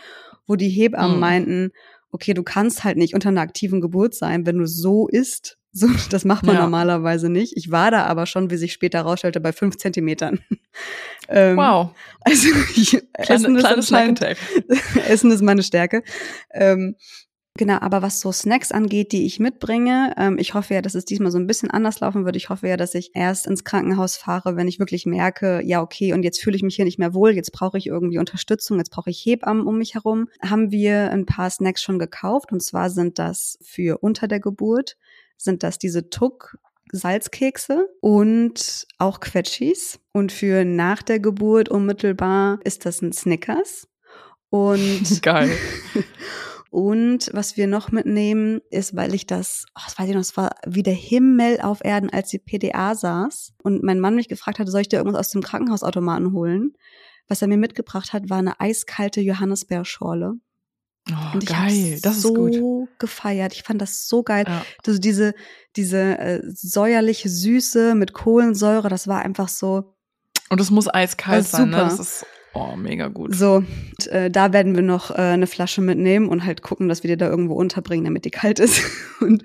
wo 0.49 0.57
die 0.57 0.71
Hebammen 0.71 1.19
Mm. 1.19 1.21
meinten, 1.21 1.71
okay, 2.11 2.35
du 2.35 2.43
kannst 2.43 2.83
halt 2.83 2.97
nicht 2.97 3.15
unter 3.15 3.29
einer 3.29 3.43
aktiven 3.43 3.81
Geburt 3.81 4.17
sein, 4.17 4.45
wenn 4.45 4.59
du 4.59 4.67
so 4.67 5.07
isst. 5.07 5.57
So, 5.77 5.89
das 6.09 6.25
macht 6.25 6.47
man 6.47 6.55
Ja. 6.55 6.63
normalerweise 6.63 7.29
nicht. 7.29 7.57
Ich 7.57 7.73
war 7.73 7.91
da 7.91 8.05
aber 8.05 8.27
schon, 8.27 8.49
wie 8.49 8.57
sich 8.57 8.73
später 8.73 8.99
herausstellte, 8.99 9.41
bei 9.41 9.53
fünf 9.53 9.77
Zentimetern. 9.77 10.39
ähm, 11.29 11.57
Wow. 11.57 11.91
Also 12.21 12.49
ich, 12.77 12.91
Kleine, 12.91 13.59
Essen, 13.59 13.79
ist 13.79 13.93
Attack. 13.93 14.39
Essen 15.09 15.33
ist 15.33 15.43
meine 15.43 15.65
Stärke. 15.65 16.05
Ähm, 16.53 16.95
genau, 17.59 17.79
aber 17.81 18.03
was 18.03 18.21
so 18.21 18.31
Snacks 18.31 18.71
angeht, 18.71 19.11
die 19.11 19.27
ich 19.27 19.41
mitbringe, 19.41 20.15
ähm, 20.17 20.39
ich 20.39 20.55
hoffe 20.55 20.75
ja, 20.75 20.81
dass 20.81 20.95
es 20.95 21.07
diesmal 21.07 21.33
so 21.33 21.39
ein 21.39 21.49
bisschen 21.49 21.73
anders 21.73 21.99
laufen 21.99 22.25
wird. 22.25 22.37
Ich 22.37 22.51
hoffe 22.51 22.69
ja, 22.69 22.77
dass 22.77 22.95
ich 22.95 23.11
erst 23.15 23.49
ins 23.49 23.65
Krankenhaus 23.65 24.17
fahre, 24.17 24.55
wenn 24.55 24.69
ich 24.69 24.79
wirklich 24.79 25.07
merke, 25.07 25.61
ja, 25.65 25.83
okay, 25.83 26.13
und 26.13 26.23
jetzt 26.23 26.41
fühle 26.41 26.55
ich 26.55 26.63
mich 26.63 26.77
hier 26.77 26.85
nicht 26.85 27.01
mehr 27.01 27.15
wohl, 27.15 27.33
jetzt 27.33 27.51
brauche 27.51 27.79
ich 27.79 27.89
irgendwie 27.89 28.19
Unterstützung, 28.19 28.79
jetzt 28.79 28.91
brauche 28.93 29.11
ich 29.11 29.27
Hebammen 29.27 29.67
um 29.67 29.79
mich 29.79 29.95
herum. 29.95 30.29
Haben 30.41 30.71
wir 30.71 31.11
ein 31.11 31.27
paar 31.27 31.51
Snacks 31.51 31.83
schon 31.83 31.99
gekauft 31.99 32.53
und 32.53 32.63
zwar 32.63 32.91
sind 32.91 33.19
das 33.19 33.59
für 33.61 33.99
unter 33.99 34.29
der 34.29 34.39
Geburt, 34.39 34.97
sind 35.37 35.63
das 35.63 35.79
diese 35.79 36.11
Tuck 36.11 36.57
Salzkekse 36.93 37.89
und 38.01 38.87
auch 38.99 39.21
Quetschis. 39.21 40.01
Und 40.13 40.33
für 40.33 40.65
nach 40.65 41.03
der 41.03 41.19
Geburt 41.19 41.69
unmittelbar 41.69 42.61
ist 42.65 42.87
das 42.87 43.03
ein 43.03 43.13
Snickers. 43.13 43.89
Und 44.51 45.19
Geil. 45.23 45.51
und 46.71 47.31
was 47.33 47.57
wir 47.57 47.67
noch 47.67 47.91
mitnehmen, 47.91 48.61
ist, 48.71 48.95
weil 48.95 49.15
ich 49.15 49.27
das, 49.27 49.67
oh, 49.75 49.83
das 49.85 49.99
weiß 49.99 50.09
ich 50.09 50.15
noch, 50.15 50.21
es 50.21 50.37
war 50.37 50.55
wie 50.67 50.83
der 50.83 50.95
Himmel 50.95 51.61
auf 51.61 51.85
Erden, 51.85 52.11
als 52.11 52.29
die 52.29 52.39
PDA 52.39 52.95
saß 52.95 53.55
und 53.63 53.83
mein 53.83 54.01
Mann 54.01 54.15
mich 54.15 54.29
gefragt 54.29 54.59
hatte, 54.59 54.71
soll 54.71 54.83
ich 54.83 54.89
dir 54.89 54.99
irgendwas 54.99 55.21
aus 55.21 55.31
dem 55.31 55.43
Krankenhausautomaten 55.43 56.33
holen? 56.33 56.75
Was 57.27 57.43
er 57.43 57.49
mir 57.49 57.57
mitgebracht 57.57 58.13
hat, 58.13 58.29
war 58.29 58.39
eine 58.39 58.61
eiskalte 58.61 59.21
Johannisbeerschorle. 59.21 60.35
Oh, 61.11 61.35
Und 61.35 61.43
ich 61.43 61.51
geil, 61.51 61.99
das 62.03 62.23
so 62.23 62.29
ist 62.49 62.59
gut. 62.59 62.89
gefeiert. 62.99 63.53
Ich 63.53 63.63
fand 63.63 63.83
das 63.83 64.09
so 64.09 64.23
geil. 64.23 64.45
Ja. 64.49 64.65
Also 64.87 64.99
diese, 64.99 65.35
diese 65.77 65.99
äh, 66.19 66.41
säuerliche 66.45 67.29
Süße 67.29 67.95
mit 67.95 68.15
Kohlensäure, 68.15 68.89
das 68.89 69.07
war 69.07 69.21
einfach 69.21 69.49
so, 69.49 69.95
Und 70.49 70.61
es 70.61 70.71
muss 70.71 70.89
eiskalt 70.89 71.47
sein, 71.47 71.69
ne? 71.71 71.77
super. 71.77 71.85
Das 71.91 71.99
ist 71.99 72.27
oh, 72.55 72.77
mega 72.77 73.09
gut. 73.09 73.35
so. 73.35 73.57
Und, 73.57 74.07
äh, 74.09 74.31
da 74.31 74.53
werden 74.53 74.75
wir 74.75 74.83
noch 74.83 75.11
äh, 75.11 75.15
eine 75.15 75.47
Flasche 75.47 75.81
mitnehmen 75.81 76.29
und 76.29 76.45
halt 76.45 76.63
gucken, 76.63 76.89
dass 76.89 77.03
wir 77.03 77.11
die 77.11 77.17
da 77.17 77.29
irgendwo 77.29 77.55
unterbringen, 77.55 78.05
damit 78.05 78.25
die 78.25 78.31
kalt 78.31 78.59
ist. 78.59 78.83
Und 79.21 79.45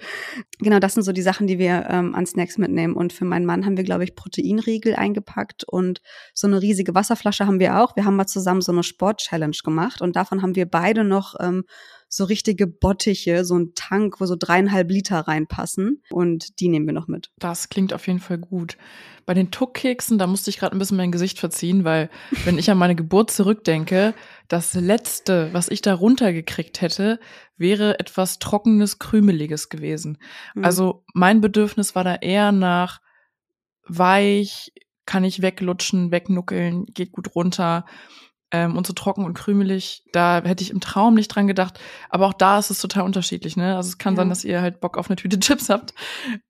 genau, 0.60 0.80
das 0.80 0.95
sind 0.95 1.04
so 1.04 1.12
die 1.12 1.22
Sachen, 1.22 1.48
die 1.48 1.60
wir 1.60 1.88
ähm, 1.89 2.15
an 2.15 2.26
Snacks 2.26 2.58
mitnehmen. 2.58 2.95
Und 2.95 3.13
für 3.13 3.26
meinen 3.26 3.45
Mann 3.45 3.65
haben 3.65 3.78
wir, 3.78 3.84
glaube 3.84 4.04
ich, 4.04 4.15
Proteinriegel 4.15 4.95
eingepackt 4.95 5.63
und 5.63 6.02
so 6.34 6.48
eine 6.48 6.62
riesige 6.62 6.95
Wasserflasche 6.95 7.45
haben 7.45 7.60
wir 7.60 7.80
auch. 7.82 7.95
Wir 7.95 8.06
haben 8.06 8.15
mal 8.15 8.28
zusammen 8.28 8.62
so 8.62 8.72
eine 8.72 8.84
Sport-Challenge 8.84 9.58
gemacht 9.63 10.02
und 10.02 10.15
davon 10.15 10.41
haben 10.41 10.56
wir 10.56 10.65
beide 10.65 11.04
noch 11.04 11.36
ähm, 11.39 11.63
so 12.10 12.24
richtige 12.24 12.65
Bottiche, 12.65 13.45
so 13.45 13.56
ein 13.58 13.74
Tank, 13.76 14.19
wo 14.19 14.26
so 14.26 14.36
dreieinhalb 14.36 14.89
Liter 14.89 15.19
reinpassen. 15.19 16.02
Und 16.10 16.60
die 16.60 16.67
nehmen 16.67 16.88
wir 16.88 16.93
noch 16.93 17.08
mit. 17.08 17.30
Das 17.38 17.69
klingt 17.69 17.93
auf 17.93 18.08
jeden 18.08 18.19
Fall 18.19 18.39
gut. 18.39 18.78
Bei 19.28 19.36
den 19.36 19.52
Tuckkeksen, 19.52 20.17
da 20.17 20.26
musste 20.26 20.50
ich 20.50 20.58
gerade 20.58 20.76
ein 20.76 20.80
bisschen 20.80 20.98
mein 20.98 21.12
Gesicht 21.12 21.38
verziehen, 21.38 21.84
weil 21.84 22.10
wenn 22.45 22.58
ich 22.58 22.72
an 22.72 22.80
meine 22.80 22.95
Geburt 22.95 23.30
zurückdenke, 23.30 24.15
das 24.48 24.74
letzte, 24.74 25.54
was 25.54 25.69
ich 25.69 25.82
da 25.82 25.93
runtergekriegt 25.93 26.82
hätte, 26.82 27.19
wäre 27.56 28.00
etwas 28.00 28.39
trockenes, 28.39 28.98
krümeliges 28.98 29.69
gewesen. 29.69 30.17
Mhm. 30.56 30.65
Also 30.65 31.04
mein 31.13 31.41
Bedürfnis 31.41 31.93
war 31.93 32.04
da 32.04 32.15
eher 32.15 32.52
nach 32.52 33.02
weich, 33.88 34.72
kann 35.06 35.24
ich 35.24 35.43
weglutschen, 35.43 36.12
wegnuckeln, 36.12 36.86
geht 36.88 37.12
gut 37.12 37.36
runter. 37.36 37.86
Ähm, 38.52 38.76
und 38.76 38.88
so 38.88 38.94
trocken 38.94 39.26
und 39.26 39.36
krümelig, 39.36 40.02
da 40.12 40.42
hätte 40.44 40.64
ich 40.64 40.72
im 40.72 40.80
Traum 40.80 41.14
nicht 41.14 41.28
dran 41.28 41.46
gedacht. 41.46 41.80
Aber 42.10 42.26
auch 42.26 42.34
da 42.34 42.58
ist 42.58 42.72
es 42.72 42.82
total 42.82 43.04
unterschiedlich, 43.04 43.56
ne? 43.56 43.76
Also 43.76 43.90
es 43.90 44.00
kann 44.00 44.16
Ja. 44.16 44.22
sein, 44.22 44.30
dass 44.30 44.44
ihr 44.44 44.60
halt 44.62 44.80
Bock 44.80 44.98
auf 44.98 45.08
eine 45.08 45.18
Tüte 45.18 45.40
Chips 45.40 45.70
habt. 45.70 45.94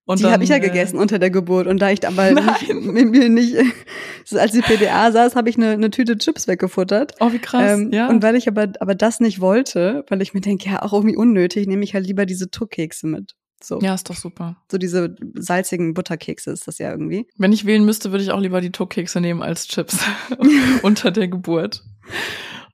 Und 0.06 0.22
die 0.22 0.26
habe 0.28 0.42
ich 0.44 0.50
ja 0.50 0.56
äh, 0.56 0.60
gegessen 0.62 0.98
unter 0.98 1.20
der 1.20 1.30
Geburt 1.30 1.68
und 1.68 1.80
da 1.82 1.90
ich 1.92 2.08
aber 2.08 2.32
nicht, 2.34 2.74
mit 2.74 3.12
mir 3.12 3.28
nicht, 3.28 3.58
als 4.34 4.54
die 4.54 4.62
PDA 4.62 5.12
saß, 5.12 5.36
habe 5.36 5.50
ich 5.50 5.58
eine, 5.58 5.72
eine 5.72 5.90
Tüte 5.92 6.18
Chips 6.18 6.48
weggefuttert. 6.48 7.16
Oh, 7.20 7.34
wie 7.34 7.40
krass. 7.40 7.74
Ähm, 7.78 7.92
ja. 7.92 8.08
Und 8.08 8.24
weil 8.24 8.36
ich 8.36 8.48
aber, 8.48 8.70
aber 8.80 8.96
das 8.96 9.20
nicht 9.20 9.42
wollte, 9.42 10.06
weil 10.08 10.22
ich 10.22 10.34
mir 10.34 10.42
denke, 10.42 10.70
ja, 10.70 10.82
auch 10.82 10.94
irgendwie 10.94 11.18
unnötig, 11.18 11.68
nehme 11.68 11.84
ich 11.84 11.94
halt 11.96 12.08
lieber 12.08 12.26
diese 12.26 12.50
Tuckkekse 12.50 13.08
mit. 13.08 13.36
So, 13.62 13.80
ja, 13.82 13.94
ist 13.94 14.10
doch 14.10 14.16
super. 14.16 14.56
so 14.72 14.78
diese 14.78 15.16
salzigen 15.36 15.94
Butterkekse 15.94 16.52
ist 16.52 16.68
das 16.68 16.78
ja 16.78 16.92
irgendwie. 16.92 17.28
Wenn 17.38 17.52
ich 17.52 17.66
wählen 17.66 17.84
müsste, 17.84 18.12
würde 18.12 18.24
ich 18.24 18.32
auch 18.32 18.40
lieber 18.40 18.62
die 18.62 18.72
Tuckkekse 18.72 19.20
nehmen 19.20 19.42
als 19.42 19.68
Chips 19.68 20.00
unter 20.82 21.12
der 21.12 21.28
Geburt. 21.28 21.84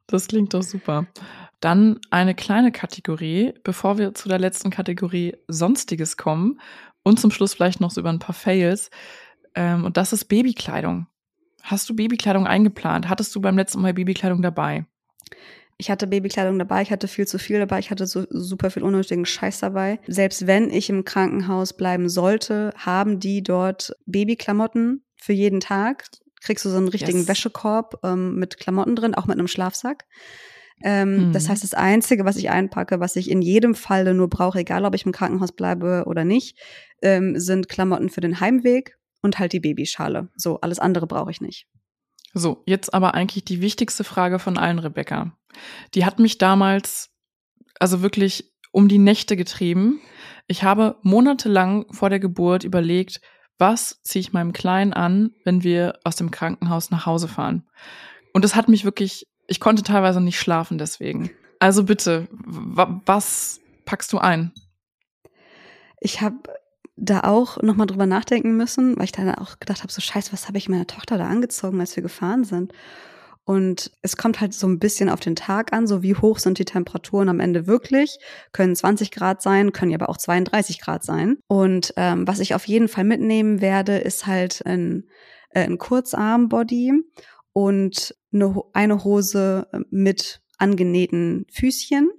Das 0.08 0.28
klingt 0.28 0.54
doch 0.54 0.62
super. 0.62 1.08
Dann 1.60 2.00
eine 2.12 2.36
kleine 2.36 2.72
Kategorie, 2.72 3.54
bevor 3.64 3.98
wir 3.98 4.14
zu 4.14 4.30
der 4.30 4.38
letzten 4.38 4.70
Kategorie 4.70 5.36
Sonstiges 5.48 6.18
kommen 6.18 6.60
und 7.02 7.20
zum 7.20 7.32
Schluss 7.32 7.54
vielleicht 7.54 7.82
noch 7.82 7.92
so 7.92 8.02
über 8.02 8.12
ein 8.12 8.20
paar 8.20 8.36
Fails. 8.36 8.92
Ähm, 9.56 9.86
und 9.86 9.98
das 9.98 10.14
ist 10.14 10.26
Babykleidung. 10.26 11.08
Hast 11.64 11.90
du 11.90 11.96
Babykleidung 11.96 12.46
eingeplant? 12.46 13.10
Hattest 13.10 13.36
du 13.36 13.42
beim 13.42 13.58
letzten 13.58 13.82
Mal 13.82 13.96
Babykleidung 13.96 14.44
dabei? 14.44 14.86
Ich 15.78 15.92
hatte 15.92 16.08
Babykleidung 16.08 16.58
dabei, 16.58 16.82
ich 16.82 16.92
hatte 16.92 17.08
viel 17.08 17.28
zu 17.28 17.38
viel 17.38 17.60
dabei, 17.60 17.80
ich 17.80 17.92
hatte 17.92 18.08
so 18.08 18.26
super 18.30 18.72
viel 18.72 18.84
unnötigen 18.84 19.26
Scheiß 19.26 19.60
dabei. 19.60 20.00
Selbst 20.08 20.48
wenn 20.48 20.70
ich 20.70 20.90
im 20.90 21.04
Krankenhaus 21.04 21.74
bleiben 21.74 22.08
sollte, 22.08 22.72
haben 22.78 23.20
die 23.20 23.44
dort 23.44 23.92
Babyklamotten 24.06 25.04
für 25.18 25.34
jeden 25.34 25.60
Tag. 25.60 26.06
Kriegst 26.42 26.64
du 26.64 26.70
so 26.70 26.78
einen 26.78 26.88
richtigen 26.88 27.20
Yes. 27.20 27.28
Wäschekorb 27.28 28.00
ähm, 28.04 28.36
mit 28.36 28.58
Klamotten 28.58 28.96
drin, 28.96 29.16
auch 29.16 29.26
mit 29.26 29.38
einem 29.38 29.48
Schlafsack. 29.48 30.06
Ähm, 30.84 31.28
Mhm. 31.28 31.34
Das 31.34 31.50
heißt, 31.50 31.64
das 31.64 31.74
Einzige, 31.74 32.26
was 32.26 32.38
ich 32.38 32.50
einpacke, 32.50 33.00
was 33.00 33.16
ich 33.16 33.30
in 33.30 33.42
jedem 33.42 33.76
Falle 33.76 34.14
nur 34.14 34.30
brauche, 34.30 34.60
egal 34.60 34.86
ob 34.86 34.96
ich 34.96 35.06
im 35.06 35.12
Krankenhaus 35.12 35.52
bleibe 35.52 36.04
oder 36.06 36.24
nicht, 36.26 36.58
ähm, 37.02 37.38
sind 37.40 37.70
Klamotten 37.70 38.10
für 38.10 38.22
den 38.22 38.40
Heimweg 38.40 38.98
und 39.22 39.40
halt 39.40 39.54
die 39.54 39.60
Babyschale. 39.60 40.30
So, 40.36 40.60
alles 40.62 40.80
andere 40.80 41.08
brauche 41.08 41.32
ich 41.32 41.42
nicht. 41.42 41.68
So, 42.34 42.62
jetzt 42.66 42.94
aber 42.94 43.14
eigentlich 43.14 43.46
die 43.46 43.62
wichtigste 43.62 44.04
Frage 44.04 44.40
von 44.40 44.58
allen, 44.58 44.80
Rebecca. 44.80 45.38
Die 45.94 46.06
hat 46.06 46.20
mich 46.20 46.38
damals 46.38 47.10
also 47.80 48.02
wirklich 48.02 48.54
um 48.72 48.88
die 48.88 48.98
Nächte 48.98 49.36
getrieben. 49.36 50.00
Ich 50.48 50.64
habe 50.64 50.98
monatelang 51.02 51.86
vor 51.92 52.10
der 52.10 52.20
Geburt 52.20 52.64
überlegt, 52.64 53.22
was 53.58 54.02
ziehe 54.04 54.20
ich 54.22 54.34
meinem 54.34 54.54
Kleinen 54.54 54.94
an, 54.94 55.32
wenn 55.46 55.64
wir 55.64 56.00
aus 56.04 56.18
dem 56.18 56.30
Krankenhaus 56.32 56.92
nach 56.92 57.06
Hause 57.06 57.28
fahren. 57.28 57.68
Und 58.34 58.44
das 58.44 58.56
hat 58.56 58.68
mich 58.68 58.84
wirklich, 58.84 59.28
ich 59.48 59.60
konnte 59.60 59.84
teilweise 59.84 60.20
nicht 60.20 60.40
schlafen 60.40 60.78
deswegen. 60.78 61.32
Also 61.60 61.84
bitte, 61.86 62.28
wa- 62.32 63.02
was 63.06 63.62
packst 63.86 64.12
du 64.12 64.18
ein? 64.18 64.52
Ich 66.02 66.22
habe 66.22 66.36
da 66.98 67.22
auch 67.22 67.62
nochmal 67.62 67.88
drüber 67.88 68.06
nachdenken 68.06 68.58
müssen, 68.58 68.98
weil 68.98 69.06
ich 69.06 69.12
dann 69.12 69.34
auch 69.36 69.60
gedacht 69.60 69.82
habe, 69.82 69.92
so 69.92 70.02
scheiße, 70.02 70.32
was 70.34 70.48
habe 70.48 70.58
ich 70.58 70.70
meiner 70.70 70.88
Tochter 70.88 71.18
da 71.18 71.28
angezogen, 71.28 71.80
als 71.80 71.96
wir 71.96 72.04
gefahren 72.04 72.44
sind? 72.44 72.74
Und 73.46 73.92
es 74.02 74.18
kommt 74.18 74.42
halt 74.42 74.54
so 74.54 74.68
ein 74.68 74.80
bisschen 74.80 75.08
auf 75.08 75.20
den 75.20 75.36
Tag 75.36 75.72
an, 75.72 75.86
so 75.86 76.02
wie 76.02 76.16
hoch 76.16 76.40
sind 76.40 76.58
die 76.58 76.66
Temperaturen 76.66 77.30
am 77.30 77.40
Ende 77.40 77.68
wirklich. 77.68 78.18
Können 78.52 78.76
20 78.76 79.12
Grad 79.12 79.42
sein, 79.42 79.72
können 79.72 79.94
aber 79.94 80.10
auch 80.10 80.18
32 80.18 80.82
Grad 80.82 81.04
sein. 81.04 81.38
Und 81.48 81.94
ähm, 81.96 82.28
was 82.28 82.40
ich 82.40 82.56
auf 82.56 82.68
jeden 82.68 82.88
Fall 82.88 83.04
mitnehmen 83.04 83.62
werde, 83.62 83.98
ist 83.98 84.26
halt 84.26 84.66
ein, 84.66 85.06
äh, 85.52 85.64
ein 85.64 85.78
Kurzarm-Body 85.78 86.94
und 87.54 88.16
eine, 88.34 88.62
eine 88.74 89.04
Hose 89.04 89.68
mit 89.92 90.42
angenähten 90.58 91.46
Füßchen 91.52 92.10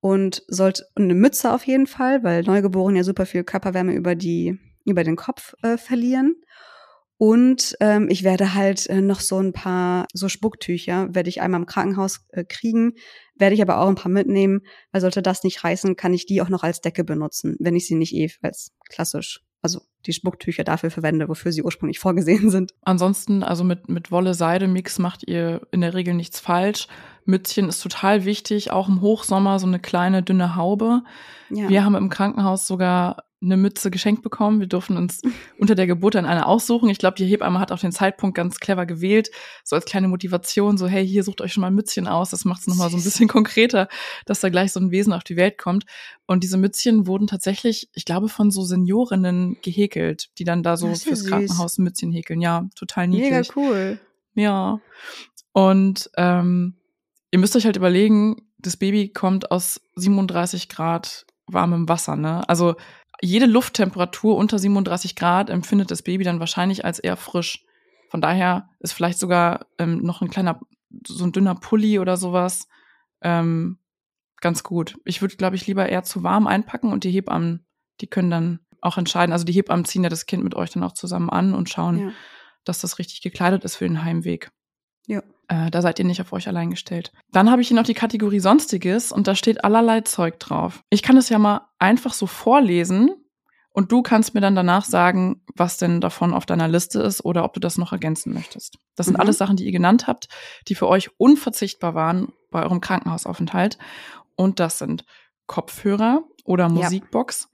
und 0.00 0.42
sollte 0.48 0.84
eine 0.96 1.14
Mütze 1.14 1.52
auf 1.52 1.66
jeden 1.66 1.86
Fall, 1.86 2.22
weil 2.24 2.42
Neugeborene 2.42 2.98
ja 2.98 3.04
super 3.04 3.24
viel 3.24 3.44
Körperwärme 3.44 3.94
über 3.94 4.14
die 4.14 4.58
über 4.84 5.04
den 5.04 5.16
Kopf 5.16 5.54
äh, 5.62 5.78
verlieren. 5.78 6.34
Und 7.24 7.76
ähm, 7.78 8.08
ich 8.10 8.24
werde 8.24 8.52
halt 8.54 8.88
äh, 8.88 9.00
noch 9.00 9.20
so 9.20 9.38
ein 9.38 9.52
paar 9.52 10.08
so 10.12 10.28
Spucktücher 10.28 11.14
werde 11.14 11.28
ich 11.28 11.40
einmal 11.40 11.60
im 11.60 11.66
Krankenhaus 11.66 12.26
äh, 12.30 12.42
kriegen, 12.42 12.94
werde 13.36 13.54
ich 13.54 13.62
aber 13.62 13.78
auch 13.78 13.86
ein 13.86 13.94
paar 13.94 14.10
mitnehmen, 14.10 14.62
weil 14.90 15.02
sollte 15.02 15.22
das 15.22 15.44
nicht 15.44 15.62
reißen, 15.62 15.94
kann 15.94 16.14
ich 16.14 16.26
die 16.26 16.42
auch 16.42 16.48
noch 16.48 16.64
als 16.64 16.80
Decke 16.80 17.04
benutzen, 17.04 17.54
wenn 17.60 17.76
ich 17.76 17.86
sie 17.86 17.94
nicht 17.94 18.12
eh 18.12 18.28
als 18.42 18.72
klassisch, 18.88 19.44
also 19.60 19.82
die 20.04 20.12
Spucktücher 20.12 20.64
dafür 20.64 20.90
verwende, 20.90 21.28
wofür 21.28 21.52
sie 21.52 21.62
ursprünglich 21.62 21.98
vorgesehen 22.00 22.50
sind. 22.50 22.74
Ansonsten, 22.80 23.44
also 23.44 23.62
mit, 23.62 23.88
mit 23.88 24.10
Wolle-Seide-Mix 24.10 24.98
macht 24.98 25.22
ihr 25.28 25.60
in 25.70 25.82
der 25.82 25.94
Regel 25.94 26.14
nichts 26.14 26.40
falsch. 26.40 26.88
Mützchen 27.24 27.68
ist 27.68 27.82
total 27.82 28.24
wichtig, 28.24 28.70
auch 28.70 28.88
im 28.88 29.00
Hochsommer 29.00 29.58
so 29.58 29.66
eine 29.66 29.78
kleine, 29.78 30.22
dünne 30.22 30.56
Haube. 30.56 31.02
Ja. 31.50 31.68
Wir 31.68 31.84
haben 31.84 31.94
im 31.94 32.08
Krankenhaus 32.08 32.66
sogar 32.66 33.24
eine 33.42 33.56
Mütze 33.56 33.90
geschenkt 33.90 34.22
bekommen. 34.22 34.60
Wir 34.60 34.68
durften 34.68 34.96
uns 34.96 35.20
unter 35.58 35.74
der 35.74 35.86
Geburt 35.86 36.14
dann 36.14 36.26
eine 36.26 36.46
aussuchen. 36.46 36.88
Ich 36.88 36.98
glaube, 36.98 37.16
die 37.16 37.26
Hebamme 37.26 37.58
hat 37.58 37.72
auch 37.72 37.78
den 37.78 37.92
Zeitpunkt 37.92 38.36
ganz 38.36 38.58
clever 38.60 38.86
gewählt, 38.86 39.30
so 39.64 39.76
als 39.76 39.84
kleine 39.84 40.08
Motivation, 40.08 40.78
so 40.78 40.86
hey, 40.86 41.06
hier 41.06 41.24
sucht 41.24 41.40
euch 41.40 41.52
schon 41.52 41.62
mal 41.62 41.68
ein 41.68 41.74
Mützchen 41.74 42.06
aus. 42.06 42.30
Das 42.30 42.44
macht 42.44 42.60
es 42.60 42.66
nochmal 42.68 42.90
so 42.90 42.96
ein 42.96 43.02
bisschen 43.02 43.28
konkreter, 43.28 43.88
dass 44.26 44.40
da 44.40 44.48
gleich 44.48 44.72
so 44.72 44.80
ein 44.80 44.90
Wesen 44.90 45.12
auf 45.12 45.24
die 45.24 45.36
Welt 45.36 45.58
kommt. 45.58 45.84
Und 46.26 46.44
diese 46.44 46.56
Mützchen 46.56 47.06
wurden 47.06 47.26
tatsächlich, 47.26 47.88
ich 47.94 48.04
glaube, 48.04 48.28
von 48.28 48.50
so 48.50 48.62
Seniorinnen 48.62 49.58
gehäkelt, 49.62 50.30
die 50.38 50.44
dann 50.44 50.62
da 50.62 50.76
so 50.76 50.86
ja 50.86 50.94
fürs 50.94 51.20
süß. 51.20 51.28
Krankenhaus 51.28 51.78
Mützchen 51.78 52.12
häkeln. 52.12 52.40
Ja, 52.40 52.68
total 52.76 53.08
niedlich. 53.08 53.30
Mega 53.30 53.42
cool. 53.56 54.00
Ja. 54.34 54.80
Und 55.52 56.10
ähm, 56.16 56.76
ihr 57.32 57.38
müsst 57.40 57.56
euch 57.56 57.64
halt 57.64 57.76
überlegen, 57.76 58.36
das 58.58 58.76
Baby 58.76 59.08
kommt 59.12 59.50
aus 59.50 59.80
37 59.96 60.68
Grad 60.68 61.26
warmem 61.46 61.88
Wasser, 61.88 62.14
ne? 62.14 62.48
Also 62.48 62.76
jede 63.20 63.46
Lufttemperatur 63.46 64.36
unter 64.36 64.58
37 64.58 65.16
Grad 65.16 65.50
empfindet 65.50 65.90
das 65.90 66.02
Baby 66.02 66.22
dann 66.24 66.40
wahrscheinlich 66.40 66.84
als 66.84 66.98
eher 67.00 67.16
frisch. 67.16 67.64
Von 68.10 68.20
daher 68.20 68.68
ist 68.80 68.92
vielleicht 68.92 69.18
sogar 69.18 69.66
ähm, 69.78 70.02
noch 70.02 70.22
ein 70.22 70.30
kleiner, 70.30 70.60
so 71.06 71.24
ein 71.24 71.32
dünner 71.32 71.54
Pulli 71.54 71.98
oder 71.98 72.16
sowas 72.16 72.68
ähm, 73.22 73.78
ganz 74.40 74.62
gut. 74.64 74.96
Ich 75.04 75.22
würde, 75.22 75.36
glaube 75.36 75.56
ich, 75.56 75.66
lieber 75.66 75.88
eher 75.88 76.02
zu 76.02 76.22
warm 76.22 76.46
einpacken 76.46 76.92
und 76.92 77.04
die 77.04 77.10
Hebammen, 77.10 77.64
die 78.00 78.08
können 78.08 78.30
dann 78.30 78.60
auch 78.80 78.98
entscheiden. 78.98 79.32
Also 79.32 79.44
die 79.44 79.52
Hebammen 79.52 79.84
ziehen 79.84 80.02
ja 80.02 80.10
das 80.10 80.26
Kind 80.26 80.42
mit 80.42 80.54
euch 80.56 80.70
dann 80.70 80.82
auch 80.82 80.92
zusammen 80.92 81.30
an 81.30 81.54
und 81.54 81.68
schauen, 81.70 81.98
Ja. 81.98 82.12
dass 82.64 82.80
das 82.80 82.98
richtig 82.98 83.22
gekleidet 83.22 83.64
ist 83.64 83.76
für 83.76 83.84
den 83.84 84.04
Heimweg. 84.04 84.50
Ja. 85.06 85.22
Äh, 85.52 85.70
da 85.70 85.82
seid 85.82 85.98
ihr 85.98 86.06
nicht 86.06 86.20
auf 86.22 86.32
euch 86.32 86.48
allein 86.48 86.70
gestellt. 86.70 87.12
Dann 87.30 87.50
habe 87.50 87.60
ich 87.60 87.68
hier 87.68 87.76
noch 87.76 87.84
die 87.84 87.92
Kategorie 87.94 88.40
Sonstiges 88.40 89.12
und 89.12 89.26
da 89.26 89.34
steht 89.34 89.64
allerlei 89.64 90.00
Zeug 90.00 90.40
drauf. 90.40 90.82
Ich 90.88 91.02
kann 91.02 91.18
es 91.18 91.28
ja 91.28 91.38
mal 91.38 91.68
einfach 91.78 92.14
so 92.14 92.26
vorlesen 92.26 93.10
und 93.74 93.92
du 93.92 94.00
kannst 94.02 94.32
mir 94.34 94.40
dann 94.40 94.54
danach 94.54 94.84
sagen, 94.86 95.42
was 95.54 95.76
denn 95.76 96.00
davon 96.00 96.32
auf 96.32 96.46
deiner 96.46 96.68
Liste 96.68 97.00
ist 97.02 97.22
oder 97.24 97.44
ob 97.44 97.52
du 97.52 97.60
das 97.60 97.76
noch 97.76 97.92
ergänzen 97.92 98.32
möchtest. 98.32 98.78
Das 98.96 99.06
sind 99.06 99.16
Mhm. 99.16 99.20
alles 99.20 99.36
Sachen, 99.36 99.56
die 99.56 99.64
ihr 99.66 99.72
genannt 99.72 100.06
habt, 100.06 100.28
die 100.68 100.74
für 100.74 100.88
euch 100.88 101.10
unverzichtbar 101.18 101.94
waren 101.94 102.32
bei 102.50 102.62
eurem 102.62 102.80
Krankenhausaufenthalt. 102.80 103.76
Und 104.36 104.58
das 104.58 104.78
sind 104.78 105.04
Kopfhörer 105.46 106.22
oder 106.44 106.70
Musikbox, 106.70 107.50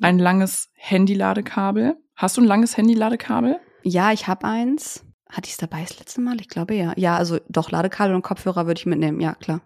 ein 0.00 0.20
langes 0.20 0.70
Handyladekabel. 0.74 1.96
Hast 2.14 2.36
du 2.36 2.42
ein 2.42 2.46
langes 2.46 2.76
Handyladekabel? 2.76 3.58
Ja, 3.82 4.12
ich 4.12 4.28
habe 4.28 4.44
eins. 4.46 5.04
Hatte 5.30 5.46
ich 5.46 5.52
es 5.52 5.58
dabei 5.58 5.82
das 5.82 5.98
letzte 5.98 6.20
Mal? 6.20 6.40
Ich 6.40 6.48
glaube 6.48 6.74
ja. 6.74 6.92
Ja, 6.96 7.16
also 7.16 7.38
doch, 7.48 7.70
Ladekabel 7.70 8.14
und 8.14 8.22
Kopfhörer 8.22 8.66
würde 8.66 8.78
ich 8.78 8.86
mitnehmen, 8.86 9.20
ja, 9.20 9.34
klar. 9.34 9.60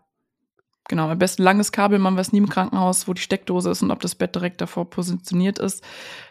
Genau, 0.89 1.09
am 1.09 1.19
besten 1.19 1.43
langes 1.43 1.73
Kabel, 1.73 1.99
man 1.99 2.15
weiß 2.15 2.33
nie 2.33 2.39
im 2.39 2.49
Krankenhaus, 2.51 3.09
wo 3.09 3.15
die 3.15 3.23
Steckdose 3.23 3.71
ist 3.71 3.83
und 3.83 3.91
ob 3.91 4.01
das 4.01 4.15
Bett 4.15 4.35
direkt 4.35 4.61
davor 4.61 4.91
positioniert 4.91 5.59
ist. 5.59 5.83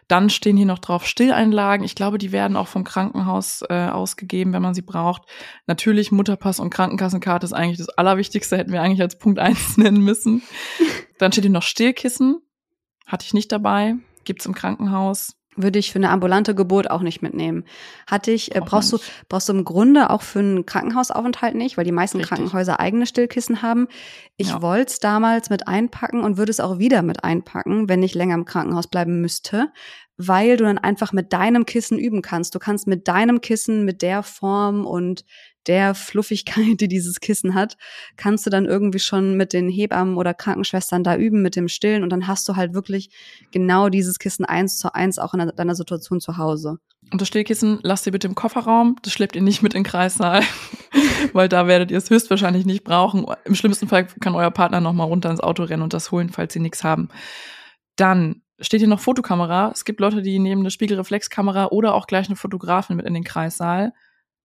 Dann 0.08 0.30
stehen 0.30 0.58
hier 0.58 0.68
noch 0.68 0.78
drauf 0.78 1.08
Stilleinlagen. 1.08 1.84
Ich 1.84 1.96
glaube, 1.96 2.20
die 2.20 2.32
werden 2.32 2.56
auch 2.56 2.68
vom 2.68 2.84
Krankenhaus 2.84 3.64
äh, 3.68 3.88
ausgegeben, 3.88 4.54
wenn 4.54 4.62
man 4.62 4.76
sie 4.76 4.84
braucht. 4.84 5.24
Natürlich 5.66 6.12
Mutterpass 6.12 6.60
und 6.60 6.70
Krankenkassenkarte 6.70 7.46
ist 7.46 7.54
eigentlich 7.54 7.80
das 7.80 7.90
Allerwichtigste, 7.90 8.56
hätten 8.56 8.72
wir 8.72 8.84
eigentlich 8.84 9.02
als 9.02 9.18
Punkt 9.18 9.40
eins 9.40 9.78
nennen 9.78 10.04
müssen. 10.04 10.44
Dann 11.18 11.32
steht 11.32 11.46
hier 11.46 11.52
noch 11.52 11.64
Stillkissen. 11.64 12.38
Hatte 13.08 13.26
ich 13.26 13.34
nicht 13.34 13.52
dabei. 13.52 13.96
Gibt's 14.24 14.46
im 14.46 14.54
Krankenhaus. 14.54 15.36
Würde 15.56 15.80
ich 15.80 15.92
für 15.92 16.00
eine 16.00 16.10
ambulante 16.10 16.56
Geburt 16.56 16.90
auch 16.90 17.02
nicht 17.02 17.22
mitnehmen. 17.22 17.66
Hatte 18.08 18.32
ich, 18.32 18.56
äh, 18.56 18.60
brauchst 18.60 18.92
du, 18.92 18.98
brauchst 19.30 19.50
du 19.50 19.54
im 19.54 19.64
Grunde 19.66 20.10
auch 20.10 20.22
für 20.22 20.40
einen 20.40 20.66
Krankenhausaufenthalt 20.66 21.56
nicht, 21.56 21.78
weil 21.78 21.86
die 21.86 21.92
meisten 21.92 22.18
Richtig. 22.18 22.38
Krankenhäuser 22.38 22.80
eigene 22.80 23.06
Stillkissen 23.06 23.62
haben. 23.62 23.88
Ich 24.38 24.50
Ja. 24.50 24.62
wollte 24.62 24.92
es 24.92 25.00
damals 25.00 25.50
mit 25.50 25.68
einpacken 25.68 26.22
und 26.24 26.38
würde 26.38 26.50
es 26.52 26.60
auch 26.60 26.80
wieder 26.80 27.02
mit 27.02 27.24
einpacken, 27.24 27.88
wenn 27.90 28.02
ich 28.04 28.16
länger 28.16 28.36
im 28.36 28.46
Krankenhaus 28.46 28.88
bleiben 28.88 29.22
müsste, 29.22 29.72
weil 30.18 30.58
du 30.58 30.64
dann 30.64 30.78
einfach 30.78 31.14
mit 31.14 31.34
deinem 31.34 31.66
Kissen 31.66 31.98
üben 32.00 32.22
kannst. 32.22 32.56
Du 32.56 32.60
kannst 32.60 32.88
mit 32.88 33.08
deinem 33.08 33.42
Kissen, 33.42 33.86
mit 33.86 34.02
der 34.02 34.24
Form 34.24 34.86
und 34.86 35.24
der 35.68 35.96
Fluffigkeit, 35.96 36.80
die 36.80 36.88
dieses 36.88 37.20
Kissen 37.20 37.54
hat, 37.54 37.78
kannst 38.18 38.46
du 38.46 38.50
dann 38.50 38.66
irgendwie 38.66 39.00
schon 39.00 39.36
mit 39.36 39.54
den 39.54 39.70
Hebammen 39.70 40.18
oder 40.18 40.34
Krankenschwestern 40.34 41.04
da 41.04 41.16
üben 41.16 41.42
mit 41.42 41.56
dem 41.56 41.68
Stillen 41.68 42.04
und 42.04 42.10
dann 42.10 42.28
hast 42.28 42.48
du 42.48 42.56
halt 42.56 42.74
wirklich 42.74 43.10
genau 43.52 43.90
dieses 43.90 44.20
Kissen 44.20 44.46
eins 44.46 44.78
zu 44.78 44.94
eins 44.94 45.20
auch 45.20 45.34
in 45.34 45.52
deiner 45.56 45.76
Situation 45.76 46.20
zu 46.20 46.38
Hause. 46.38 46.80
Und 47.12 47.22
das 47.22 47.28
Stillkissen 47.28 47.80
lasst 47.84 48.06
ihr 48.06 48.12
bitte 48.12 48.28
im 48.28 48.36
Kofferraum. 48.36 48.96
Das 49.04 49.14
schleppt 49.14 49.36
ihr 49.36 49.42
nicht 49.42 49.62
mit 49.62 49.74
in 49.74 49.80
den 49.80 49.90
Kreissaal, 49.90 50.42
weil 51.34 51.50
da 51.50 51.68
werdet 51.68 51.92
ihr 51.92 51.98
es 51.98 52.10
höchstwahrscheinlich 52.10 52.66
nicht 52.66 52.84
brauchen. 52.84 53.26
Im 53.46 53.56
schlimmsten 53.56 53.88
Fall 53.88 54.08
kann 54.08 54.36
euer 54.36 54.52
Partner 54.52 54.82
noch 54.82 54.94
mal 54.94 55.04
runter 55.04 55.30
ins 55.30 55.42
Auto 55.42 55.64
rennen 55.64 55.84
und 55.84 55.94
das 55.94 56.12
holen, 56.12 56.30
falls 56.30 56.54
sie 56.54 56.60
nichts 56.60 56.84
haben. 56.84 57.10
Dann 57.96 58.42
steht 58.60 58.80
hier 58.80 58.88
noch 58.88 59.00
Fotokamera. 59.00 59.72
Es 59.74 59.86
gibt 59.86 60.00
Leute, 60.00 60.22
die 60.22 60.40
nehmen 60.40 60.62
eine 60.62 60.72
Spiegelreflexkamera 60.72 61.68
oder 61.68 61.94
auch 61.94 62.08
gleich 62.08 62.28
eine 62.28 62.36
Fotografin 62.36 62.96
mit 62.96 63.06
in 63.06 63.14
den 63.14 63.24
Kreissaal. 63.24 63.94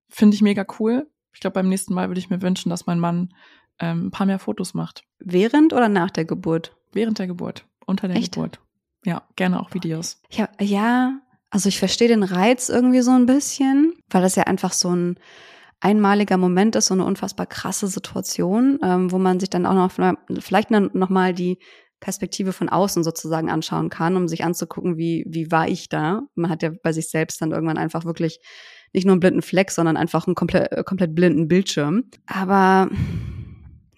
Finde 0.09 0.35
ich 0.35 0.41
mega 0.41 0.65
cool. 0.79 1.07
Ich 1.33 1.39
glaube, 1.39 1.55
beim 1.55 1.69
nächsten 1.69 1.93
Mal 1.93 2.09
würde 2.09 2.19
ich 2.19 2.29
mir 2.29 2.41
wünschen, 2.41 2.69
dass 2.69 2.85
mein 2.85 2.99
Mann 2.99 3.33
ähm, 3.79 4.07
ein 4.07 4.11
paar 4.11 4.25
mehr 4.25 4.39
Fotos 4.39 4.73
macht. 4.73 5.03
Während 5.19 5.73
oder 5.73 5.89
nach 5.89 6.11
der 6.11 6.25
Geburt? 6.25 6.75
Während 6.91 7.19
der 7.19 7.27
Geburt, 7.27 7.65
unter 7.85 8.07
der 8.07 8.17
Echt? 8.17 8.33
Geburt. 8.33 8.59
Ja, 9.05 9.23
gerne 9.35 9.59
auch 9.61 9.73
Videos. 9.73 10.21
Ja, 10.31 10.49
ja, 10.59 11.21
also 11.49 11.69
ich 11.69 11.79
verstehe 11.79 12.07
den 12.07 12.23
Reiz 12.23 12.69
irgendwie 12.69 13.01
so 13.01 13.11
ein 13.11 13.25
bisschen, 13.25 13.93
weil 14.09 14.21
das 14.21 14.35
ja 14.35 14.43
einfach 14.43 14.73
so 14.73 14.89
ein 14.89 15.19
einmaliger 15.79 16.37
Moment 16.37 16.75
ist, 16.75 16.87
so 16.87 16.93
eine 16.93 17.05
unfassbar 17.05 17.45
krasse 17.45 17.87
Situation, 17.87 18.79
ähm, 18.83 19.11
wo 19.11 19.17
man 19.17 19.39
sich 19.39 19.49
dann 19.49 19.65
auch 19.65 19.73
noch 19.73 19.91
vielleicht 20.39 20.71
noch 20.71 21.09
mal 21.09 21.33
die 21.33 21.57
Perspektive 21.99 22.53
von 22.53 22.69
außen 22.69 23.03
sozusagen 23.03 23.49
anschauen 23.49 23.89
kann, 23.89 24.15
um 24.15 24.27
sich 24.27 24.43
anzugucken, 24.43 24.97
wie 24.97 25.25
wie 25.27 25.51
war 25.51 25.67
ich 25.67 25.89
da. 25.89 26.21
Man 26.35 26.49
hat 26.49 26.63
ja 26.63 26.71
bei 26.81 26.93
sich 26.93 27.09
selbst 27.09 27.41
dann 27.41 27.51
irgendwann 27.51 27.77
einfach 27.77 28.05
wirklich 28.05 28.39
nicht 28.93 29.05
nur 29.05 29.13
einen 29.13 29.19
blinden 29.19 29.41
Fleck, 29.41 29.71
sondern 29.71 29.97
einfach 29.97 30.27
einen 30.27 30.35
komplett 30.35 30.71
äh, 30.71 30.83
komplett 30.83 31.15
blinden 31.15 31.47
Bildschirm. 31.47 32.05
Aber 32.25 32.89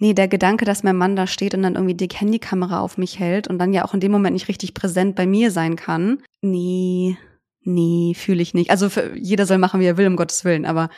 Nee, 0.01 0.15
der 0.15 0.27
Gedanke, 0.27 0.65
dass 0.65 0.81
mein 0.81 0.95
Mann 0.95 1.15
da 1.15 1.27
steht 1.27 1.53
und 1.53 1.61
dann 1.61 1.75
irgendwie 1.75 1.93
die 1.93 2.07
Handykamera 2.11 2.79
auf 2.79 2.97
mich 2.97 3.19
hält 3.19 3.47
und 3.47 3.59
dann 3.59 3.71
ja 3.71 3.85
auch 3.85 3.93
in 3.93 3.99
dem 3.99 4.11
Moment 4.11 4.33
nicht 4.33 4.47
richtig 4.47 4.73
präsent 4.73 5.15
bei 5.15 5.27
mir 5.27 5.51
sein 5.51 5.75
kann. 5.75 6.23
Nee, 6.41 7.17
nee, 7.61 8.13
fühle 8.15 8.41
ich 8.41 8.55
nicht. 8.55 8.71
Also 8.71 8.89
für, 8.89 9.15
jeder 9.15 9.45
soll 9.45 9.59
machen, 9.59 9.79
wie 9.79 9.85
er 9.85 9.97
will, 9.97 10.07
um 10.07 10.15
Gottes 10.15 10.43
Willen, 10.43 10.65
aber 10.65 10.89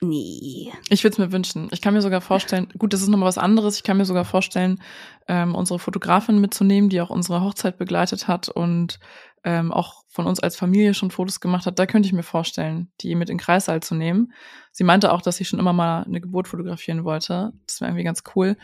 nee. 0.00 0.72
Ich 0.88 1.04
würde 1.04 1.12
es 1.12 1.18
mir 1.18 1.32
wünschen. 1.32 1.68
Ich 1.70 1.80
kann 1.80 1.94
mir 1.94 2.02
sogar 2.02 2.20
vorstellen, 2.20 2.68
gut, 2.78 2.92
das 2.92 3.02
ist 3.02 3.08
nochmal 3.08 3.28
was 3.28 3.38
anderes. 3.38 3.76
Ich 3.76 3.82
kann 3.82 3.96
mir 3.96 4.04
sogar 4.04 4.24
vorstellen, 4.24 4.80
ähm, 5.26 5.54
unsere 5.54 5.78
Fotografin 5.78 6.40
mitzunehmen, 6.40 6.90
die 6.90 7.00
auch 7.00 7.10
unsere 7.10 7.42
Hochzeit 7.42 7.78
begleitet 7.78 8.28
hat 8.28 8.48
und 8.48 8.98
ähm, 9.44 9.72
auch 9.72 10.04
von 10.08 10.26
uns 10.26 10.40
als 10.40 10.56
Familie 10.56 10.94
schon 10.94 11.10
Fotos 11.10 11.40
gemacht 11.40 11.66
hat. 11.66 11.78
Da 11.78 11.86
könnte 11.86 12.06
ich 12.06 12.12
mir 12.12 12.22
vorstellen, 12.22 12.90
die 13.00 13.14
mit 13.14 13.30
in 13.30 13.36
den 13.36 13.40
Kreissaal 13.40 13.80
zu 13.82 13.94
nehmen. 13.94 14.32
Sie 14.72 14.84
meinte 14.84 15.12
auch, 15.12 15.22
dass 15.22 15.36
sie 15.36 15.44
schon 15.44 15.60
immer 15.60 15.72
mal 15.72 16.02
eine 16.02 16.20
Geburt 16.20 16.48
fotografieren 16.48 17.04
wollte. 17.04 17.52
Das 17.66 17.80
wäre 17.80 17.90
irgendwie 17.90 18.04
ganz 18.04 18.22
cool. 18.34 18.56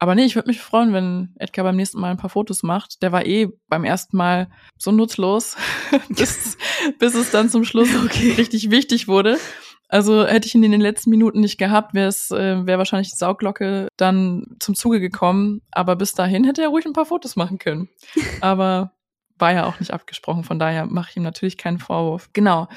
Aber 0.00 0.14
nee, 0.14 0.24
ich 0.24 0.36
würde 0.36 0.48
mich 0.48 0.60
freuen, 0.60 0.92
wenn 0.92 1.34
Edgar 1.38 1.64
beim 1.64 1.76
nächsten 1.76 2.00
Mal 2.00 2.12
ein 2.12 2.16
paar 2.18 2.30
Fotos 2.30 2.62
macht. 2.62 3.02
Der 3.02 3.10
war 3.10 3.26
eh 3.26 3.48
beim 3.68 3.84
ersten 3.84 4.16
Mal 4.16 4.48
so 4.76 4.92
nutzlos, 4.92 5.56
bis, 6.08 6.56
bis 6.98 7.14
es 7.14 7.32
dann 7.32 7.48
zum 7.48 7.64
Schluss 7.64 7.88
richtig 8.38 8.70
wichtig 8.70 9.08
wurde. 9.08 9.38
Also 9.88 10.26
hätte 10.26 10.46
ich 10.46 10.54
ihn 10.54 10.62
in 10.62 10.72
den 10.72 10.82
letzten 10.82 11.08
Minuten 11.08 11.40
nicht 11.40 11.56
gehabt, 11.56 11.94
wäre 11.94 12.08
es 12.08 12.30
äh, 12.30 12.66
wäre 12.66 12.78
wahrscheinlich 12.78 13.10
die 13.10 13.16
Sauglocke 13.16 13.88
dann 13.96 14.56
zum 14.60 14.74
Zuge 14.74 15.00
gekommen. 15.00 15.62
Aber 15.70 15.96
bis 15.96 16.12
dahin 16.12 16.44
hätte 16.44 16.62
er 16.62 16.68
ruhig 16.68 16.84
ein 16.84 16.92
paar 16.92 17.06
Fotos 17.06 17.36
machen 17.36 17.58
können. 17.58 17.88
Aber 18.42 18.92
war 19.38 19.52
ja 19.52 19.66
auch 19.66 19.80
nicht 19.80 19.92
abgesprochen, 19.92 20.44
von 20.44 20.58
daher 20.58 20.86
mache 20.86 21.10
ich 21.10 21.16
ihm 21.16 21.22
natürlich 21.22 21.56
keinen 21.56 21.78
Vorwurf. 21.78 22.30
Genau. 22.32 22.68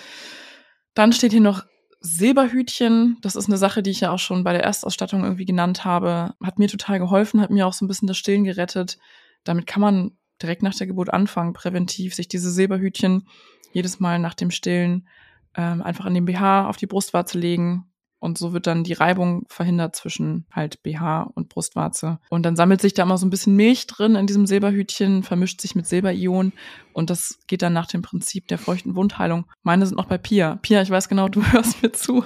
Dann 0.93 1.11
steht 1.11 1.31
hier 1.31 1.41
noch 1.41 1.65
Silberhütchen. 1.99 3.17
Das 3.21 3.35
ist 3.35 3.47
eine 3.47 3.57
Sache, 3.57 3.83
die 3.83 3.91
ich 3.91 4.01
ja 4.01 4.11
auch 4.11 4.19
schon 4.19 4.43
bei 4.43 4.53
der 4.53 4.63
Erstausstattung 4.63 5.23
irgendwie 5.23 5.45
genannt 5.45 5.83
habe. 5.85 6.33
Hat 6.41 6.59
mir 6.59 6.67
total 6.67 6.99
geholfen, 6.99 7.41
hat 7.41 7.51
mir 7.51 7.67
auch 7.67 7.73
so 7.73 7.85
ein 7.85 7.87
bisschen 7.87 8.07
das 8.07 8.17
Stillen 8.17 8.43
gerettet. 8.43 8.97
Damit 9.43 9.67
kann 9.67 9.81
man 9.81 10.11
direkt 10.41 10.63
nach 10.63 10.75
der 10.75 10.87
Geburt 10.87 11.13
anfangen, 11.13 11.53
präventiv 11.53 12.15
sich 12.15 12.27
diese 12.27 12.51
Silberhütchen 12.51 13.27
jedes 13.73 13.99
Mal 13.99 14.19
nach 14.19 14.33
dem 14.33 14.51
Stillen 14.51 15.07
ähm, 15.55 15.81
einfach 15.81 16.05
an 16.05 16.13
den 16.13 16.25
BH 16.25 16.67
auf 16.67 16.77
die 16.77 16.87
Brustwarze 16.87 17.37
legen. 17.37 17.85
Und 18.19 18.37
so 18.37 18.53
wird 18.53 18.67
dann 18.67 18.83
die 18.83 18.93
Reibung 18.93 19.45
verhindert 19.47 19.95
zwischen 19.95 20.45
halt 20.51 20.83
BH 20.83 21.31
und 21.33 21.49
Brustwarze. 21.49 22.19
Und 22.29 22.43
dann 22.43 22.55
sammelt 22.55 22.79
sich 22.79 22.93
da 22.93 23.01
immer 23.01 23.17
so 23.17 23.25
ein 23.25 23.31
bisschen 23.31 23.55
Milch 23.55 23.87
drin 23.87 24.13
in 24.13 24.27
diesem 24.27 24.45
Silberhütchen, 24.45 25.23
vermischt 25.23 25.59
sich 25.59 25.73
mit 25.73 25.87
Silberion. 25.87 26.53
Und 26.93 27.09
das 27.09 27.39
geht 27.47 27.63
dann 27.63 27.73
nach 27.73 27.87
dem 27.87 28.03
Prinzip 28.03 28.47
der 28.47 28.59
feuchten 28.59 28.95
Wundheilung. 28.95 29.45
Meine 29.63 29.87
sind 29.87 29.97
noch 29.97 30.05
bei 30.05 30.19
Pia. 30.19 30.57
Pia, 30.57 30.83
ich 30.83 30.91
weiß 30.91 31.09
genau, 31.09 31.29
du 31.29 31.41
hörst 31.51 31.81
mir 31.81 31.93
zu. 31.93 32.23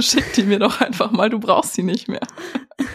Schick 0.00 0.32
die 0.32 0.42
mir 0.42 0.58
doch 0.58 0.80
einfach 0.80 1.12
mal, 1.12 1.30
du 1.30 1.38
brauchst 1.38 1.74
sie 1.74 1.84
nicht 1.84 2.08
mehr. 2.08 2.26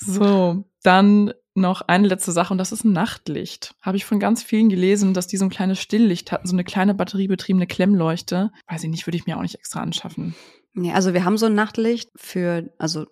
So, 0.00 0.64
dann 0.84 1.32
noch 1.58 1.82
eine 1.82 2.08
letzte 2.08 2.32
Sache 2.32 2.52
und 2.52 2.58
das 2.58 2.72
ist 2.72 2.84
ein 2.84 2.92
Nachtlicht. 2.92 3.74
Habe 3.80 3.96
ich 3.96 4.04
von 4.04 4.20
ganz 4.20 4.42
vielen 4.42 4.68
gelesen, 4.68 5.14
dass 5.14 5.26
die 5.26 5.36
so 5.36 5.44
ein 5.44 5.50
kleines 5.50 5.78
Stilllicht 5.78 6.32
hatten, 6.32 6.46
so 6.46 6.54
eine 6.54 6.64
kleine 6.64 6.94
batteriebetriebene 6.94 7.66
Klemmleuchte. 7.66 8.50
Weiß 8.68 8.84
ich 8.84 8.90
nicht, 8.90 9.06
würde 9.06 9.16
ich 9.16 9.26
mir 9.26 9.36
auch 9.36 9.42
nicht 9.42 9.56
extra 9.56 9.80
anschaffen. 9.80 10.34
Nee, 10.74 10.92
also 10.92 11.14
wir 11.14 11.24
haben 11.24 11.38
so 11.38 11.46
ein 11.46 11.54
Nachtlicht 11.54 12.10
für, 12.16 12.72
also 12.78 13.06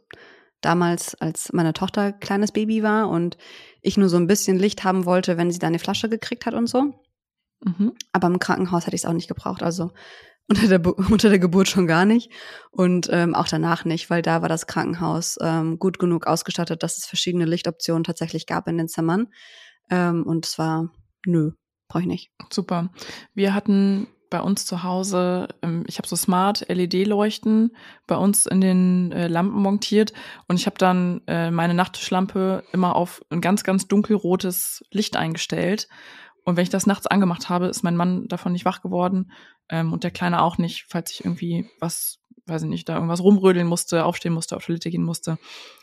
damals, 0.60 1.14
als 1.14 1.52
meine 1.52 1.72
Tochter 1.72 2.12
kleines 2.12 2.52
Baby 2.52 2.82
war 2.82 3.08
und 3.08 3.36
ich 3.82 3.96
nur 3.96 4.08
so 4.08 4.16
ein 4.16 4.26
bisschen 4.26 4.58
Licht 4.58 4.84
haben 4.84 5.04
wollte, 5.04 5.36
wenn 5.36 5.50
sie 5.50 5.58
da 5.58 5.66
eine 5.66 5.78
Flasche 5.78 6.08
gekriegt 6.08 6.46
hat 6.46 6.54
und 6.54 6.68
so. 6.68 6.94
Mhm. 7.64 7.92
Aber 8.12 8.28
im 8.28 8.38
Krankenhaus 8.38 8.86
hätte 8.86 8.96
ich 8.96 9.02
es 9.02 9.06
auch 9.06 9.12
nicht 9.12 9.28
gebraucht. 9.28 9.62
Also 9.62 9.90
unter 10.48 10.66
der, 10.68 10.86
unter 11.10 11.28
der 11.28 11.38
Geburt 11.38 11.68
schon 11.68 11.86
gar 11.86 12.04
nicht 12.04 12.30
und 12.70 13.08
ähm, 13.10 13.34
auch 13.34 13.48
danach 13.48 13.84
nicht, 13.84 14.10
weil 14.10 14.22
da 14.22 14.42
war 14.42 14.48
das 14.48 14.66
Krankenhaus 14.66 15.36
ähm, 15.40 15.78
gut 15.78 15.98
genug 15.98 16.26
ausgestattet, 16.26 16.82
dass 16.82 16.98
es 16.98 17.06
verschiedene 17.06 17.44
Lichtoptionen 17.44 18.04
tatsächlich 18.04 18.46
gab 18.46 18.68
in 18.68 18.78
den 18.78 18.88
Zimmern. 18.88 19.28
Ähm, 19.90 20.24
und 20.24 20.46
es 20.46 20.58
war, 20.58 20.90
nö, 21.24 21.52
brauche 21.88 22.02
ich 22.02 22.08
nicht. 22.08 22.30
Super. 22.50 22.90
Wir 23.34 23.54
hatten 23.54 24.08
bei 24.30 24.40
uns 24.40 24.66
zu 24.66 24.82
Hause, 24.82 25.48
ähm, 25.62 25.84
ich 25.86 25.98
habe 25.98 26.08
so 26.08 26.16
Smart 26.16 26.66
LED-Leuchten 26.68 27.76
bei 28.06 28.16
uns 28.16 28.46
in 28.46 28.60
den 28.60 29.12
äh, 29.12 29.28
Lampen 29.28 29.60
montiert 29.60 30.12
und 30.48 30.56
ich 30.56 30.66
habe 30.66 30.78
dann 30.78 31.22
äh, 31.26 31.50
meine 31.50 31.74
Nachttischlampe 31.74 32.64
immer 32.72 32.96
auf 32.96 33.22
ein 33.30 33.40
ganz, 33.40 33.62
ganz 33.62 33.86
dunkelrotes 33.86 34.84
Licht 34.90 35.16
eingestellt. 35.16 35.88
Und 36.46 36.56
wenn 36.56 36.62
ich 36.62 36.70
das 36.70 36.86
nachts 36.86 37.08
angemacht 37.08 37.48
habe, 37.48 37.66
ist 37.66 37.82
mein 37.82 37.96
Mann 37.96 38.28
davon 38.28 38.52
nicht 38.52 38.64
wach 38.64 38.80
geworden 38.80 39.32
ähm, 39.68 39.92
und 39.92 40.04
der 40.04 40.12
Kleine 40.12 40.40
auch 40.42 40.58
nicht, 40.58 40.86
falls 40.88 41.10
ich 41.10 41.24
irgendwie 41.24 41.68
was, 41.80 42.20
weiß 42.46 42.62
ich 42.62 42.68
nicht, 42.68 42.88
da 42.88 42.94
irgendwas 42.94 43.20
rumrödeln 43.20 43.66
musste, 43.66 44.04
aufstehen 44.04 44.32
musste, 44.32 44.56
auf 44.56 44.64
Toilette 44.64 44.90
gehen 44.90 45.02
musste. 45.02 45.38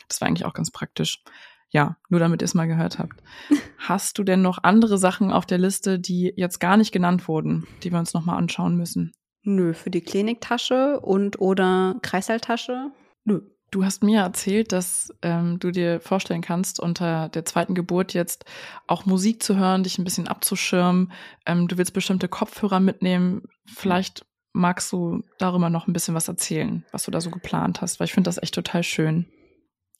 Das 0.08 0.22
war 0.22 0.26
eigentlich 0.26 0.46
auch 0.46 0.54
ganz 0.54 0.70
praktisch. 0.70 1.22
Ja, 1.68 1.98
nur 2.08 2.18
damit 2.18 2.40
ihr 2.40 2.46
es 2.46 2.54
mal 2.54 2.66
gehört 2.66 2.98
habt. 2.98 3.22
Hast 3.78 4.16
du 4.16 4.24
denn 4.24 4.40
noch 4.40 4.58
andere 4.62 4.96
Sachen 4.96 5.30
auf 5.30 5.44
der 5.44 5.58
Liste, 5.58 5.98
die 5.98 6.32
jetzt 6.34 6.60
gar 6.60 6.78
nicht 6.78 6.92
genannt 6.92 7.28
wurden, 7.28 7.66
die 7.82 7.92
wir 7.92 7.98
uns 7.98 8.14
nochmal 8.14 8.38
anschauen 8.38 8.74
müssen? 8.74 9.12
Nö, 9.42 9.74
für 9.74 9.90
die 9.90 10.00
Kliniktasche 10.00 10.98
und 11.00 11.40
oder 11.40 11.96
Kreißsaaltasche? 12.00 12.90
Nö. 13.24 13.42
Du 13.74 13.84
hast 13.84 14.04
mir 14.04 14.20
erzählt, 14.20 14.70
dass 14.70 15.12
ähm, 15.22 15.58
du 15.58 15.72
dir 15.72 15.98
vorstellen 15.98 16.42
kannst, 16.42 16.78
unter 16.78 17.28
der 17.28 17.44
zweiten 17.44 17.74
Geburt 17.74 18.14
jetzt 18.14 18.44
auch 18.86 19.04
Musik 19.04 19.42
zu 19.42 19.56
hören, 19.56 19.82
dich 19.82 19.98
ein 19.98 20.04
bisschen 20.04 20.28
abzuschirmen. 20.28 21.10
Ähm, 21.44 21.66
du 21.66 21.76
willst 21.76 21.92
bestimmte 21.92 22.28
Kopfhörer 22.28 22.78
mitnehmen. 22.78 23.42
Vielleicht 23.66 24.26
magst 24.52 24.92
du 24.92 25.24
darüber 25.40 25.70
noch 25.70 25.88
ein 25.88 25.92
bisschen 25.92 26.14
was 26.14 26.28
erzählen, 26.28 26.84
was 26.92 27.02
du 27.02 27.10
da 27.10 27.20
so 27.20 27.32
geplant 27.32 27.80
hast, 27.80 27.98
weil 27.98 28.04
ich 28.04 28.12
finde 28.12 28.28
das 28.28 28.40
echt 28.40 28.54
total 28.54 28.84
schön. 28.84 29.26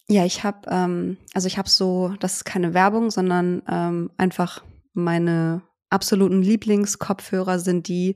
Ja, 0.08 0.24
ich 0.24 0.44
habe, 0.44 0.70
ähm, 0.70 1.16
also 1.34 1.48
ich 1.48 1.58
habe 1.58 1.68
so, 1.68 2.14
das 2.20 2.34
ist 2.34 2.44
keine 2.44 2.74
Werbung, 2.74 3.10
sondern 3.10 3.60
ähm, 3.68 4.12
einfach 4.16 4.62
meine 4.92 5.62
absoluten 5.90 6.42
Lieblingskopfhörer 6.42 7.58
sind 7.58 7.88
die 7.88 8.14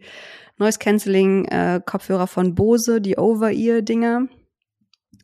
Noise 0.57 0.79
Cancelling 0.79 1.47
äh, 1.47 1.81
Kopfhörer 1.85 2.29
von 2.29 2.55
Bose, 2.55 3.01
die 3.01 3.19
Over-Ear 3.19 3.83
Dinger. 3.83 4.29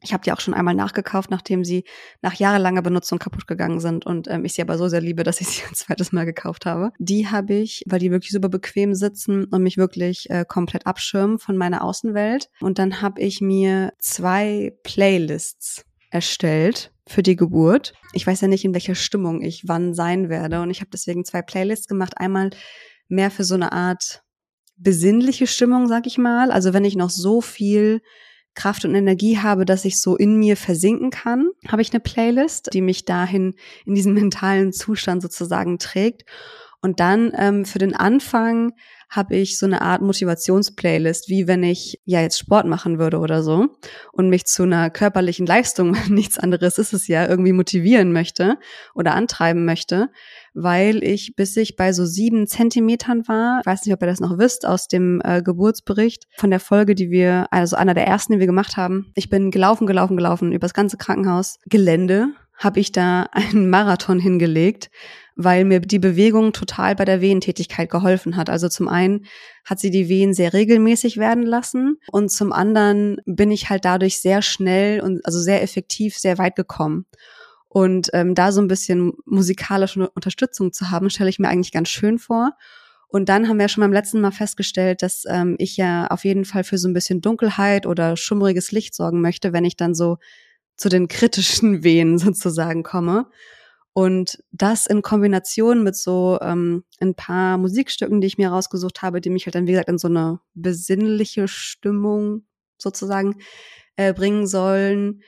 Ich 0.05 0.13
habe 0.13 0.23
die 0.23 0.33
auch 0.33 0.41
schon 0.41 0.55
einmal 0.55 0.75
nachgekauft, 0.75 1.31
nachdem 1.31 1.65
sie 1.65 1.85
nach 2.21 2.35
jahrelanger 2.35 2.83
Benutzung 2.83 3.19
kaputt 3.19 3.47
gegangen 3.47 3.81
sind 3.81 4.05
und 4.05 4.29
ähm, 4.29 4.45
ich 4.45 4.53
sie 4.53 4.63
aber 4.63 4.77
so 4.77 4.87
sehr 4.89 5.01
liebe, 5.01 5.23
dass 5.25 5.41
ich 5.41 5.49
sie 5.49 5.63
ein 5.65 5.75
zweites 5.75 6.13
Mal 6.13 6.27
gekauft 6.27 6.67
habe. 6.67 6.93
Die 6.99 7.29
habe 7.29 7.55
ich, 7.55 7.83
weil 7.87 7.99
die 7.99 8.11
wirklich 8.11 8.33
super 8.33 8.51
bequem 8.51 8.95
sitzen 8.95 9.47
und 9.47 9.63
mich 9.63 9.77
wirklich 9.77 10.29
äh, 10.31 10.45
komplett 10.47 10.87
abschirmen 10.87 11.39
von 11.39 11.57
meiner 11.57 11.83
Außenwelt. 11.83 12.51
Und 12.61 12.79
dann 12.79 13.01
habe 13.01 13.21
ich 13.21 13.41
mir 13.41 13.93
zwei 13.99 14.75
Playlists 14.83 15.85
erstellt 16.11 16.93
für 17.07 17.23
die 17.23 17.37
Geburt. 17.37 17.95
Ich 18.13 18.27
weiß 18.27 18.43
ja 18.43 18.49
nicht, 18.49 18.65
in 18.65 18.75
welcher 18.75 18.95
Stimmung 18.95 19.43
ich 19.43 19.67
wann 19.67 19.95
sein 19.95 20.29
werde 20.29 20.61
und 20.63 20.71
ich 20.71 20.81
habe 20.81 20.91
deswegen 20.93 21.25
zwei 21.25 21.43
Playlists 21.43 21.89
gemacht. 21.89 22.19
Einmal 22.19 22.51
mehr 23.09 23.31
für 23.31 23.45
so 23.45 23.55
eine 23.55 23.73
Art 23.73 24.23
besinnliche 24.77 25.47
Stimmung, 25.47 25.89
sag 25.89 26.07
ich 26.07 26.19
mal. 26.19 26.51
Also 26.51 26.73
wenn 26.73 26.85
ich 26.85 26.97
noch 26.97 27.11
so 27.11 27.41
viel 27.41 28.01
Kraft 28.55 28.85
und 28.85 28.95
Energie 28.95 29.39
habe, 29.39 29.65
dass 29.65 29.85
ich 29.85 30.01
so 30.01 30.17
in 30.17 30.37
mir 30.37 30.57
versinken 30.57 31.11
kann, 31.11 31.49
habe 31.69 31.83
ich 31.83 31.93
eine 31.93 32.01
Playlist, 32.01 32.73
die 32.73 32.81
mich 32.81 33.05
dahin 33.05 33.55
in 33.85 33.95
diesen 33.95 34.15
mentalen 34.21 34.73
Zustand 34.73 35.23
sozusagen 35.23 35.79
trägt. 35.79 36.25
Und 36.81 37.01
dann 37.01 37.33
ähm, 37.37 37.65
für 37.65 37.79
den 37.79 37.97
Anfang 37.97 38.73
habe 39.15 39.37
ich 39.37 39.59
so 39.59 39.67
eine 39.67 39.83
Art 39.83 40.03
Motivationsplaylist, 40.03 41.29
wie 41.29 41.47
wenn 41.47 41.63
ich 41.63 42.01
ja 42.05 42.21
jetzt 42.21 42.39
Sport 42.39 42.67
machen 42.67 42.99
würde 42.99 43.19
oder 43.19 43.43
so 43.43 43.69
und 44.13 44.29
mich 44.29 44.47
zu 44.47 44.65
einer 44.65 44.91
körperlichen 44.91 45.47
Leistung, 45.47 45.97
nichts 46.09 46.39
anderes 46.39 46.79
ist 46.79 46.93
es 46.93 47.09
ja, 47.09 47.27
irgendwie 47.29 47.53
motivieren 47.53 48.13
möchte 48.13 48.59
oder 48.95 49.15
antreiben 49.15 49.65
möchte, 49.65 50.11
weil 50.55 51.03
ich, 51.03 51.35
bis 51.37 51.57
ich 51.57 51.77
bei 51.77 51.93
so 51.93 52.05
sieben 52.05 52.47
Zentimetern 52.47 53.27
war, 53.29 53.61
weiß 53.65 53.85
nicht, 53.85 53.95
ob 53.95 54.03
ihr 54.03 54.07
das 54.07 54.21
noch 54.21 54.39
wisst, 54.39 54.67
aus 54.67 54.89
dem 54.89 55.21
äh, 55.25 55.43
Geburtsbericht 55.43 56.25
von 56.37 56.51
der 56.51 56.61
Folge, 56.61 56.95
die 56.95 57.11
wir, 57.11 57.47
also 57.51 57.77
einer 57.77 57.95
der 57.95 58.07
ersten, 58.07 58.35
die 58.35 58.39
wir 58.39 58.47
gemacht 58.47 58.77
haben. 58.77 59.13
Ich 59.15 59.29
bin 59.29 59.51
gelaufen, 59.51 59.87
gelaufen, 59.87 60.17
gelaufen 60.17 60.53
über 60.53 60.65
das 60.65 60.75
ganze 60.75 60.97
Krankenhaus. 60.97 61.59
Gelände 61.67 62.29
habe 62.57 62.81
ich 62.81 62.93
da 62.93 63.29
einen 63.33 63.69
Marathon 63.71 64.19
hingelegt, 64.19 64.91
weil 65.37 65.65
mir 65.65 65.81
die 65.81 65.99
Bewegung 65.99 66.53
total 66.53 66.95
bei 66.95 67.05
der 67.05 67.21
Wehentätigkeit 67.21 67.91
geholfen 67.91 68.37
hat. 68.37 68.49
Also 68.49 68.69
zum 68.69 68.89
einen 68.89 69.25
hat 69.65 69.81
sie 69.81 69.91
die 69.91 70.09
Wehen 70.09 70.33
sehr 70.33 70.53
regelmäßig 70.53 71.17
werden 71.17 71.43
lassen 71.45 71.99
und 72.13 72.31
zum 72.31 72.53
anderen 72.53 73.17
bin 73.27 73.51
ich 73.51 73.71
halt 73.71 73.85
dadurch 73.85 74.21
sehr 74.21 74.43
schnell 74.43 75.01
und 75.01 75.25
also 75.27 75.41
sehr 75.41 75.63
effektiv 75.63 76.17
sehr 76.17 76.39
weit 76.39 76.55
gekommen. 76.55 77.07
Und 77.69 78.11
ähm, 78.13 78.37
da 78.37 78.53
so 78.53 78.61
ein 78.61 78.69
bisschen 78.69 79.15
musikalische 79.25 80.09
Unterstützung 80.11 80.73
zu 80.73 80.93
haben, 80.93 81.11
stelle 81.11 81.31
ich 81.31 81.41
mir 81.41 81.49
eigentlich 81.49 81.73
ganz 81.73 81.89
schön 81.89 82.21
vor. 82.21 82.53
Und 83.09 83.29
dann 83.29 83.49
haben 83.49 83.59
wir 83.59 83.69
schon 83.69 83.83
beim 83.83 83.93
letzten 83.93 84.21
Mal 84.21 84.31
festgestellt, 84.31 85.03
dass 85.03 85.25
ähm, 85.29 85.57
ich 85.59 85.77
ja 85.77 86.07
auf 86.07 86.25
jeden 86.25 86.45
Fall 86.45 86.63
für 86.63 86.79
so 86.79 86.87
ein 86.87 86.93
bisschen 86.93 87.21
Dunkelheit 87.21 87.87
oder 87.87 88.17
schummriges 88.17 88.71
Licht 88.71 88.95
sorgen 88.95 89.21
möchte, 89.21 89.53
wenn 89.53 89.65
ich 89.65 89.77
dann 89.77 89.95
so 89.95 90.19
zu 90.77 90.89
den 90.89 91.09
kritischen 91.09 91.83
Wehen 91.85 92.19
sozusagen 92.19 92.83
komme. 92.83 93.27
Und 93.97 94.43
das 94.51 94.87
in 94.87 95.03
Kombination 95.03 95.85
mit 95.85 95.95
so 95.95 96.39
ähm, 96.43 96.83
ein 97.01 97.15
paar 97.15 97.59
Musikstücken, 97.59 98.21
die 98.21 98.27
ich 98.27 98.39
mir 98.39 98.49
rausgesucht 98.49 99.03
habe, 99.03 99.21
die 99.21 99.31
mich 99.31 99.47
halt 99.47 99.55
dann, 99.55 99.69
wie 99.69 99.73
gesagt, 99.73 99.89
in 99.89 99.99
so 99.99 100.09
eine 100.09 100.41
besinnliche 100.55 101.47
Stimmung 101.47 102.45
sozusagen 102.77 103.37
äh, 103.95 104.13
bringen 104.13 104.49
sollen, 104.49 105.23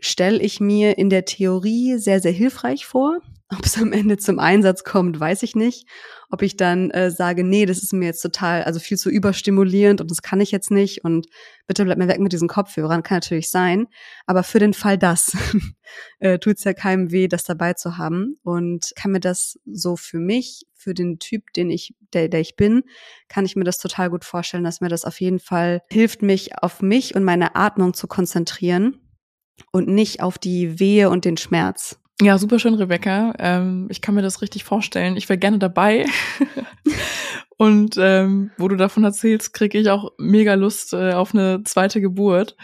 stelle 0.00 0.40
ich 0.40 0.58
mir 0.58 0.96
in 0.96 1.10
der 1.10 1.26
Theorie 1.26 1.98
sehr, 1.98 2.20
sehr 2.20 2.32
hilfreich 2.32 2.86
vor. 2.86 3.20
Ob 3.50 3.64
es 3.64 3.78
am 3.78 3.92
Ende 3.92 4.18
zum 4.18 4.38
Einsatz 4.38 4.84
kommt, 4.84 5.18
weiß 5.18 5.42
ich 5.42 5.56
nicht. 5.56 5.88
Ob 6.28 6.42
ich 6.42 6.58
dann 6.58 6.90
äh, 6.90 7.10
sage, 7.10 7.44
nee, 7.44 7.64
das 7.64 7.82
ist 7.82 7.94
mir 7.94 8.04
jetzt 8.04 8.20
total, 8.20 8.62
also 8.64 8.78
viel 8.78 8.98
zu 8.98 9.08
überstimulierend 9.08 10.02
und 10.02 10.10
das 10.10 10.20
kann 10.20 10.42
ich 10.42 10.50
jetzt 10.50 10.70
nicht 10.70 11.02
und 11.02 11.28
bitte 11.66 11.86
bleib 11.86 11.96
mir 11.96 12.08
weg 12.08 12.20
mit 12.20 12.34
diesen 12.34 12.48
Kopfhörern, 12.48 13.02
kann 13.02 13.16
natürlich 13.16 13.48
sein. 13.48 13.86
Aber 14.26 14.42
für 14.42 14.58
den 14.58 14.74
Fall 14.74 14.98
das 14.98 15.34
äh, 16.18 16.38
tut 16.38 16.58
es 16.58 16.64
ja 16.64 16.74
keinem 16.74 17.10
weh, 17.10 17.26
das 17.26 17.44
dabei 17.44 17.72
zu 17.72 17.96
haben 17.96 18.36
und 18.42 18.92
kann 18.94 19.12
mir 19.12 19.20
das 19.20 19.58
so 19.64 19.96
für 19.96 20.18
mich, 20.18 20.66
für 20.74 20.92
den 20.92 21.18
Typ, 21.18 21.50
den 21.54 21.70
ich, 21.70 21.94
der, 22.12 22.28
der 22.28 22.40
ich 22.40 22.54
bin, 22.54 22.82
kann 23.28 23.46
ich 23.46 23.56
mir 23.56 23.64
das 23.64 23.78
total 23.78 24.10
gut 24.10 24.26
vorstellen, 24.26 24.64
dass 24.64 24.82
mir 24.82 24.90
das 24.90 25.06
auf 25.06 25.22
jeden 25.22 25.40
Fall 25.40 25.80
hilft, 25.90 26.20
mich 26.20 26.62
auf 26.62 26.82
mich 26.82 27.14
und 27.14 27.24
meine 27.24 27.56
Atmung 27.56 27.94
zu 27.94 28.08
konzentrieren 28.08 29.00
und 29.72 29.88
nicht 29.88 30.22
auf 30.22 30.36
die 30.36 30.78
Wehe 30.78 31.08
und 31.08 31.24
den 31.24 31.38
Schmerz. 31.38 31.98
Ja, 32.20 32.36
super 32.36 32.58
schön, 32.58 32.74
Rebecca. 32.74 33.32
Ähm, 33.38 33.86
ich 33.90 34.00
kann 34.00 34.16
mir 34.16 34.22
das 34.22 34.42
richtig 34.42 34.64
vorstellen. 34.64 35.16
Ich 35.16 35.28
wäre 35.28 35.38
gerne 35.38 35.60
dabei. 35.60 36.04
und 37.58 37.96
ähm, 37.96 38.50
wo 38.58 38.66
du 38.66 38.74
davon 38.74 39.04
erzählst, 39.04 39.54
kriege 39.54 39.78
ich 39.78 39.88
auch 39.88 40.10
mega 40.18 40.54
Lust 40.54 40.94
äh, 40.94 41.12
auf 41.12 41.32
eine 41.32 41.62
zweite 41.62 42.00
Geburt. 42.00 42.56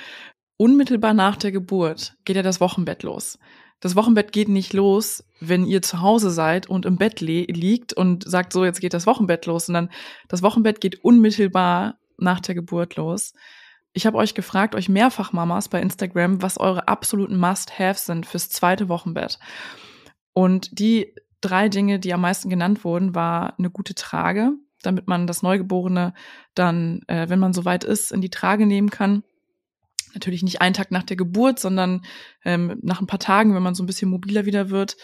Unmittelbar 0.56 1.14
nach 1.14 1.36
der 1.36 1.52
Geburt 1.52 2.16
geht 2.24 2.34
ja 2.34 2.42
das 2.42 2.60
Wochenbett 2.60 3.04
los. 3.04 3.38
Das 3.78 3.94
Wochenbett 3.94 4.32
geht 4.32 4.48
nicht 4.48 4.72
los, 4.72 5.24
wenn 5.38 5.66
ihr 5.66 5.82
zu 5.82 6.00
Hause 6.00 6.30
seid 6.30 6.68
und 6.68 6.84
im 6.84 6.96
Bett 6.96 7.20
liegt 7.20 7.92
und 7.92 8.28
sagt, 8.28 8.52
so, 8.52 8.64
jetzt 8.64 8.80
geht 8.80 8.94
das 8.94 9.06
Wochenbett 9.06 9.46
los, 9.46 9.66
sondern 9.66 9.90
das 10.26 10.42
Wochenbett 10.42 10.80
geht 10.80 11.04
unmittelbar 11.04 11.98
nach 12.18 12.40
der 12.40 12.56
Geburt 12.56 12.96
los. 12.96 13.34
Ich 13.96 14.06
habe 14.06 14.18
euch 14.18 14.34
gefragt, 14.34 14.74
euch 14.74 14.88
mehrfach 14.88 15.32
Mamas 15.32 15.68
bei 15.68 15.80
Instagram, 15.80 16.42
was 16.42 16.58
eure 16.58 16.88
absoluten 16.88 17.38
Must-Haves 17.38 18.06
sind 18.06 18.26
fürs 18.26 18.50
zweite 18.50 18.88
Wochenbett. 18.88 19.38
Und 20.32 20.80
die 20.80 21.14
drei 21.40 21.68
Dinge, 21.68 22.00
die 22.00 22.12
am 22.12 22.22
meisten 22.22 22.50
genannt 22.50 22.84
wurden, 22.84 23.14
war 23.14 23.56
eine 23.56 23.70
gute 23.70 23.94
Trage, 23.94 24.50
damit 24.82 25.06
man 25.06 25.28
das 25.28 25.42
Neugeborene 25.42 26.12
dann, 26.54 27.02
äh, 27.06 27.28
wenn 27.28 27.38
man 27.38 27.52
soweit 27.52 27.84
ist, 27.84 28.10
in 28.10 28.20
die 28.20 28.30
Trage 28.30 28.66
nehmen 28.66 28.90
kann. 28.90 29.22
Natürlich 30.12 30.42
nicht 30.42 30.60
einen 30.60 30.74
Tag 30.74 30.90
nach 30.90 31.04
der 31.04 31.16
Geburt, 31.16 31.60
sondern 31.60 32.04
ähm, 32.44 32.80
nach 32.82 33.00
ein 33.00 33.06
paar 33.06 33.20
Tagen, 33.20 33.54
wenn 33.54 33.62
man 33.62 33.76
so 33.76 33.84
ein 33.84 33.86
bisschen 33.86 34.10
mobiler 34.10 34.44
wieder 34.44 34.70
wird. 34.70 34.96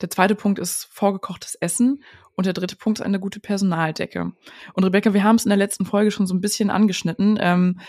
Der 0.00 0.10
zweite 0.10 0.34
Punkt 0.34 0.58
ist 0.58 0.88
vorgekochtes 0.90 1.54
Essen 1.56 2.02
und 2.34 2.46
der 2.46 2.52
dritte 2.52 2.76
Punkt 2.76 2.98
ist 3.00 3.04
eine 3.04 3.20
gute 3.20 3.40
Personaldecke. 3.40 4.32
Und 4.72 4.84
Rebecca, 4.84 5.12
wir 5.12 5.24
haben 5.24 5.36
es 5.36 5.44
in 5.44 5.50
der 5.50 5.58
letzten 5.58 5.84
Folge 5.84 6.10
schon 6.10 6.26
so 6.26 6.34
ein 6.34 6.40
bisschen 6.40 6.70
angeschnitten. 6.70 7.38
Ähm, 7.40 7.80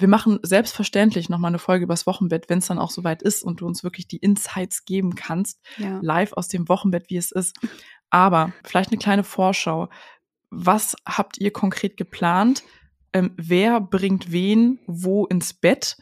wir 0.00 0.08
machen 0.08 0.38
selbstverständlich 0.42 1.28
nochmal 1.28 1.50
eine 1.50 1.58
Folge 1.58 1.84
übers 1.84 2.06
Wochenbett, 2.06 2.48
wenn 2.48 2.58
es 2.58 2.66
dann 2.66 2.78
auch 2.78 2.90
soweit 2.90 3.22
ist 3.22 3.42
und 3.42 3.60
du 3.60 3.66
uns 3.66 3.84
wirklich 3.84 4.08
die 4.08 4.16
Insights 4.16 4.84
geben 4.84 5.14
kannst, 5.14 5.60
ja. 5.76 5.98
live 6.02 6.32
aus 6.32 6.48
dem 6.48 6.68
Wochenbett, 6.68 7.10
wie 7.10 7.18
es 7.18 7.30
ist. 7.30 7.56
Aber 8.08 8.52
vielleicht 8.64 8.90
eine 8.90 8.98
kleine 8.98 9.24
Vorschau. 9.24 9.88
Was 10.50 10.96
habt 11.06 11.38
ihr 11.38 11.52
konkret 11.52 11.96
geplant? 11.96 12.64
Ähm, 13.12 13.34
wer 13.36 13.80
bringt 13.80 14.32
wen 14.32 14.80
wo 14.86 15.26
ins 15.26 15.52
Bett? 15.52 15.96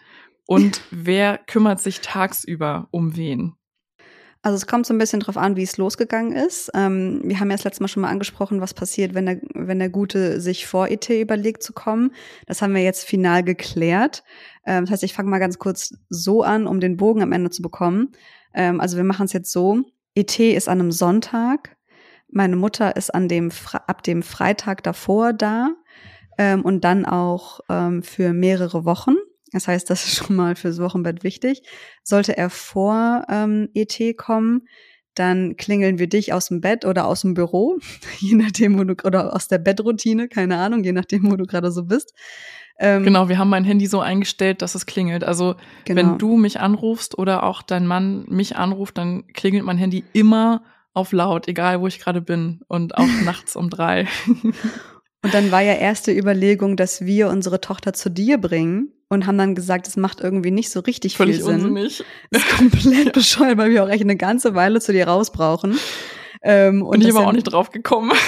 Und 0.47 0.81
wer 0.91 1.39
kümmert 1.39 1.81
sich 1.81 2.01
tagsüber 2.01 2.89
um 2.91 3.17
wen? 3.17 3.58
Also 4.43 4.57
es 4.57 4.67
kommt 4.67 4.87
so 4.87 4.95
ein 4.95 4.99
bisschen 4.99 5.21
drauf 5.21 5.37
an, 5.37 5.57
wie 5.57 5.65
es 5.65 5.79
losgegangen 5.79 6.33
ist. 6.33 6.71
Ähm, 6.75 7.21
wir 7.25 7.41
haben 7.41 7.51
ja 7.51 7.57
das 7.57 7.65
letzte 7.65 7.83
Mal 7.83 7.89
schon 7.89 8.03
mal 8.03 8.11
angesprochen, 8.11 8.61
was 8.61 8.73
passiert, 8.73 9.15
wenn 9.15 9.27
der, 9.27 9.41
wenn 9.55 9.81
der 9.81 9.89
Gute 9.89 10.41
sich 10.41 10.67
vor 10.67 10.89
ET 10.89 11.09
überlegt 11.09 11.63
zu 11.63 11.73
kommen. 11.73 12.13
Das 12.47 12.63
haben 12.63 12.75
wir 12.75 12.83
jetzt 12.83 13.05
final 13.05 13.43
geklärt. 13.43 14.23
Ähm, 14.65 14.85
das 14.85 14.93
heißt, 14.93 15.03
ich 15.03 15.15
fange 15.15 15.29
mal 15.29 15.41
ganz 15.41 15.59
kurz 15.59 15.95
so 16.09 16.43
an, 16.43 16.69
um 16.69 16.79
den 16.79 16.97
Bogen 16.97 17.23
am 17.23 17.33
Ende 17.33 17.51
zu 17.51 17.63
bekommen. 17.63 18.13
Ähm, 18.55 18.81
also 18.81 18.97
wir 18.97 19.05
machen 19.05 19.27
es 19.27 19.33
jetzt 19.33 19.51
so. 19.51 19.83
ET 20.15 20.39
ist 20.39 20.69
an 20.69 20.81
einem 20.81 20.93
Sonntag. 20.93 21.77
Meine 22.31 22.57
Mutter 22.57 22.97
ist 22.97 23.13
an 23.15 23.29
dem 23.29 23.51
ab 23.87 24.03
dem 24.03 24.23
Freitag 24.23 24.83
davor 24.83 25.33
da 25.33 25.71
ähm, 26.37 26.63
und 26.63 26.85
dann 26.85 27.07
auch 27.07 27.61
ähm, 27.69 28.03
für 28.03 28.33
mehrere 28.33 28.85
Wochen. 28.85 29.17
Das 29.53 29.69
heißt, 29.69 29.89
das 29.89 30.05
ist 30.05 30.17
schon 30.17 30.37
mal 30.37 30.57
fürs 30.57 30.79
Wochenbett 30.79 31.25
wichtig. 31.25 31.63
Sollte 32.03 32.37
er 32.37 32.51
vor 32.51 33.25
ähm, 33.29 33.69
ET 33.75 33.99
kommen, 34.17 34.69
dann 35.15 35.57
klingeln 35.57 35.99
wir 35.99 36.09
dich 36.09 36.33
aus 36.33 36.49
dem 36.49 36.61
Bett 36.61 36.85
oder 36.85 37.07
aus 37.07 37.23
dem 37.23 37.35
Büro, 37.35 37.79
je 38.19 38.35
nachdem, 38.35 38.79
wo 38.79 38.85
du, 38.85 38.95
oder 39.05 39.35
aus 39.35 39.49
der 39.49 39.59
Bettroutine, 39.59 40.29
keine 40.29 40.59
Ahnung, 40.59 40.85
je 40.85 40.93
nachdem, 40.93 41.31
wo 41.31 41.37
du 41.37 41.45
gerade 41.45 41.73
so 41.73 41.85
bist. 41.85 42.15
Ähm, 42.81 43.03
genau, 43.03 43.29
wir 43.29 43.39
haben 43.39 43.49
mein 43.49 43.65
Handy 43.65 43.87
so 43.87 44.01
eingestellt, 44.01 44.63
dass 44.63 44.77
es 44.77 44.87
klingelt. 44.87 45.25
Also 45.25 45.57
genau. 45.85 46.01
wenn 46.01 46.19
du 46.19 46.37
mich 46.37 46.61
anrufst 46.61 47.19
oder 47.19 47.43
auch 47.43 47.63
dein 47.63 47.87
Mann 47.87 48.25
mich 48.29 48.57
anruft, 48.57 48.99
dann 48.99 49.27
klingelt 49.33 49.65
mein 49.65 49.79
Handy 49.79 50.05
immer 50.13 50.63
auf 50.95 51.13
laut, 51.13 51.49
egal 51.49 51.81
wo 51.81 51.89
ich 51.89 51.99
gerade 51.99 52.21
bin 52.21 52.61
und 52.69 52.97
auch 52.97 53.07
nachts 53.25 53.57
um 53.57 53.69
drei. 53.69 54.07
Und 55.23 55.35
dann 55.35 55.51
war 55.51 55.63
ja 55.63 55.75
erste 55.75 56.13
Überlegung, 56.13 56.77
dass 56.77 57.05
wir 57.05 57.29
unsere 57.29 57.61
Tochter 57.61 57.93
zu 57.93 58.09
dir 58.09 58.39
bringen 58.39 58.93
und 59.09 59.27
haben 59.27 59.39
dann 59.39 59.55
gesagt, 59.55 59.89
es 59.89 59.97
macht 59.97 60.21
irgendwie 60.21 60.51
nicht 60.51 60.71
so 60.71 60.81
richtig 60.81 61.17
Völlig 61.17 61.37
viel 61.37 61.45
Sinn. 61.45 61.55
Unsinnig. 61.55 62.05
Das 62.31 62.43
ist 62.47 62.57
komplett 62.57 63.13
bescheuert, 63.13 63.59
weil 63.59 63.71
wir 63.71 63.85
auch 63.85 63.89
echt 63.89 64.03
eine 64.03 64.17
ganze 64.17 64.55
Weile 64.55 64.81
zu 64.81 64.93
dir 64.93 65.09
raus 65.09 65.33
brauchen. 65.33 65.79
Ähm, 66.43 66.83
und 66.83 67.03
ich 67.03 67.11
aber 67.11 67.27
auch 67.27 67.33
nicht 67.33 67.45
drauf 67.45 67.71
gekommen. 67.71 68.13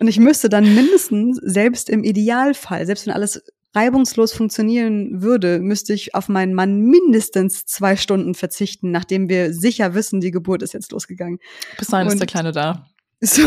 Und 0.00 0.08
ich 0.08 0.18
müsste 0.18 0.48
dann 0.48 0.74
mindestens, 0.74 1.38
selbst 1.42 1.90
im 1.90 2.02
Idealfall, 2.02 2.86
selbst 2.86 3.06
wenn 3.06 3.12
alles 3.12 3.42
reibungslos 3.74 4.32
funktionieren 4.32 5.22
würde, 5.22 5.60
müsste 5.60 5.92
ich 5.92 6.14
auf 6.14 6.28
meinen 6.28 6.54
Mann 6.54 6.80
mindestens 6.80 7.66
zwei 7.66 7.96
Stunden 7.96 8.34
verzichten, 8.34 8.90
nachdem 8.90 9.28
wir 9.28 9.52
sicher 9.52 9.94
wissen, 9.94 10.20
die 10.20 10.30
Geburt 10.30 10.62
ist 10.62 10.72
jetzt 10.72 10.92
losgegangen. 10.92 11.38
Bis 11.78 11.88
dahin 11.88 12.08
ist 12.08 12.18
der 12.18 12.26
Kleine 12.26 12.52
da. 12.52 12.86
So. 13.24 13.42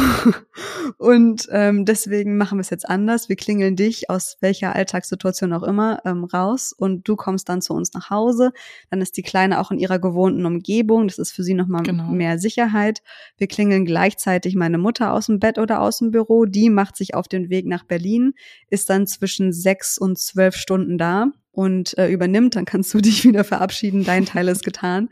Und 0.98 1.50
ähm, 1.52 1.84
deswegen 1.84 2.38
machen 2.38 2.58
wir 2.58 2.62
es 2.62 2.70
jetzt 2.70 2.88
anders. 2.88 3.28
Wir 3.28 3.36
klingeln 3.36 3.76
dich 3.76 4.10
aus 4.10 4.38
welcher 4.40 4.74
Alltagssituation 4.74 5.52
auch 5.52 5.64
immer 5.64 6.00
ähm, 6.06 6.24
raus 6.24 6.72
und 6.72 7.06
du 7.10 7.18
kommst 7.18 7.50
dann 7.50 7.62
zu 7.62 7.74
uns 7.74 7.92
nach 7.94 8.10
Hause. 8.10 8.54
Dann 8.90 9.02
ist 9.02 9.18
die 9.18 9.22
Kleine 9.22 9.60
auch 9.60 9.72
in 9.72 9.78
ihrer 9.78 10.00
gewohnten 10.00 10.46
Umgebung. 10.46 11.10
Das 11.10 11.20
ist 11.20 11.34
für 11.34 11.44
sie 11.44 11.54
nochmal 11.54 11.84
genau. 11.84 12.08
mehr 12.08 12.40
Sicherheit. 12.40 13.02
Wir 13.38 13.48
klingeln 13.48 13.84
gleichzeitig 13.84 14.56
meine 14.56 14.78
Mutter 14.78 15.12
aus 15.12 15.26
dem 15.26 15.40
Bett 15.40 15.58
oder 15.58 15.82
aus 15.82 16.00
dem 16.00 16.12
Büro. 16.12 16.46
Die 16.46 16.70
macht 16.70 16.96
sich 16.96 17.14
auf 17.14 17.28
den 17.28 17.50
Weg 17.50 17.66
nach 17.66 17.84
Berlin, 17.84 18.34
ist 18.70 18.90
dann 18.90 19.08
zwischen 19.08 19.52
sechs 19.52 19.98
und 19.98 20.18
zwölf 20.18 20.56
Stunden 20.56 20.98
da 20.98 21.32
und 21.56 21.98
äh, 21.98 22.10
übernimmt. 22.10 22.56
Dann 22.56 22.66
kannst 22.66 22.94
du 22.94 22.98
dich 23.02 23.24
wieder 23.26 23.44
verabschieden. 23.44 24.04
Dein 24.04 24.26
Teil 24.26 24.48
ist 24.48 24.64
getan 24.64 25.10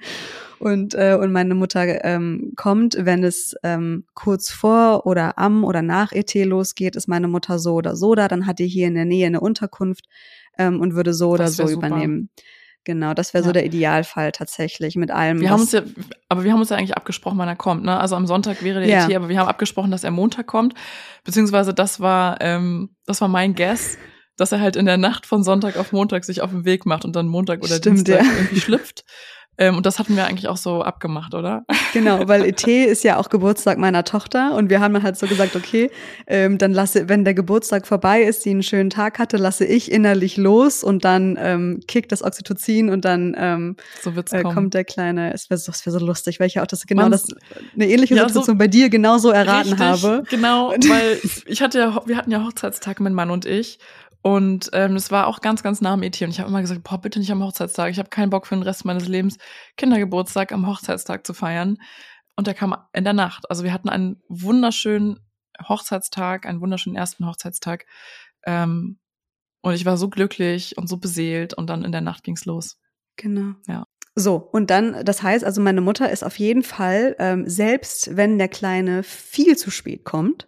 und, 0.64 0.94
äh, 0.94 1.18
und 1.20 1.34
meine 1.34 1.56
Mutter 1.56 2.06
ähm, 2.06 2.54
kommt, 2.56 2.96
wenn 2.98 3.22
es 3.26 3.54
ähm, 3.64 4.06
kurz 4.14 4.50
vor 4.50 5.06
oder 5.06 5.38
am 5.38 5.66
oder 5.66 5.82
nach 5.82 6.14
ET 6.14 6.34
losgeht, 6.36 6.96
ist 6.96 7.10
meine 7.10 7.28
Mutter 7.28 7.60
so 7.60 7.74
oder 7.74 7.98
so 7.98 8.16
da, 8.16 8.30
dann 8.30 8.48
hat 8.48 8.60
die 8.60 8.68
hier 8.68 8.88
in 8.88 8.96
der 8.96 9.04
Nähe 9.04 9.28
eine 9.28 9.42
Unterkunft 9.42 10.06
ähm, 10.58 10.80
und 10.80 10.96
würde 10.96 11.14
so 11.14 11.32
oder 11.32 11.50
so 11.50 11.68
super. 11.68 11.88
übernehmen. 11.88 12.30
Genau, 12.86 13.14
das 13.14 13.34
wäre 13.34 13.44
ja. 13.44 13.48
so 13.48 13.52
der 13.52 13.66
Idealfall 13.66 14.32
tatsächlich 14.32 14.96
mit 14.96 15.12
allem. 15.12 15.42
Wir 15.42 15.50
haben 15.50 15.60
uns 15.60 15.74
ja, 15.74 15.82
aber 16.30 16.46
wir 16.46 16.54
haben 16.54 16.62
uns 16.62 16.70
ja 16.70 16.78
eigentlich 16.78 16.96
abgesprochen, 16.96 17.38
wann 17.38 17.50
er 17.50 17.58
kommt. 17.58 17.84
Ne? 17.84 18.00
Also 18.00 18.16
am 18.16 18.26
Sonntag 18.26 18.64
wäre 18.64 18.80
der 18.80 18.88
ja. 18.88 19.10
ET, 19.10 19.16
aber 19.18 19.28
wir 19.28 19.40
haben 19.40 19.50
abgesprochen, 19.50 19.92
dass 19.92 20.06
er 20.06 20.12
Montag 20.12 20.48
kommt. 20.48 20.76
Beziehungsweise 21.26 21.74
das 21.74 22.00
war, 22.00 22.40
ähm, 22.40 22.96
das 23.06 23.20
war 23.20 23.28
mein 23.28 23.54
Guess, 23.54 23.98
dass 24.38 24.52
er 24.52 24.60
halt 24.60 24.76
in 24.76 24.86
der 24.86 24.98
Nacht 24.98 25.26
von 25.26 25.44
Sonntag 25.44 25.78
auf 25.78 25.92
Montag 25.92 26.26
sich 26.26 26.42
auf 26.42 26.50
den 26.50 26.66
Weg 26.66 26.86
macht 26.86 27.06
und 27.06 27.16
dann 27.16 27.28
Montag 27.28 27.64
oder 27.64 27.76
Stimmt, 27.76 28.08
Dienstag 28.08 28.26
ja. 28.26 28.32
irgendwie 28.32 28.60
schlüpft. 28.60 29.04
Ähm, 29.58 29.78
und 29.78 29.86
das 29.86 30.00
hatten 30.00 30.16
wir 30.16 30.26
eigentlich 30.26 30.48
auch 30.48 30.58
so 30.58 30.82
abgemacht, 30.82 31.36
oder? 31.36 31.64
Genau, 31.94 32.28
weil 32.28 32.44
ET 32.44 32.68
ist 32.68 33.04
ja 33.04 33.18
auch 33.18 33.30
Geburtstag 33.30 33.78
meiner 33.78 34.04
Tochter 34.04 34.56
und 34.56 34.72
wir 34.72 34.80
haben 34.80 34.96
dann 34.96 35.04
halt 35.04 35.16
so 35.16 35.28
gesagt, 35.28 35.56
okay, 35.56 35.92
ähm, 36.26 36.58
dann 36.58 36.74
lasse, 36.74 37.08
wenn 37.08 37.24
der 37.24 37.36
Geburtstag 37.36 37.86
vorbei 37.86 38.24
ist, 38.24 38.46
die 38.46 38.50
einen 38.50 38.64
schönen 38.64 38.90
Tag 38.90 39.20
hatte, 39.20 39.38
lasse 39.38 39.66
ich 39.66 39.92
innerlich 39.92 40.38
los 40.38 40.84
und 40.84 41.06
dann 41.06 41.38
ähm, 41.40 41.82
kickt 41.88 42.12
das 42.12 42.24
Oxytocin 42.24 42.90
und 42.90 43.06
dann 43.06 43.36
ähm, 43.38 43.76
so 44.02 44.12
äh, 44.32 44.42
kommt 44.42 44.74
der 44.74 44.86
kleine, 44.86 45.34
es 45.34 45.52
wäre 45.52 45.60
so, 45.60 45.72
wär 45.72 45.94
so 45.94 46.04
lustig, 46.04 46.40
weil 46.40 46.48
ich 46.48 46.56
ja 46.56 46.64
auch 46.64 46.68
das 46.68 46.88
genau 46.88 47.04
Man's, 47.04 47.28
das 47.28 47.38
eine 47.76 47.88
ähnliche 47.88 48.16
ja, 48.16 48.28
Situation 48.28 48.56
so 48.56 48.58
bei 48.58 48.68
dir 48.68 48.90
genauso 48.90 49.30
erraten 49.30 49.74
richtig, 49.74 49.80
habe. 49.80 50.24
Genau, 50.32 50.72
weil 50.72 51.20
ich 51.46 51.62
hatte 51.62 51.78
ja, 51.78 52.02
wir 52.08 52.18
hatten 52.18 52.32
ja 52.32 52.44
Hochzeitstag, 52.44 53.00
mein 53.00 53.14
Mann 53.14 53.30
und 53.30 53.46
ich. 53.46 53.78
Und 54.24 54.70
ähm, 54.72 54.96
es 54.96 55.12
war 55.12 55.28
auch 55.28 55.42
ganz, 55.42 55.64
ganz 55.64 55.82
nah 55.82 55.94
am 55.94 56.02
ET. 56.02 56.20
Und 56.22 56.30
ich 56.30 56.40
habe 56.40 56.50
immer 56.50 56.62
gesagt, 56.62 56.82
boah, 56.84 56.98
bitte 56.98 57.20
nicht 57.20 57.32
am 57.32 57.44
Hochzeitstag. 57.44 57.92
Ich 57.92 58.00
habe 58.00 58.10
keinen 58.10 58.30
Bock 58.30 58.48
für 58.48 58.56
den 58.56 58.64
Rest 58.64 58.86
meines 58.86 59.06
Lebens, 59.06 59.38
Kindergeburtstag 59.76 60.54
am 60.54 60.66
Hochzeitstag 60.66 61.28
zu 61.28 61.34
feiern. 61.34 61.78
Und 62.38 62.48
der 62.48 62.54
kam 62.54 62.74
in 62.94 63.04
der 63.04 63.12
Nacht. 63.12 63.50
Also 63.50 63.66
wir 63.66 63.74
hatten 63.74 63.90
einen 63.90 64.22
wunderschönen 64.30 65.20
Hochzeitstag, 65.68 66.46
einen 66.46 66.62
wunderschönen 66.62 66.96
ersten 66.96 67.28
Hochzeitstag. 67.28 67.86
Ähm, 68.46 68.98
und 69.62 69.74
ich 69.74 69.84
war 69.84 69.98
so 69.98 70.08
glücklich 70.08 70.78
und 70.78 70.88
so 70.88 70.96
beseelt. 70.96 71.54
Und 71.54 71.70
dann 71.70 71.84
in 71.84 71.92
der 71.92 72.00
Nacht 72.00 72.24
ging's 72.24 72.46
los. 72.46 72.78
Genau. 73.18 73.56
Ja. 73.68 73.84
So, 74.16 74.38
und 74.38 74.70
dann, 74.70 75.04
das 75.04 75.22
heißt 75.22 75.44
also, 75.44 75.60
meine 75.60 75.82
Mutter 75.82 76.10
ist 76.10 76.24
auf 76.24 76.40
jeden 76.40 76.64
Fall, 76.64 77.18
ähm, 77.20 77.50
selbst 77.50 78.16
wenn 78.16 78.38
der 78.38 78.48
Kleine 78.48 79.04
viel 79.04 79.58
zu 79.58 79.70
spät 79.70 80.06
kommt, 80.06 80.48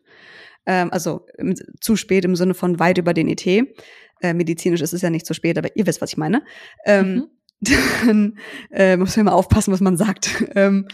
ähm, 0.66 0.89
also 0.91 1.26
im, 1.38 1.55
zu 1.80 1.95
spät 1.95 2.26
im 2.26 2.36
Sinne 2.36 2.53
von 2.53 2.80
weit 2.80 2.97
über 2.97 3.13
den 3.13 3.28
ET. 3.28 3.45
Äh, 3.45 4.34
medizinisch 4.34 4.82
ist 4.82 4.93
es 4.93 5.01
ja 5.01 5.09
nicht 5.09 5.26
zu 5.26 5.34
spät, 5.34 5.57
aber 5.57 5.76
ihr 5.76 5.86
wisst, 5.88 6.01
was 6.01 6.11
ich 6.11 6.18
meine. 6.18 6.43
Ähm, 6.86 7.13
mhm. 7.13 7.28
Dann 8.05 8.38
äh, 8.72 8.97
muss 8.97 9.16
man 9.16 9.28
immer 9.28 9.36
aufpassen, 9.36 9.74
was 9.74 9.80
man 9.80 9.97
sagt. 9.97 10.43
Ähm, 10.55 10.88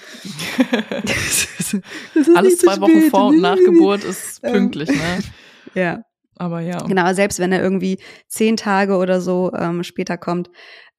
das 1.02 1.48
ist, 1.60 1.80
das 2.14 2.28
ist 2.28 2.38
Alles 2.38 2.58
zwei 2.60 2.80
Wochen 2.80 3.10
vor 3.10 3.28
und 3.28 3.42
nach 3.42 3.58
Geburt 3.58 4.04
ist 4.04 4.42
ähm, 4.44 4.54
pünktlich, 4.54 4.90
ne? 4.90 5.20
Ja. 5.74 6.04
Aber 6.36 6.60
ja. 6.60 6.80
Genau, 6.84 7.14
selbst 7.14 7.40
wenn 7.40 7.52
er 7.52 7.62
irgendwie 7.62 8.00
zehn 8.28 8.58
Tage 8.58 8.98
oder 8.98 9.22
so 9.22 9.52
ähm, 9.54 9.84
später 9.84 10.18
kommt, 10.18 10.50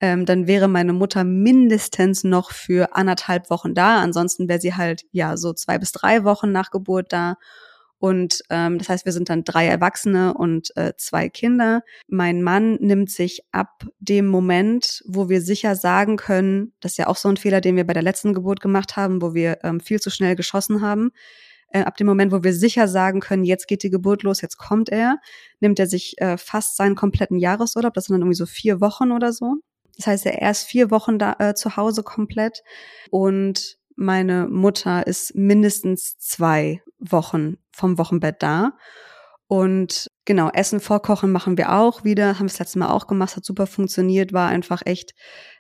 ähm, 0.00 0.24
dann 0.24 0.46
wäre 0.46 0.68
meine 0.68 0.92
Mutter 0.92 1.24
mindestens 1.24 2.22
noch 2.22 2.52
für 2.52 2.94
anderthalb 2.94 3.50
Wochen 3.50 3.74
da. 3.74 4.00
Ansonsten 4.00 4.48
wäre 4.48 4.60
sie 4.60 4.74
halt 4.74 5.02
ja 5.10 5.36
so 5.36 5.52
zwei 5.52 5.78
bis 5.78 5.90
drei 5.90 6.22
Wochen 6.24 6.52
nach 6.52 6.70
Geburt 6.70 7.12
da. 7.12 7.36
Und 8.02 8.42
ähm, 8.50 8.78
das 8.78 8.88
heißt, 8.88 9.04
wir 9.04 9.12
sind 9.12 9.28
dann 9.28 9.44
drei 9.44 9.64
Erwachsene 9.68 10.34
und 10.34 10.76
äh, 10.76 10.92
zwei 10.96 11.28
Kinder. 11.28 11.82
Mein 12.08 12.42
Mann 12.42 12.74
nimmt 12.80 13.12
sich 13.12 13.44
ab 13.52 13.84
dem 14.00 14.26
Moment, 14.26 15.04
wo 15.06 15.28
wir 15.28 15.40
sicher 15.40 15.76
sagen 15.76 16.16
können, 16.16 16.72
das 16.80 16.94
ist 16.94 16.98
ja 16.98 17.06
auch 17.06 17.14
so 17.14 17.28
ein 17.28 17.36
Fehler, 17.36 17.60
den 17.60 17.76
wir 17.76 17.86
bei 17.86 17.92
der 17.92 18.02
letzten 18.02 18.34
Geburt 18.34 18.58
gemacht 18.58 18.96
haben, 18.96 19.22
wo 19.22 19.34
wir 19.34 19.58
ähm, 19.62 19.78
viel 19.78 20.00
zu 20.00 20.10
schnell 20.10 20.34
geschossen 20.34 20.82
haben. 20.82 21.12
Äh, 21.68 21.82
ab 21.82 21.96
dem 21.96 22.08
Moment, 22.08 22.32
wo 22.32 22.42
wir 22.42 22.54
sicher 22.54 22.88
sagen 22.88 23.20
können, 23.20 23.44
jetzt 23.44 23.68
geht 23.68 23.84
die 23.84 23.90
Geburt 23.90 24.24
los, 24.24 24.40
jetzt 24.40 24.56
kommt 24.56 24.88
er, 24.88 25.18
nimmt 25.60 25.78
er 25.78 25.86
sich 25.86 26.16
äh, 26.18 26.36
fast 26.38 26.76
seinen 26.76 26.96
kompletten 26.96 27.38
Jahresurlaub. 27.38 27.94
Das 27.94 28.06
sind 28.06 28.14
dann 28.14 28.22
irgendwie 28.22 28.34
so 28.34 28.46
vier 28.46 28.80
Wochen 28.80 29.12
oder 29.12 29.32
so. 29.32 29.58
Das 29.96 30.08
heißt, 30.08 30.26
er 30.26 30.42
erst 30.42 30.66
vier 30.66 30.90
Wochen 30.90 31.20
da 31.20 31.36
äh, 31.38 31.54
zu 31.54 31.76
Hause 31.76 32.02
komplett 32.02 32.64
und 33.12 33.78
meine 33.96 34.48
Mutter 34.48 35.06
ist 35.06 35.34
mindestens 35.34 36.18
zwei 36.18 36.82
Wochen 36.98 37.56
vom 37.72 37.98
Wochenbett 37.98 38.42
da. 38.42 38.72
Und 39.46 40.10
genau, 40.24 40.48
Essen 40.50 40.80
vorkochen 40.80 41.30
machen 41.30 41.58
wir 41.58 41.72
auch 41.72 42.04
wieder. 42.04 42.38
Haben 42.38 42.46
wir 42.46 42.52
das 42.52 42.58
letzte 42.58 42.78
Mal 42.78 42.90
auch 42.90 43.06
gemacht, 43.06 43.36
hat 43.36 43.44
super 43.44 43.66
funktioniert, 43.66 44.32
war 44.32 44.48
einfach 44.48 44.80
echt 44.86 45.12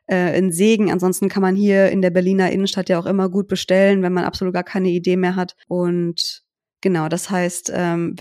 äh, 0.06 0.36
ein 0.38 0.50
Segen. 0.50 0.90
Ansonsten 0.90 1.28
kann 1.28 1.42
man 1.42 1.56
hier 1.56 1.90
in 1.90 2.00
der 2.00 2.10
Berliner 2.10 2.50
Innenstadt 2.50 2.88
ja 2.88 2.98
auch 2.98 3.04
immer 3.06 3.28
gut 3.28 3.48
bestellen, 3.48 4.02
wenn 4.02 4.14
man 4.14 4.24
absolut 4.24 4.54
gar 4.54 4.64
keine 4.64 4.88
Idee 4.88 5.16
mehr 5.16 5.36
hat. 5.36 5.56
Und 5.68 6.42
genau, 6.80 7.08
das 7.08 7.28
heißt, 7.28 7.70
ähm, 7.74 8.16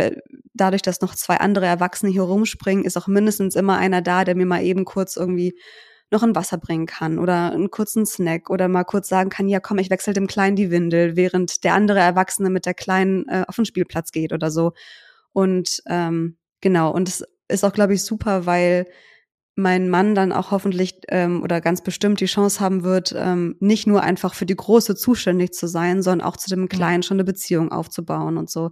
dadurch, 0.54 0.82
dass 0.82 1.02
noch 1.02 1.16
zwei 1.16 1.38
andere 1.38 1.68
Erwachsene 1.68 2.12
hier 2.12 2.24
rumspringen, 2.24 2.84
ist 2.84 2.98
auch 2.98 3.08
mindestens 3.08 3.56
immer 3.56 3.78
einer 3.78 4.02
da, 4.02 4.26
der 4.26 4.36
mir 4.36 4.46
mal 4.46 4.64
eben 4.64 4.84
kurz 4.84 5.16
irgendwie 5.16 5.54
noch 6.12 6.24
ein 6.24 6.36
Wasser 6.36 6.58
bringen 6.58 6.86
kann 6.86 7.20
oder 7.20 7.52
einen 7.52 7.72
kurzen 7.72 8.06
Snack 8.06 8.50
oder 8.50 8.68
mal 8.68 8.84
kurz 8.84 9.08
sagen 9.08 9.30
kann, 9.30 9.48
ja 9.48 9.60
komm, 9.60 9.78
ich 9.78 9.90
wechsle 9.90 10.14
dem 10.14 10.28
Kleinen 10.28 10.56
die 10.56 10.72
Windel, 10.72 11.16
während 11.16 11.64
der 11.64 11.74
andere 11.74 12.00
Erwachsene 12.00 12.50
mit 12.50 12.66
der 12.66 12.74
Kleinen 12.74 13.28
äh, 13.28 13.46
auf 13.48 13.56
den 13.56 13.66
Spielplatz 13.66 14.12
geht 14.12 14.34
oder 14.34 14.52
so. 14.52 14.74
Und 15.34 15.82
ähm, 15.88 16.38
genau, 16.60 16.92
und 16.92 17.08
es 17.08 17.24
ist 17.48 17.64
auch, 17.64 17.74
glaube 17.74 17.94
ich, 17.94 18.04
super, 18.04 18.46
weil 18.46 18.88
mein 19.56 19.90
Mann 19.90 20.16
dann 20.16 20.32
auch 20.32 20.52
hoffentlich 20.52 21.02
ähm, 21.10 21.44
oder 21.44 21.62
ganz 21.62 21.82
bestimmt 21.82 22.20
die 22.20 22.26
Chance 22.26 22.60
haben 22.60 22.84
wird, 22.84 23.14
ähm, 23.18 23.56
nicht 23.60 23.86
nur 23.86 24.02
einfach 24.02 24.34
für 24.34 24.46
die 24.46 24.56
Große 24.56 24.96
zuständig 24.96 25.54
zu 25.54 25.68
sein, 25.68 26.02
sondern 26.02 26.28
auch 26.28 26.38
zu 26.38 26.50
dem 26.50 26.70
Kleinen 26.70 27.04
schon 27.04 27.16
eine 27.16 27.26
Beziehung 27.26 27.72
aufzubauen 27.72 28.38
und 28.38 28.50
so. 28.50 28.72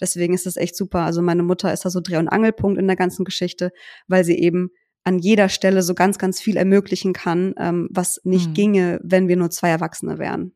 Deswegen 0.00 0.34
ist 0.34 0.46
das 0.46 0.56
echt 0.56 0.76
super. 0.76 1.00
Also 1.00 1.22
meine 1.22 1.42
Mutter 1.42 1.72
ist 1.72 1.84
da 1.84 1.90
so 1.90 2.00
Dreh- 2.00 2.16
und 2.16 2.28
Angelpunkt 2.28 2.78
in 2.78 2.86
der 2.86 2.96
ganzen 2.96 3.24
Geschichte, 3.24 3.70
weil 4.08 4.24
sie 4.24 4.38
eben 4.38 4.70
an 5.04 5.18
jeder 5.18 5.48
Stelle 5.48 5.82
so 5.82 5.94
ganz, 5.94 6.18
ganz 6.18 6.40
viel 6.40 6.56
ermöglichen 6.56 7.12
kann, 7.12 7.54
ähm, 7.58 7.88
was 7.90 8.20
nicht 8.24 8.50
mhm. 8.50 8.54
ginge, 8.54 9.00
wenn 9.02 9.28
wir 9.28 9.36
nur 9.36 9.50
zwei 9.50 9.68
Erwachsene 9.68 10.18
wären. 10.18 10.52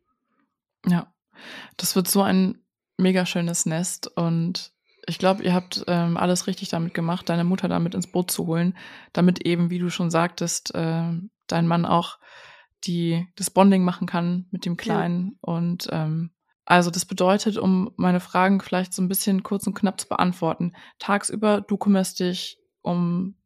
Ja, 0.87 1.13
das 1.77 1.95
wird 1.95 2.09
so 2.09 2.23
ein 2.23 2.63
mega 2.97 3.27
schönes 3.27 3.67
Nest 3.67 4.09
und 4.17 4.73
ich 5.07 5.19
glaube, 5.19 5.43
ihr 5.43 5.55
habt 5.55 5.85
ähm, 5.87 6.17
alles 6.17 6.47
richtig 6.47 6.69
damit 6.69 6.93
gemacht, 6.93 7.29
deine 7.29 7.45
Mutter 7.45 7.69
damit 7.69 7.95
ins 7.95 8.07
Boot 8.07 8.31
zu 8.31 8.47
holen, 8.47 8.77
damit 9.13 9.47
eben, 9.47 9.71
wie 9.71 9.79
du 9.79 9.89
schon 9.89 10.11
sagtest, 10.11 10.75
äh, 10.75 11.13
dein 11.47 11.67
Mann 11.67 11.87
auch 11.87 12.19
die 12.85 13.27
das 13.37 13.51
Bonding 13.51 13.83
machen 13.83 14.07
kann 14.07 14.47
mit 14.51 14.65
dem 14.65 14.77
Kleinen 14.77 15.33
ja. 15.33 15.53
und 15.53 15.89
ähm, 15.91 16.31
also 16.65 16.91
das 16.91 17.07
bedeutet, 17.07 17.57
um 17.57 17.93
meine 17.97 18.21
Fragen 18.21 18.61
vielleicht 18.61 18.93
so 18.93 19.01
ein 19.01 19.09
bisschen 19.09 19.43
kurz 19.43 19.67
und 19.67 19.75
knapp 19.75 19.99
zu 20.01 20.07
beantworten, 20.07 20.75
tagsüber 20.99 21.63
du 21.63 21.79
kümmerst 21.79 22.21
dich 22.21 22.59
um 22.83 23.38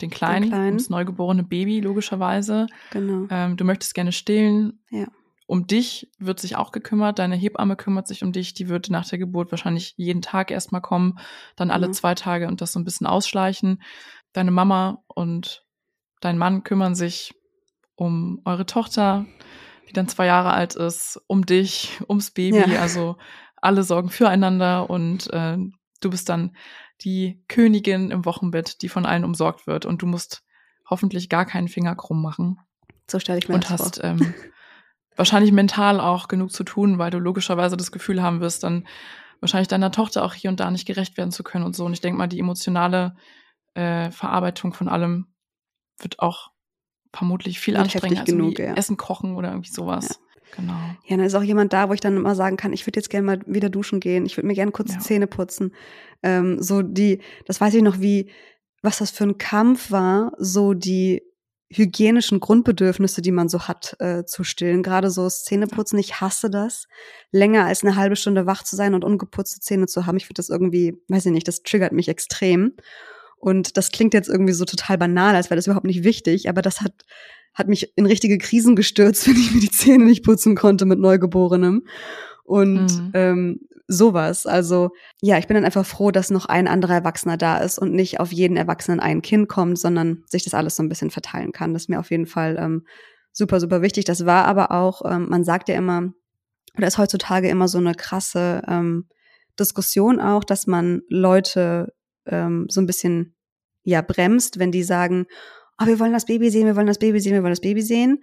den 0.00 0.10
Kleinen, 0.10 0.42
den 0.42 0.50
Kleinen. 0.50 0.78
das 0.78 0.90
neugeborene 0.90 1.42
Baby 1.42 1.80
logischerweise. 1.80 2.66
Genau. 2.90 3.26
Ähm, 3.30 3.56
du 3.56 3.64
möchtest 3.64 3.94
gerne 3.94 4.12
stillen. 4.12 4.84
Ja. 4.90 5.06
Um 5.46 5.66
dich 5.66 6.10
wird 6.18 6.40
sich 6.40 6.56
auch 6.56 6.72
gekümmert. 6.72 7.18
Deine 7.18 7.36
Hebamme 7.36 7.76
kümmert 7.76 8.08
sich 8.08 8.22
um 8.22 8.32
dich. 8.32 8.54
Die 8.54 8.68
wird 8.68 8.88
nach 8.88 9.06
der 9.06 9.18
Geburt 9.18 9.50
wahrscheinlich 9.50 9.94
jeden 9.96 10.22
Tag 10.22 10.50
erstmal 10.50 10.80
kommen, 10.80 11.18
dann 11.56 11.70
alle 11.70 11.88
mhm. 11.88 11.92
zwei 11.92 12.14
Tage 12.14 12.48
und 12.48 12.60
das 12.60 12.72
so 12.72 12.80
ein 12.80 12.84
bisschen 12.84 13.06
ausschleichen. 13.06 13.82
Deine 14.32 14.50
Mama 14.50 15.04
und 15.06 15.64
dein 16.20 16.38
Mann 16.38 16.64
kümmern 16.64 16.94
sich 16.94 17.34
um 17.94 18.40
eure 18.44 18.66
Tochter, 18.66 19.26
die 19.88 19.92
dann 19.92 20.08
zwei 20.08 20.26
Jahre 20.26 20.52
alt 20.52 20.74
ist, 20.74 21.20
um 21.26 21.44
dich, 21.44 22.00
ums 22.08 22.30
Baby. 22.30 22.72
Ja. 22.72 22.80
Also 22.80 23.16
alle 23.56 23.82
sorgen 23.82 24.10
füreinander 24.10 24.88
und 24.88 25.32
äh, 25.32 25.58
du 26.00 26.10
bist 26.10 26.28
dann 26.28 26.56
die 27.04 27.42
Königin 27.48 28.10
im 28.10 28.24
Wochenbett, 28.24 28.82
die 28.82 28.88
von 28.88 29.06
allen 29.06 29.24
umsorgt 29.24 29.66
wird 29.66 29.86
und 29.86 30.02
du 30.02 30.06
musst 30.06 30.42
hoffentlich 30.88 31.28
gar 31.28 31.44
keinen 31.44 31.68
Finger 31.68 31.94
krumm 31.94 32.22
machen. 32.22 32.58
So 33.10 33.18
stelle 33.18 33.38
ich 33.38 33.48
mir 33.48 33.54
und 33.54 33.64
das 33.64 33.70
hast 33.70 34.00
vor. 34.00 34.04
Ähm, 34.04 34.34
wahrscheinlich 35.16 35.52
mental 35.52 36.00
auch 36.00 36.28
genug 36.28 36.52
zu 36.52 36.64
tun, 36.64 36.98
weil 36.98 37.10
du 37.10 37.18
logischerweise 37.18 37.76
das 37.76 37.92
Gefühl 37.92 38.22
haben 38.22 38.40
wirst, 38.40 38.64
dann 38.64 38.86
wahrscheinlich 39.40 39.68
deiner 39.68 39.92
Tochter 39.92 40.24
auch 40.24 40.34
hier 40.34 40.50
und 40.50 40.60
da 40.60 40.70
nicht 40.70 40.86
gerecht 40.86 41.16
werden 41.16 41.30
zu 41.30 41.42
können 41.42 41.64
und 41.64 41.76
so. 41.76 41.84
Und 41.84 41.92
ich 41.92 42.00
denke 42.00 42.18
mal, 42.18 42.26
die 42.26 42.40
emotionale 42.40 43.14
äh, 43.74 44.10
Verarbeitung 44.10 44.72
von 44.72 44.88
allem 44.88 45.26
wird 45.98 46.18
auch 46.20 46.50
vermutlich 47.12 47.60
viel 47.60 47.76
anstrengender 47.76 48.22
als 48.22 48.30
genug, 48.30 48.58
ja. 48.58 48.74
Essen 48.74 48.96
kochen 48.96 49.36
oder 49.36 49.50
irgendwie 49.50 49.70
sowas. 49.70 50.08
Ja. 50.08 50.23
Genau. 50.56 50.72
Ja, 51.06 51.16
dann 51.16 51.26
ist 51.26 51.34
auch 51.34 51.42
jemand 51.42 51.72
da, 51.72 51.88
wo 51.88 51.92
ich 51.92 52.00
dann 52.00 52.16
immer 52.16 52.34
sagen 52.34 52.56
kann, 52.56 52.72
ich 52.72 52.86
würde 52.86 52.98
jetzt 52.98 53.10
gerne 53.10 53.26
mal 53.26 53.40
wieder 53.46 53.70
duschen 53.70 54.00
gehen, 54.00 54.26
ich 54.26 54.36
würde 54.36 54.46
mir 54.46 54.54
gerne 54.54 54.72
kurz 54.72 54.90
Ja. 54.92 54.98
die 54.98 55.02
Zähne 55.04 55.26
putzen. 55.26 55.74
Ähm, 56.22 56.62
so 56.62 56.82
die, 56.82 57.20
das 57.46 57.60
weiß 57.60 57.74
ich 57.74 57.82
noch, 57.82 58.00
wie, 58.00 58.30
was 58.82 58.98
das 58.98 59.10
für 59.10 59.24
ein 59.24 59.38
Kampf 59.38 59.90
war, 59.90 60.32
so 60.38 60.74
die 60.74 61.22
hygienischen 61.70 62.38
Grundbedürfnisse, 62.40 63.20
die 63.20 63.32
man 63.32 63.48
so 63.48 63.62
hat, 63.62 63.96
äh, 63.98 64.24
zu 64.24 64.44
stillen. 64.44 64.82
Gerade 64.82 65.10
so 65.10 65.24
das 65.24 65.44
Zähneputzen, 65.44 65.98
ich 65.98 66.20
hasse 66.20 66.50
das. 66.50 66.86
Länger 67.32 67.64
als 67.64 67.82
eine 67.82 67.96
halbe 67.96 68.14
Stunde 68.16 68.46
wach 68.46 68.62
zu 68.62 68.76
sein 68.76 68.94
und 68.94 69.02
ungeputzte 69.04 69.60
Zähne 69.60 69.86
zu 69.86 70.06
haben, 70.06 70.16
ich 70.16 70.26
finde 70.26 70.38
das 70.38 70.50
irgendwie, 70.50 71.02
weiß 71.08 71.26
ich 71.26 71.32
nicht, 71.32 71.48
das 71.48 71.62
triggert 71.62 71.92
mich 71.92 72.08
extrem. 72.08 72.74
Und 73.38 73.76
das 73.76 73.90
klingt 73.90 74.14
jetzt 74.14 74.28
irgendwie 74.28 74.52
so 74.52 74.64
total 74.64 74.98
banal, 74.98 75.34
als 75.34 75.50
wäre 75.50 75.56
das 75.56 75.66
überhaupt 75.66 75.86
nicht 75.86 76.04
wichtig, 76.04 76.48
aber 76.48 76.62
das 76.62 76.80
hat, 76.80 76.92
hat 77.54 77.68
mich 77.68 77.92
in 77.96 78.06
richtige 78.06 78.38
Krisen 78.38 78.76
gestürzt, 78.76 79.26
wenn 79.28 79.36
ich 79.36 79.52
mir 79.52 79.60
die 79.60 79.70
Zähne 79.70 80.04
nicht 80.04 80.24
putzen 80.24 80.54
konnte 80.54 80.84
mit 80.84 80.98
Neugeborenem. 80.98 81.86
Und 82.44 82.74
Mhm. 82.98 83.10
ähm, 83.14 83.60
sowas. 83.86 84.46
Also 84.46 84.90
ja, 85.20 85.38
ich 85.38 85.46
bin 85.46 85.54
dann 85.56 85.64
einfach 85.64 85.84
froh, 85.84 86.10
dass 86.10 86.30
noch 86.30 86.46
ein 86.46 86.68
anderer 86.68 86.94
Erwachsener 86.94 87.36
da 87.36 87.58
ist 87.58 87.78
und 87.78 87.92
nicht 87.92 88.18
auf 88.20 88.32
jeden 88.32 88.56
Erwachsenen 88.56 89.00
ein 89.00 89.22
Kind 89.22 89.48
kommt, 89.48 89.78
sondern 89.78 90.24
sich 90.26 90.44
das 90.44 90.54
alles 90.54 90.76
so 90.76 90.82
ein 90.82 90.88
bisschen 90.88 91.10
verteilen 91.10 91.52
kann. 91.52 91.72
Das 91.72 91.82
ist 91.82 91.88
mir 91.88 92.00
auf 92.00 92.10
jeden 92.10 92.26
Fall 92.26 92.56
ähm, 92.58 92.86
super, 93.32 93.60
super 93.60 93.82
wichtig. 93.82 94.04
Das 94.06 94.24
war 94.24 94.46
aber 94.46 94.70
auch, 94.70 95.02
ähm, 95.10 95.28
man 95.28 95.44
sagt 95.44 95.68
ja 95.68 95.74
immer, 95.74 96.12
oder 96.76 96.86
ist 96.86 96.98
heutzutage 96.98 97.48
immer 97.48 97.68
so 97.68 97.78
eine 97.78 97.94
krasse 97.94 98.62
ähm, 98.66 99.06
Diskussion 99.58 100.20
auch, 100.20 100.44
dass 100.44 100.66
man 100.66 101.02
Leute 101.08 101.92
ähm, 102.26 102.66
so 102.70 102.80
ein 102.80 102.86
bisschen 102.86 103.34
ja 103.82 104.00
bremst, 104.00 104.58
wenn 104.58 104.72
die 104.72 104.82
sagen, 104.82 105.26
oh, 105.80 105.86
wir 105.86 105.98
wollen 105.98 106.12
das 106.12 106.26
Baby 106.26 106.50
sehen, 106.50 106.66
wir 106.66 106.76
wollen 106.76 106.86
das 106.86 106.98
Baby 106.98 107.20
sehen, 107.20 107.32
wir 107.32 107.42
wollen 107.42 107.52
das 107.52 107.60
Baby 107.60 107.82
sehen. 107.82 108.22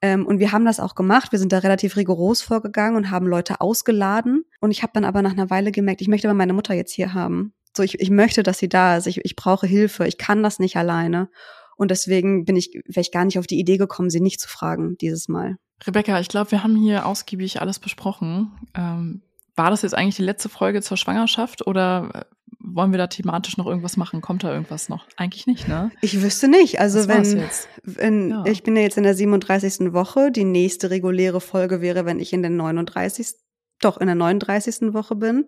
Ähm, 0.00 0.26
und 0.26 0.38
wir 0.38 0.52
haben 0.52 0.64
das 0.64 0.80
auch 0.80 0.94
gemacht. 0.94 1.32
Wir 1.32 1.38
sind 1.38 1.52
da 1.52 1.58
relativ 1.58 1.96
rigoros 1.96 2.40
vorgegangen 2.40 2.96
und 2.96 3.10
haben 3.10 3.26
Leute 3.26 3.60
ausgeladen. 3.60 4.44
Und 4.60 4.70
ich 4.70 4.82
habe 4.82 4.92
dann 4.94 5.04
aber 5.04 5.22
nach 5.22 5.32
einer 5.32 5.50
Weile 5.50 5.72
gemerkt, 5.72 6.00
ich 6.00 6.08
möchte 6.08 6.28
aber 6.28 6.36
meine 6.36 6.52
Mutter 6.52 6.74
jetzt 6.74 6.92
hier 6.92 7.14
haben. 7.14 7.52
So, 7.76 7.82
ich, 7.82 8.00
ich 8.00 8.10
möchte, 8.10 8.42
dass 8.42 8.58
sie 8.58 8.68
da 8.68 8.96
ist. 8.96 9.06
Ich, 9.06 9.24
ich 9.24 9.36
brauche 9.36 9.66
Hilfe. 9.66 10.06
Ich 10.06 10.18
kann 10.18 10.42
das 10.42 10.58
nicht 10.58 10.76
alleine. 10.76 11.28
Und 11.76 11.90
deswegen 11.90 12.44
bin 12.44 12.56
ich 12.56 12.80
vielleicht 12.90 13.12
gar 13.12 13.24
nicht 13.24 13.38
auf 13.38 13.46
die 13.46 13.58
Idee 13.58 13.76
gekommen, 13.76 14.10
sie 14.10 14.20
nicht 14.20 14.40
zu 14.40 14.48
fragen 14.48 14.96
dieses 15.00 15.28
Mal. 15.28 15.56
Rebecca, 15.86 16.18
ich 16.18 16.28
glaube, 16.28 16.50
wir 16.50 16.64
haben 16.64 16.74
hier 16.74 17.06
ausgiebig 17.06 17.60
alles 17.60 17.78
besprochen. 17.78 18.50
Ähm, 18.74 19.22
war 19.58 19.70
das 19.70 19.82
jetzt 19.82 19.94
eigentlich 19.94 20.16
die 20.16 20.22
letzte 20.22 20.48
Folge 20.48 20.80
zur 20.80 20.96
Schwangerschaft 20.96 21.66
oder 21.66 22.10
äh, 22.14 22.24
wollen 22.60 22.92
wir 22.92 22.98
da 22.98 23.06
thematisch 23.06 23.56
noch 23.56 23.66
irgendwas 23.66 23.96
machen? 23.96 24.20
Kommt 24.20 24.44
da 24.44 24.52
irgendwas 24.52 24.88
noch? 24.88 25.06
Eigentlich 25.16 25.46
nicht, 25.46 25.68
ne? 25.68 25.90
Ich 26.00 26.22
wüsste 26.22 26.48
nicht. 26.48 26.80
Also 26.80 26.98
Das 26.98 27.08
wenn, 27.08 27.38
jetzt. 27.40 27.68
wenn 27.82 28.30
Ja. 28.30 28.44
ich 28.46 28.62
bin 28.62 28.76
ja 28.76 28.82
jetzt 28.82 28.96
in 28.96 29.04
der 29.04 29.14
37. 29.14 29.92
Woche, 29.92 30.30
die 30.30 30.44
nächste 30.44 30.90
reguläre 30.90 31.40
Folge 31.40 31.80
wäre, 31.80 32.04
wenn 32.06 32.20
ich 32.20 32.32
in 32.32 32.42
der 32.42 32.50
39. 32.50 33.34
doch 33.80 33.98
in 33.98 34.06
der 34.06 34.16
39. 34.16 34.92
Woche 34.92 35.14
bin, 35.16 35.46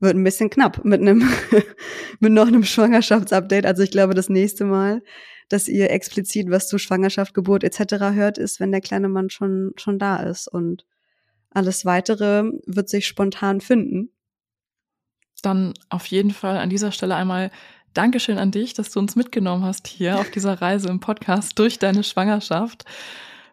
wird 0.00 0.16
ein 0.16 0.24
bisschen 0.24 0.50
knapp 0.50 0.84
mit 0.84 1.00
einem 1.00 1.28
mit 2.20 2.32
noch 2.32 2.46
einem 2.46 2.64
Schwangerschaftsupdate. 2.64 3.66
Also 3.66 3.82
ich 3.82 3.90
glaube, 3.90 4.14
das 4.14 4.28
nächste 4.28 4.64
Mal, 4.64 5.02
dass 5.48 5.68
ihr 5.68 5.90
explizit 5.90 6.50
was 6.50 6.68
zu 6.68 6.78
Schwangerschaft, 6.78 7.34
Geburt 7.34 7.64
etc. 7.64 8.12
hört, 8.14 8.38
ist, 8.38 8.60
wenn 8.60 8.72
der 8.72 8.80
kleine 8.80 9.08
Mann 9.08 9.30
schon 9.30 9.72
schon 9.76 9.98
da 9.98 10.16
ist 10.16 10.48
und 10.48 10.84
alles 11.56 11.84
weitere 11.86 12.44
wird 12.66 12.88
sich 12.90 13.06
spontan 13.06 13.60
finden. 13.60 14.10
Dann 15.42 15.74
auf 15.88 16.06
jeden 16.06 16.30
Fall 16.30 16.58
an 16.58 16.70
dieser 16.70 16.92
Stelle 16.92 17.14
einmal 17.16 17.50
Dankeschön 17.94 18.36
an 18.36 18.50
dich, 18.50 18.74
dass 18.74 18.90
du 18.90 18.98
uns 18.98 19.16
mitgenommen 19.16 19.64
hast 19.64 19.86
hier 19.86 20.18
auf 20.18 20.30
dieser 20.30 20.60
Reise 20.60 20.88
im 20.88 21.00
Podcast 21.00 21.58
durch 21.58 21.78
deine 21.78 22.04
Schwangerschaft. 22.04 22.84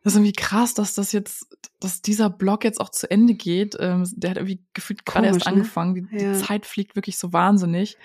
Das 0.04 0.12
ist 0.14 0.18
irgendwie 0.18 0.34
krass, 0.34 0.74
dass 0.74 0.96
das 0.96 1.14
jetzt, 1.14 1.48
dass 1.80 2.02
dieser 2.02 2.30
Blog 2.30 2.66
jetzt 2.66 2.82
auch 2.82 2.90
zu 2.90 3.10
Ende 3.10 3.36
geht. 3.36 3.78
Ähm, 3.80 4.04
Der 4.18 4.32
hat 4.32 4.38
irgendwie 4.38 4.60
gefühlt 4.74 5.06
gerade 5.06 5.28
erst 5.28 5.40
ne? 5.42 5.46
angefangen. 5.48 5.96
Die, 5.96 6.18
Ja. 6.18 6.34
die 6.34 6.40
Zeit 6.40 6.66
fliegt 6.66 6.98
wirklich 6.98 7.18
so 7.18 7.32
wahnsinnig. 7.32 7.98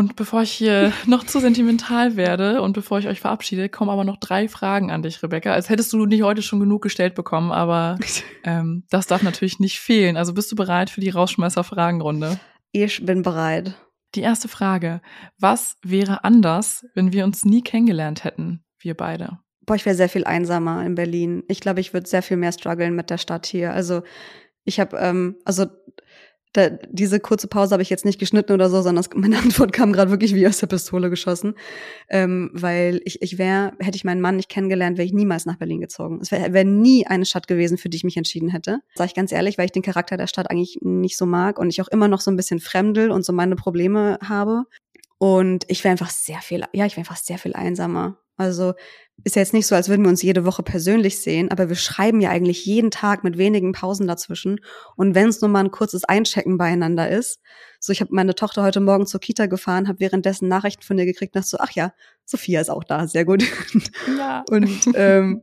Und 0.00 0.16
bevor 0.16 0.40
ich 0.40 0.50
hier 0.50 0.94
noch 1.06 1.24
zu 1.24 1.40
sentimental 1.40 2.16
werde 2.16 2.62
und 2.62 2.72
bevor 2.72 2.98
ich 3.00 3.06
euch 3.06 3.20
verabschiede, 3.20 3.68
kommen 3.68 3.90
aber 3.90 4.04
noch 4.04 4.16
drei 4.16 4.48
Fragen 4.48 4.90
an 4.90 5.02
dich, 5.02 5.22
Rebecca. 5.22 5.52
Als 5.52 5.68
hättest 5.68 5.92
du 5.92 6.06
nicht 6.06 6.22
heute 6.22 6.40
schon 6.40 6.58
genug 6.58 6.80
gestellt 6.80 7.14
bekommen, 7.14 7.52
aber 7.52 7.98
ähm, 8.44 8.84
das 8.88 9.06
darf 9.06 9.22
natürlich 9.22 9.60
nicht 9.60 9.78
fehlen. 9.78 10.16
Also 10.16 10.32
bist 10.32 10.50
du 10.50 10.56
bereit 10.56 10.88
für 10.88 11.02
die 11.02 11.10
Rausschmeißer-Fragenrunde? 11.10 12.40
Ich 12.72 13.04
bin 13.04 13.20
bereit. 13.20 13.74
Die 14.14 14.22
erste 14.22 14.48
Frage. 14.48 15.02
Was 15.38 15.76
wäre 15.82 16.24
anders, 16.24 16.86
wenn 16.94 17.12
wir 17.12 17.24
uns 17.24 17.44
nie 17.44 17.60
kennengelernt 17.60 18.24
hätten, 18.24 18.64
wir 18.78 18.96
beide? 18.96 19.38
Boah, 19.66 19.74
ich 19.74 19.84
wäre 19.84 19.96
sehr 19.96 20.08
viel 20.08 20.24
einsamer 20.24 20.82
in 20.82 20.94
Berlin. 20.94 21.42
Ich 21.46 21.60
glaube, 21.60 21.80
ich 21.80 21.92
würde 21.92 22.08
sehr 22.08 22.22
viel 22.22 22.38
mehr 22.38 22.52
strugglen 22.52 22.94
mit 22.94 23.10
der 23.10 23.18
Stadt 23.18 23.44
hier. 23.44 23.74
Also 23.74 24.00
ich 24.64 24.80
habe, 24.80 24.96
ähm, 24.96 25.36
also 25.44 25.66
da, 26.52 26.68
diese 26.68 27.20
kurze 27.20 27.46
Pause 27.46 27.72
habe 27.72 27.82
ich 27.82 27.90
jetzt 27.90 28.04
nicht 28.04 28.18
geschnitten 28.18 28.52
oder 28.52 28.68
so, 28.68 28.82
sondern 28.82 29.04
das, 29.04 29.14
meine 29.14 29.38
Antwort 29.38 29.72
kam 29.72 29.92
gerade 29.92 30.10
wirklich 30.10 30.34
wie 30.34 30.46
aus 30.46 30.58
der 30.58 30.66
Pistole 30.66 31.10
geschossen. 31.10 31.54
Ähm, 32.08 32.50
weil 32.52 33.00
ich, 33.04 33.22
ich 33.22 33.38
wäre, 33.38 33.72
hätte 33.78 33.96
ich 33.96 34.04
meinen 34.04 34.20
Mann 34.20 34.36
nicht 34.36 34.48
kennengelernt, 34.48 34.98
wäre 34.98 35.06
ich 35.06 35.12
niemals 35.12 35.46
nach 35.46 35.56
Berlin 35.56 35.80
gezogen. 35.80 36.18
Es 36.20 36.30
wäre 36.30 36.52
wär 36.52 36.64
nie 36.64 37.06
eine 37.06 37.24
Stadt 37.24 37.46
gewesen, 37.46 37.78
für 37.78 37.88
die 37.88 37.96
ich 37.96 38.04
mich 38.04 38.16
entschieden 38.16 38.48
hätte. 38.48 38.80
Sag 38.94 39.06
ich 39.06 39.14
ganz 39.14 39.32
ehrlich, 39.32 39.58
weil 39.58 39.66
ich 39.66 39.72
den 39.72 39.82
Charakter 39.82 40.16
der 40.16 40.26
Stadt 40.26 40.50
eigentlich 40.50 40.78
nicht 40.80 41.16
so 41.16 41.26
mag 41.26 41.58
und 41.58 41.70
ich 41.70 41.80
auch 41.80 41.88
immer 41.88 42.08
noch 42.08 42.20
so 42.20 42.30
ein 42.30 42.36
bisschen 42.36 42.60
fremdel 42.60 43.10
und 43.10 43.24
so 43.24 43.32
meine 43.32 43.56
Probleme 43.56 44.18
habe. 44.26 44.64
Und 45.18 45.64
ich 45.68 45.84
wäre 45.84 45.92
einfach 45.92 46.10
sehr 46.10 46.40
viel, 46.40 46.64
ja, 46.72 46.86
ich 46.86 46.92
wäre 46.92 47.02
einfach 47.02 47.16
sehr 47.16 47.38
viel 47.38 47.52
einsamer. 47.52 48.16
Also 48.40 48.72
ist 49.22 49.36
ja 49.36 49.42
jetzt 49.42 49.52
nicht 49.52 49.66
so, 49.66 49.74
als 49.74 49.90
würden 49.90 50.02
wir 50.02 50.08
uns 50.08 50.22
jede 50.22 50.46
Woche 50.46 50.62
persönlich 50.62 51.20
sehen, 51.20 51.50
aber 51.50 51.68
wir 51.68 51.76
schreiben 51.76 52.22
ja 52.22 52.30
eigentlich 52.30 52.64
jeden 52.64 52.90
Tag 52.90 53.22
mit 53.22 53.36
wenigen 53.36 53.72
Pausen 53.72 54.06
dazwischen. 54.06 54.60
Und 54.96 55.14
wenn 55.14 55.28
es 55.28 55.42
nur 55.42 55.50
mal 55.50 55.60
ein 55.60 55.70
kurzes 55.70 56.04
Einchecken 56.04 56.56
beieinander 56.56 57.10
ist, 57.10 57.40
so 57.80 57.92
ich 57.92 58.00
habe 58.00 58.14
meine 58.14 58.34
Tochter 58.34 58.62
heute 58.62 58.80
Morgen 58.80 59.06
zur 59.06 59.20
Kita 59.20 59.44
gefahren, 59.44 59.88
habe 59.88 60.00
währenddessen 60.00 60.48
Nachrichten 60.48 60.82
von 60.82 60.98
ihr 60.98 61.04
gekriegt, 61.04 61.34
nach 61.34 61.42
so, 61.42 61.58
ach 61.60 61.72
ja, 61.72 61.92
Sophia 62.24 62.62
ist 62.62 62.70
auch 62.70 62.84
da, 62.84 63.06
sehr 63.06 63.26
gut. 63.26 63.44
Ja. 64.18 64.42
Und 64.50 64.88
ähm, 64.94 65.42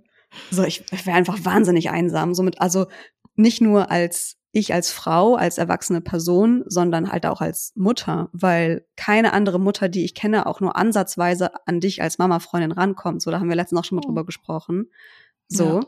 so, 0.49 0.63
ich, 0.63 0.83
ich 0.91 1.05
wäre 1.05 1.15
einfach 1.15 1.37
wahnsinnig 1.43 1.89
einsam. 1.91 2.33
Somit, 2.33 2.59
also 2.59 2.87
nicht 3.35 3.61
nur 3.61 3.91
als 3.91 4.36
ich 4.51 4.73
als 4.73 4.91
Frau, 4.91 5.35
als 5.35 5.57
erwachsene 5.57 6.01
Person, 6.01 6.63
sondern 6.67 7.11
halt 7.11 7.25
auch 7.25 7.41
als 7.41 7.73
Mutter, 7.75 8.29
weil 8.31 8.85
keine 8.95 9.33
andere 9.33 9.59
Mutter, 9.59 9.89
die 9.89 10.03
ich 10.05 10.15
kenne, 10.15 10.45
auch 10.47 10.61
nur 10.61 10.75
ansatzweise 10.75 11.51
an 11.67 11.79
dich 11.79 12.01
als 12.01 12.17
Mama-Freundin 12.17 12.71
rankommt. 12.71 13.21
So, 13.21 13.29
da 13.31 13.39
haben 13.39 13.49
wir 13.49 13.55
letztens 13.55 13.79
auch 13.81 13.85
schon 13.85 13.97
mal 13.97 14.01
Oh. 14.05 14.07
drüber 14.07 14.25
gesprochen. 14.25 14.89
So. 15.47 15.65
Ja. 15.65 15.79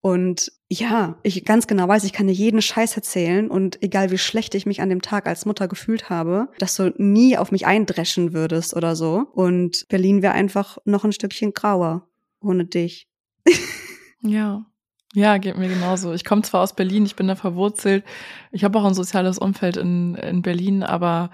Und 0.00 0.52
ja, 0.68 1.18
ich 1.22 1.46
ganz 1.46 1.66
genau 1.66 1.88
weiß, 1.88 2.04
ich 2.04 2.12
kann 2.12 2.26
dir 2.26 2.34
jeden 2.34 2.60
Scheiß 2.60 2.94
erzählen 2.94 3.50
und 3.50 3.82
egal 3.82 4.10
wie 4.10 4.18
schlecht 4.18 4.54
ich 4.54 4.66
mich 4.66 4.82
an 4.82 4.90
dem 4.90 5.00
Tag 5.00 5.26
als 5.26 5.46
Mutter 5.46 5.66
gefühlt 5.66 6.10
habe, 6.10 6.48
dass 6.58 6.76
du 6.76 6.92
nie 6.98 7.38
auf 7.38 7.50
mich 7.52 7.64
eindreschen 7.66 8.34
würdest 8.34 8.76
oder 8.76 8.96
so. 8.96 9.26
Und 9.32 9.86
Berlin 9.88 10.20
wäre 10.20 10.34
einfach 10.34 10.76
noch 10.84 11.04
ein 11.04 11.12
Stückchen 11.12 11.54
grauer 11.54 12.06
ohne 12.40 12.66
dich. 12.66 13.08
Ja. 14.26 14.64
Ja, 15.14 15.38
geht 15.38 15.56
mir 15.56 15.68
genauso. 15.68 16.12
Ich 16.12 16.24
komme 16.24 16.42
zwar 16.42 16.62
aus 16.62 16.74
Berlin, 16.74 17.06
ich 17.06 17.16
bin 17.16 17.28
da 17.28 17.36
verwurzelt. 17.36 18.04
Ich 18.52 18.64
habe 18.64 18.78
auch 18.78 18.84
ein 18.84 18.94
soziales 18.94 19.38
Umfeld 19.38 19.76
in, 19.76 20.14
in 20.16 20.42
Berlin, 20.42 20.82
aber 20.82 21.30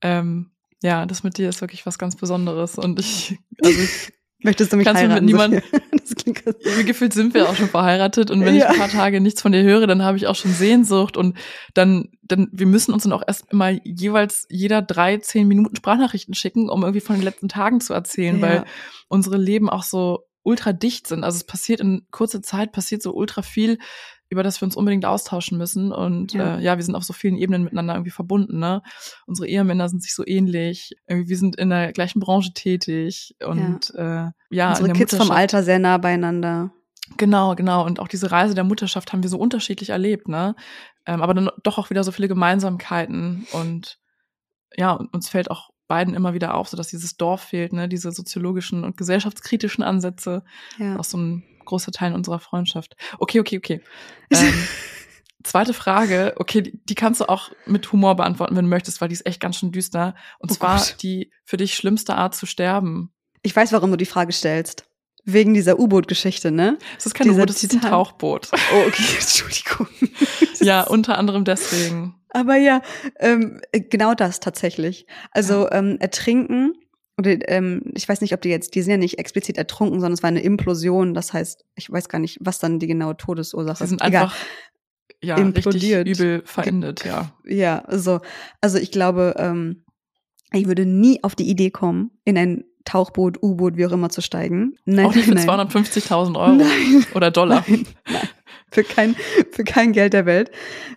ähm, 0.00 0.50
ja, 0.82 1.06
das 1.06 1.22
mit 1.22 1.38
dir 1.38 1.48
ist 1.48 1.60
wirklich 1.60 1.86
was 1.86 1.98
ganz 1.98 2.16
Besonderes. 2.16 2.76
Und 2.78 2.98
ich, 2.98 3.38
also 3.62 3.80
ich, 3.80 4.12
Möchtest 4.44 4.72
du 4.72 4.76
mich 4.76 4.84
Kannst 4.86 5.00
mit 5.02 5.10
heiraten? 5.12 5.24
niemandem- 5.26 5.62
Sophia? 5.62 5.80
das 5.92 6.14
klingt 6.16 6.42
wie 6.44 6.84
gefühlt 6.84 7.12
sind 7.12 7.32
wir 7.32 7.48
auch 7.48 7.54
schon 7.54 7.68
verheiratet. 7.68 8.28
Und 8.32 8.44
wenn 8.44 8.56
Ja. 8.56 8.64
ich 8.64 8.70
ein 8.72 8.76
paar 8.80 8.88
Tage 8.88 9.20
nichts 9.20 9.40
von 9.40 9.52
dir 9.52 9.62
höre, 9.62 9.86
dann 9.86 10.02
habe 10.02 10.16
ich 10.16 10.26
auch 10.26 10.34
schon 10.34 10.50
Sehnsucht. 10.52 11.16
Und 11.16 11.38
dann, 11.74 12.08
dann, 12.22 12.48
wir 12.50 12.66
müssen 12.66 12.92
uns 12.92 13.04
dann 13.04 13.12
auch 13.12 13.22
erst 13.24 13.52
immer 13.52 13.70
jeweils 13.84 14.46
jeder 14.50 14.82
drei, 14.82 15.18
zehn 15.18 15.46
Minuten 15.46 15.76
Sprachnachrichten 15.76 16.34
schicken, 16.34 16.68
um 16.70 16.82
irgendwie 16.82 16.98
von 17.00 17.14
den 17.14 17.22
letzten 17.22 17.48
Tagen 17.48 17.80
zu 17.80 17.94
erzählen, 17.94 18.40
Ja. 18.40 18.42
weil 18.42 18.64
unsere 19.06 19.36
Leben 19.36 19.70
auch 19.70 19.84
so 19.84 20.24
ultra 20.42 20.72
dicht 20.72 21.06
sind. 21.06 21.24
Also 21.24 21.36
es 21.36 21.44
passiert 21.44 21.80
in 21.80 22.06
kurzer 22.10 22.42
Zeit, 22.42 22.72
passiert 22.72 23.02
so 23.02 23.14
ultra 23.14 23.42
viel, 23.42 23.78
über 24.28 24.42
das 24.42 24.60
wir 24.60 24.66
uns 24.66 24.76
unbedingt 24.76 25.04
austauschen 25.04 25.58
müssen. 25.58 25.92
Und 25.92 26.32
Ja. 26.32 26.56
äh, 26.56 26.62
ja 26.62 26.76
wir 26.76 26.84
sind 26.84 26.94
auf 26.94 27.04
so 27.04 27.12
vielen 27.12 27.36
Ebenen 27.36 27.64
miteinander 27.64 27.94
irgendwie 27.94 28.10
verbunden. 28.10 28.58
Ne? 28.58 28.82
Unsere 29.26 29.46
Ehemänner 29.46 29.88
sind 29.88 30.02
sich 30.02 30.14
so 30.14 30.26
ähnlich. 30.26 30.92
Irgendwie, 31.06 31.28
wir 31.28 31.38
sind 31.38 31.56
in 31.56 31.70
der 31.70 31.92
gleichen 31.92 32.20
Branche 32.20 32.52
tätig. 32.54 33.36
Und 33.44 33.92
ja, 33.94 34.28
äh, 34.28 34.30
ja 34.50 34.70
Unsere 34.70 34.92
Kids 34.94 35.16
vom 35.16 35.30
Alter 35.30 35.62
sehr 35.62 35.78
nah 35.78 35.98
beieinander. 35.98 36.72
Genau, 37.18 37.54
genau. 37.54 37.84
Und 37.84 38.00
auch 38.00 38.08
diese 38.08 38.30
Reise 38.32 38.54
der 38.54 38.64
Mutterschaft 38.64 39.12
haben 39.12 39.22
wir 39.22 39.30
so 39.30 39.38
unterschiedlich 39.38 39.90
erlebt, 39.90 40.28
ne? 40.28 40.54
Ähm, 41.04 41.20
aber 41.20 41.34
dann 41.34 41.50
doch 41.62 41.78
auch 41.78 41.90
wieder 41.90 42.04
so 42.04 42.12
viele 42.12 42.28
Gemeinsamkeiten. 42.28 43.46
Und 43.52 43.98
ja, 44.76 44.92
uns 44.92 45.28
fällt 45.28 45.50
auch 45.50 45.70
beiden 45.92 46.14
immer 46.14 46.32
wieder 46.32 46.54
auf, 46.54 46.68
so 46.68 46.76
dass 46.78 46.88
dieses 46.88 47.18
Dorf 47.18 47.42
fehlt, 47.42 47.74
ne? 47.74 47.86
Diese 47.86 48.12
soziologischen 48.12 48.82
und 48.82 48.96
gesellschaftskritischen 48.96 49.84
Ansätze. 49.84 50.42
Ja. 50.78 50.96
Auch 50.98 51.04
so 51.04 51.18
ein 51.18 51.42
großer 51.66 51.92
Teil 51.92 52.14
unserer 52.14 52.38
Freundschaft. 52.38 52.96
Okay, 53.18 53.40
okay, 53.40 53.58
okay. 53.58 53.80
Ähm, 54.32 54.54
zweite 55.44 55.74
Frage, 55.74 56.32
okay, 56.36 56.62
die, 56.62 56.80
die 56.84 56.94
kannst 56.94 57.20
du 57.20 57.28
auch 57.28 57.50
mit 57.66 57.92
Humor 57.92 58.16
beantworten, 58.16 58.56
wenn 58.56 58.64
du 58.64 58.70
möchtest, 58.70 59.00
weil 59.02 59.08
die 59.08 59.14
ist 59.14 59.26
echt 59.26 59.40
ganz 59.40 59.56
schön 59.58 59.70
düster. 59.70 60.14
Und 60.38 60.50
Oh 60.50 60.54
zwar 60.54 60.78
Gott. 60.78 60.96
die 61.02 61.30
für 61.44 61.58
dich 61.58 61.74
schlimmste 61.74 62.14
Art 62.16 62.34
zu 62.34 62.46
sterben. 62.46 63.12
Ich 63.42 63.54
weiß, 63.54 63.72
warum 63.72 63.90
du 63.90 63.96
die 63.98 64.06
Frage 64.06 64.32
stellst. 64.32 64.86
Wegen 65.24 65.52
dieser 65.52 65.78
U-Boot-Geschichte, 65.78 66.50
ne? 66.50 66.78
Es 66.98 67.04
ist 67.06 67.14
kein 67.14 67.28
U-Boot, 67.30 67.50
es 67.50 67.62
ist 67.62 67.74
ein 67.74 67.80
Tauchboot. 67.82 68.48
Oh, 68.52 68.84
okay, 68.88 69.04
Entschuldigung. 69.20 69.86
ja, 70.60 70.82
unter 70.84 71.18
anderem 71.18 71.44
deswegen. 71.44 72.14
Aber 72.34 72.56
ja, 72.56 72.80
ähm, 73.20 73.60
genau 73.72 74.14
das 74.14 74.40
tatsächlich. 74.40 75.06
Also 75.32 75.70
ähm, 75.70 75.98
ertrinken 76.00 76.72
oder 77.18 77.36
ähm, 77.50 77.82
ich 77.94 78.08
weiß 78.08 78.22
nicht, 78.22 78.32
ob 78.32 78.40
die 78.40 78.48
jetzt, 78.48 78.74
die 78.74 78.82
sind 78.82 78.90
ja 78.90 78.96
nicht 78.96 79.18
explizit 79.18 79.58
ertrunken, 79.58 80.00
sondern 80.00 80.14
es 80.14 80.22
war 80.22 80.28
eine 80.28 80.42
Implosion. 80.42 81.14
Das 81.14 81.32
heißt, 81.32 81.64
ich 81.76 81.90
weiß 81.90 82.08
gar 82.08 82.18
nicht, 82.18 82.38
was 82.40 82.58
dann 82.58 82.78
die 82.78 82.86
genaue 82.86 83.16
Todesursache 83.16 83.84
ist. 83.84 83.90
Sind 83.90 84.02
einfach 84.02 84.34
ja, 85.22 85.36
implodiert. 85.36 86.06
richtig 86.06 86.20
übel 86.20 86.42
verendet, 86.44 87.04
ja. 87.04 87.32
Ja, 87.44 87.84
so. 87.88 88.20
Also 88.60 88.78
ich 88.78 88.90
glaube, 88.90 89.34
ähm, 89.38 89.84
ich 90.52 90.66
würde 90.66 90.86
nie 90.86 91.22
auf 91.22 91.34
die 91.34 91.48
Idee 91.48 91.70
kommen, 91.70 92.10
in 92.24 92.36
ein 92.38 92.64
Tauchboot, 92.84 93.42
U-Boot, 93.42 93.76
wie 93.76 93.86
auch 93.86 93.92
immer 93.92 94.10
zu 94.10 94.22
steigen. 94.22 94.74
Nein, 94.84 95.06
auch 95.06 95.14
nicht 95.14 95.26
für 95.26 95.34
250.000 95.34 96.36
Euro 96.36 96.52
nein, 96.56 97.06
oder 97.14 97.30
Dollar. 97.30 97.64
Nein, 97.68 97.86
nein, 98.10 98.28
für 98.72 98.84
kein, 98.84 99.14
für 99.50 99.64
kein 99.64 99.92
Geld 99.92 100.12
der 100.12 100.26
Welt, 100.26 100.50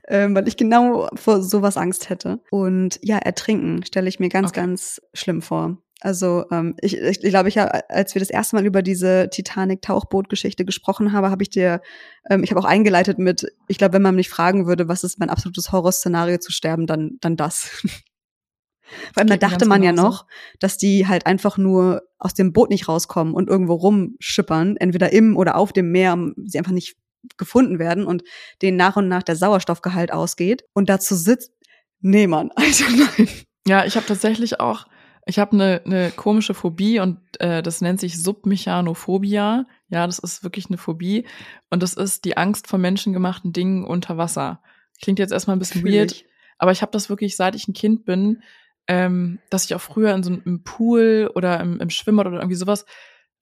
ähm, 0.08 0.36
weil 0.36 0.48
ich 0.48 0.58
genau 0.58 1.08
vor 1.14 1.42
sowas 1.42 1.78
Angst 1.78 2.10
hätte. 2.10 2.40
Und 2.50 3.00
ja, 3.02 3.18
ertrinken 3.18 3.84
stelle 3.86 4.10
ich 4.10 4.20
mir 4.20 4.30
ganz, 4.30 4.50
okay. 4.50 4.62
ganz 4.62 5.02
schlimm 5.14 5.42
vor. 5.42 5.78
Also 6.02 6.46
ähm, 6.52 6.76
ich, 6.82 6.98
ich, 6.98 7.24
ich 7.24 7.30
glaube, 7.30 7.50
ich 7.50 7.60
als 7.60 8.14
wir 8.14 8.20
das 8.20 8.30
erste 8.30 8.56
Mal 8.56 8.66
über 8.66 8.82
diese 8.82 9.30
Titanic-Tauchboot-Geschichte 9.32 10.66
gesprochen 10.66 11.14
haben, 11.14 11.30
habe 11.30 11.42
ich 11.42 11.50
dir, 11.50 11.82
ähm, 12.30 12.44
ich 12.44 12.52
habe 12.52 12.60
auch 12.60 12.66
eingeleitet 12.66 13.18
mit, 13.18 13.48
ich 13.68 13.78
glaube, 13.78 13.94
wenn 13.94 14.02
man 14.02 14.16
mich 14.16 14.30
fragen 14.30 14.68
würde, 14.68 14.88
was 14.88 15.04
ist 15.04 15.20
mein 15.20 15.30
absolutes 15.30 15.72
Horrorszenario 15.72 16.38
zu 16.38 16.52
sterben, 16.52 16.86
dann, 16.86 17.18
dann 17.22 17.38
das. 17.38 17.72
Weil 19.16 19.26
da 19.26 19.38
dachte 19.38 19.66
man 19.66 19.82
ja 19.82 19.94
noch, 19.94 20.28
dass 20.60 20.78
die 20.78 21.08
halt 21.08 21.26
einfach 21.26 21.58
nur 21.58 22.04
aus 22.20 22.36
dem 22.36 22.54
Boot 22.54 22.70
nicht 22.70 22.88
rauskommen 22.88 23.34
und 23.34 23.50
irgendwo 23.50 23.74
rumschippern, 23.74 24.78
entweder 24.78 25.12
im 25.12 25.36
oder 25.36 25.56
auf 25.56 25.74
dem 25.74 25.92
Meer, 25.92 26.18
sie 26.46 26.60
einfach 26.60 26.72
nicht 26.72 26.96
gefunden 27.38 27.80
werden 27.80 28.06
und 28.06 28.24
denen 28.62 28.78
nach 28.78 28.96
und 28.96 29.08
nach 29.08 29.24
der 29.24 29.36
Sauerstoffgehalt 29.36 30.12
ausgeht. 30.12 30.66
Und 30.74 30.90
dazu 30.90 31.16
sitzt, 31.16 31.52
nee, 32.00 32.28
Mann, 32.28 32.52
also 32.56 32.86
nein. 32.90 33.30
Ja, 33.68 33.86
ich 33.86 33.96
habe 33.96 34.06
tatsächlich 34.06 34.60
auch 34.60 34.86
ich 35.26 35.40
habe 35.40 35.54
eine, 35.54 35.82
eine 35.86 36.12
komische 36.12 36.54
Phobie 36.54 37.00
und 37.00 37.20
äh, 37.40 37.64
das 37.64 37.82
nennt 37.82 38.00
sich 38.00 38.22
Submechanophobia. 38.22 39.66
Ja, 39.90 40.06
das 40.06 40.20
ist 40.20 40.44
wirklich 40.44 40.68
eine 40.68 40.78
Phobie. 40.78 41.26
Und 41.72 41.82
das 41.82 41.96
ist 41.96 42.26
die 42.26 42.38
Angst 42.38 42.68
vor 42.68 42.78
menschengemachten 42.78 43.52
Dingen 43.52 43.86
unter 43.86 44.18
Wasser. 44.18 44.62
Klingt 45.02 45.18
jetzt 45.18 45.32
erstmal 45.32 45.56
ein 45.56 45.60
bisschen 45.60 45.82
Fühl 45.82 45.94
weird, 45.94 46.12
ich. 46.12 46.26
aber 46.60 46.72
ich 46.72 46.82
habe 46.82 46.92
das 46.92 47.10
wirklich, 47.10 47.36
seit 47.36 47.56
ich 47.56 47.68
ein 47.68 47.74
Kind 47.74 48.06
bin, 48.06 48.44
ähm, 48.88 49.40
dass 49.50 49.66
ich 49.66 49.74
auch 49.74 49.82
früher 49.82 50.14
in 50.14 50.22
so 50.22 50.32
einem 50.32 50.64
Pool 50.64 51.32
oder 51.34 51.60
im, 51.60 51.80
im 51.80 51.90
Schwimmbad 51.90 52.28
oder 52.28 52.38
irgendwie 52.38 52.56
sowas 52.56 52.86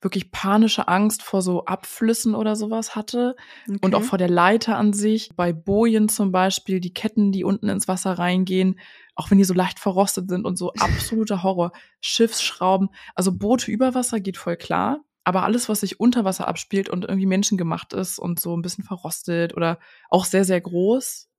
wirklich 0.04 0.32
panische 0.32 0.88
Angst 0.88 1.24
vor 1.24 1.42
so 1.42 1.66
Abflüssen 1.66 2.36
oder 2.36 2.56
sowas 2.56 2.96
hatte 2.96 3.36
okay. 3.68 3.80
und 3.82 3.96
auch 3.96 4.04
vor 4.04 4.18
der 4.18 4.30
Leiter 4.30 4.78
an 4.78 4.94
sich. 4.94 5.30
Bei 5.36 5.54
Bojen 5.54 6.10
zum 6.10 6.32
Beispiel, 6.32 6.80
die 6.80 6.94
Ketten, 6.94 7.32
die 7.32 7.44
unten 7.44 7.70
ins 7.70 7.88
Wasser 7.88 8.14
reingehen, 8.14 8.80
auch 9.16 9.32
wenn 9.32 9.38
die 9.38 9.44
so 9.44 9.54
leicht 9.54 9.80
verrostet 9.80 10.30
sind 10.30 10.46
und 10.46 10.58
so 10.58 10.74
absoluter 10.78 11.44
Horror. 11.44 11.72
Schiffsschrauben, 12.02 12.90
also 13.16 13.32
Boote 13.32 13.72
über 13.72 13.94
Wasser 13.94 14.20
geht 14.20 14.38
voll 14.38 14.58
klar. 14.58 15.04
Aber 15.26 15.44
alles, 15.44 15.70
was 15.70 15.80
sich 15.80 16.02
unter 16.02 16.26
Wasser 16.26 16.50
abspielt 16.50 16.90
und 16.90 17.06
irgendwie 17.06 17.26
menschengemacht 17.26 17.94
ist 17.94 18.20
und 18.20 18.42
so 18.42 18.58
ein 18.58 18.62
bisschen 18.62 18.84
verrostet 18.84 19.56
oder 19.56 19.80
auch 20.10 20.26
sehr, 20.26 20.44
sehr 20.44 20.60
groß, 20.60 21.30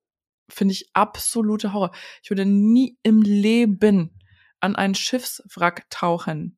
finde 0.49 0.73
ich 0.73 0.89
absolute 0.95 1.75
Horror. 1.75 1.91
Ich 2.23 2.31
würde 2.31 2.47
nie 2.47 2.97
im 3.03 3.21
Leben 3.21 4.19
an 4.61 4.75
einen 4.75 4.95
Schiffswrack 4.95 5.91
tauchen. 5.91 6.57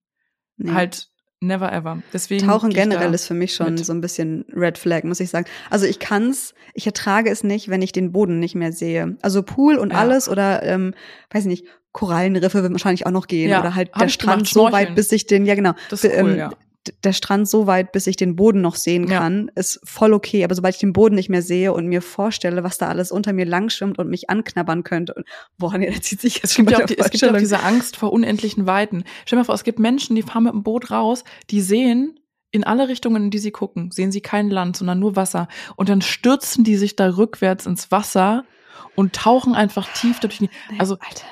Nee. 0.57 0.73
Halt 0.73 1.11
Never 1.41 1.71
ever. 1.71 2.03
Deswegen 2.13 2.47
Tauchen 2.47 2.71
generell 2.71 3.13
ist 3.13 3.27
für 3.27 3.35
mich 3.35 3.55
schon 3.55 3.75
mit. 3.75 3.85
so 3.85 3.93
ein 3.93 4.01
bisschen 4.01 4.47
Red 4.55 4.79
Flag, 4.79 5.05
muss 5.05 5.21
ich 5.21 5.29
sagen. 5.29 5.47
Also 5.69 5.85
ich 5.85 5.99
kann's, 5.99 6.55
ich 6.73 6.87
ertrage 6.87 7.31
es 7.31 7.45
nicht, 7.45 7.69
wenn 7.69 7.83
ich 7.83 7.93
den 7.93 8.11
Boden 8.11 8.41
nicht 8.41 8.55
mehr 8.55 8.73
sehe. 8.73 9.17
Also 9.21 9.43
Pool 9.43 9.77
und 9.77 9.93
ja. 9.93 9.99
alles 9.99 10.29
oder 10.29 10.63
ähm, 10.63 10.95
weiß 11.31 11.43
ich 11.43 11.49
nicht, 11.49 11.67
Korallenriffe 11.93 12.63
wird 12.63 12.73
wahrscheinlich 12.73 13.07
auch 13.07 13.11
noch 13.11 13.27
gehen 13.27 13.51
ja, 13.51 13.61
oder 13.61 13.75
halt 13.75 13.91
der 13.99 14.09
Strand 14.09 14.49
so 14.49 14.71
weit, 14.73 14.95
bis 14.95 15.13
ich 15.13 15.27
den, 15.27 15.47
ja 15.47 15.55
genau, 15.55 15.73
cool, 15.91 16.11
ähm, 16.13 16.37
ja 16.37 16.51
der 17.05 17.13
Strand 17.13 17.49
so 17.49 17.67
weit, 17.67 17.93
bis 17.93 18.07
ich 18.07 18.17
den 18.17 18.37
Boden 18.37 18.61
noch 18.61 18.75
sehen 18.75 19.07
kann, 19.07 19.47
ja. 19.47 19.61
ist 19.61 19.81
voll 19.85 20.13
okay. 20.13 20.45
Aber 20.45 20.55
sobald 20.55 20.75
ich 20.75 20.81
den 20.81 20.93
Boden 20.93 21.15
nicht 21.15 21.29
mehr 21.29 21.43
sehe 21.43 21.73
und 21.73 21.87
mir 21.87 22.03
vorstelle, 22.03 22.65
was 22.65 22.79
da 22.79 22.89
alles 22.89 23.13
unter 23.13 23.33
mir 23.33 23.47
langschwimmt 23.47 23.99
und 23.99 24.09
mich 24.09 24.31
anknabbern 24.31 24.85
könnte, 24.85 25.25
boah, 25.59 25.77
nee, 25.79 25.91
da 25.91 26.01
zieht 26.01 26.21
sich 26.21 26.43
jetzt 26.43 26.55
schon 26.55 26.67
wieder 26.67 26.85
die, 26.85 26.99
Es 26.99 27.11
gibt 27.11 27.23
ja 27.23 27.33
auch 27.33 27.37
diese 27.37 27.63
Angst 27.63 27.97
vor 27.97 28.13
unendlichen 28.13 28.67
Weiten. 28.67 29.05
Stell 29.25 29.37
dir 29.37 29.41
mal 29.41 29.45
vor, 29.45 29.55
es 29.55 29.65
gibt 29.65 29.79
Menschen, 29.79 30.17
die 30.17 30.23
fahren 30.23 30.45
mit 30.45 30.53
dem 30.53 30.63
Boot 30.63 30.91
raus, 30.91 31.25
die 31.51 31.61
sehen 31.61 32.19
in 32.51 32.65
alle 32.65 32.89
Richtungen, 32.89 33.25
in 33.25 33.31
die 33.31 33.39
sie 33.39 33.51
gucken, 33.51 33.91
sehen 33.91 34.13
sie 34.13 34.21
kein 34.21 34.51
Land, 34.51 34.77
sondern 34.77 34.99
nur 34.99 35.17
Wasser. 35.17 35.49
Und 35.77 35.89
dann 35.89 36.01
stürzen 36.01 36.65
die 36.65 36.77
sich 36.77 36.97
da 36.97 37.17
rückwärts 37.17 37.67
ins 37.67 37.91
Wasser 37.91 38.45
und 38.95 39.15
tauchen 39.15 39.55
einfach 39.55 39.93
tief 39.93 40.21
durch 40.21 40.39
die. 40.39 40.51
Also, 40.79 40.95
Alter 40.95 41.27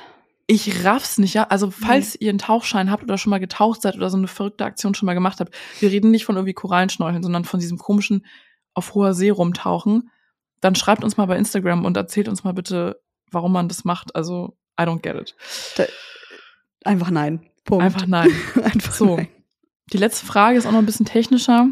ich 0.47 0.85
raff's 0.85 1.19
nicht, 1.19 1.35
ja. 1.35 1.45
Also, 1.45 1.71
falls 1.71 2.15
nee. 2.15 2.27
ihr 2.27 2.31
einen 2.31 2.39
Tauchschein 2.39 2.91
habt 2.91 3.03
oder 3.03 3.17
schon 3.17 3.31
mal 3.31 3.41
getaucht 3.41 3.83
seid 3.83 3.97
oder 3.97 4.11
so 4.11 4.17
eine 4.17 4.29
verrückte 4.29 4.65
Aktion 4.65 4.95
schon 4.95 5.07
mal 5.07 5.15
gemacht 5.15 5.41
habt, 5.41 5.55
wir 5.81 5.91
reden 5.91 6.11
nicht 6.11 6.25
von 6.25 6.37
irgendwie 6.37 6.53
Korallenschnorcheln, 6.53 7.23
sondern 7.23 7.45
von 7.45 7.61
diesem 7.61 7.79
komischen 7.79 8.27
auf 8.75 8.95
hoher 8.95 9.15
See 9.15 9.31
rumtauchen, 9.31 10.11
dann 10.61 10.75
schreibt 10.75 11.05
uns 11.05 11.17
mal 11.17 11.27
bei 11.27 11.37
Instagram 11.37 11.85
und 11.85 11.97
erzählt 11.97 12.29
uns 12.29 12.45
mal 12.45 12.53
bitte, 12.53 13.01
warum 13.31 13.53
man 13.53 13.69
das 13.69 13.85
macht. 13.85 14.15
Also, 14.15 14.57
I 14.79 14.85
don't 14.85 15.01
get 15.01 15.17
it. 15.17 15.35
Da, 15.77 15.85
einfach 16.85 17.11
nein. 17.11 17.49
Punkt. 17.65 17.85
Einfach 17.85 18.07
nein. 18.07 18.31
einfach 18.63 18.93
so. 18.93 19.17
Nein. 19.17 19.29
Die 19.93 19.99
letzte 19.99 20.27
Frage 20.27 20.59
ist 20.59 20.67
auch 20.67 20.73
noch 20.73 20.79
ein 20.79 20.87
bisschen 20.87 21.07
technischer. 21.07 21.69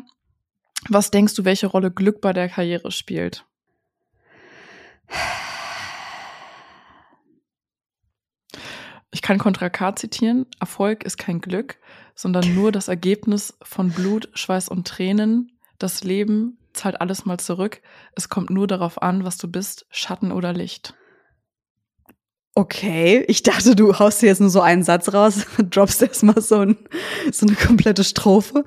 Was 0.88 1.10
denkst 1.10 1.34
du, 1.34 1.44
welche 1.44 1.66
Rolle 1.66 1.90
Glück 1.90 2.20
bei 2.20 2.32
der 2.32 2.48
Karriere 2.48 2.90
spielt? 2.90 3.44
Ich 9.12 9.20
kann 9.20 9.38
Contra 9.38 9.68
K 9.68 9.94
zitieren. 9.94 10.46
Erfolg 10.58 11.04
ist 11.04 11.18
kein 11.18 11.40
Glück, 11.42 11.76
sondern 12.14 12.54
nur 12.54 12.72
das 12.72 12.88
Ergebnis 12.88 13.56
von 13.62 13.90
Blut, 13.90 14.30
Schweiß 14.32 14.68
und 14.70 14.88
Tränen. 14.88 15.52
Das 15.78 16.02
Leben 16.02 16.58
zahlt 16.72 17.00
alles 17.00 17.26
mal 17.26 17.38
zurück. 17.38 17.82
Es 18.16 18.30
kommt 18.30 18.48
nur 18.48 18.66
darauf 18.66 19.02
an, 19.02 19.24
was 19.24 19.36
du 19.36 19.48
bist, 19.48 19.86
Schatten 19.90 20.32
oder 20.32 20.54
Licht. 20.54 20.94
Okay, 22.54 23.24
ich 23.28 23.42
dachte, 23.42 23.74
du 23.74 23.98
haust 23.98 24.20
dir 24.20 24.26
jetzt 24.26 24.40
nur 24.40 24.50
so 24.50 24.60
einen 24.60 24.82
Satz 24.82 25.12
raus, 25.12 25.46
droppst 25.58 26.02
erstmal 26.02 26.40
so, 26.40 26.60
ein, 26.60 26.76
so 27.30 27.46
eine 27.46 27.56
komplette 27.56 28.04
Strophe. 28.04 28.64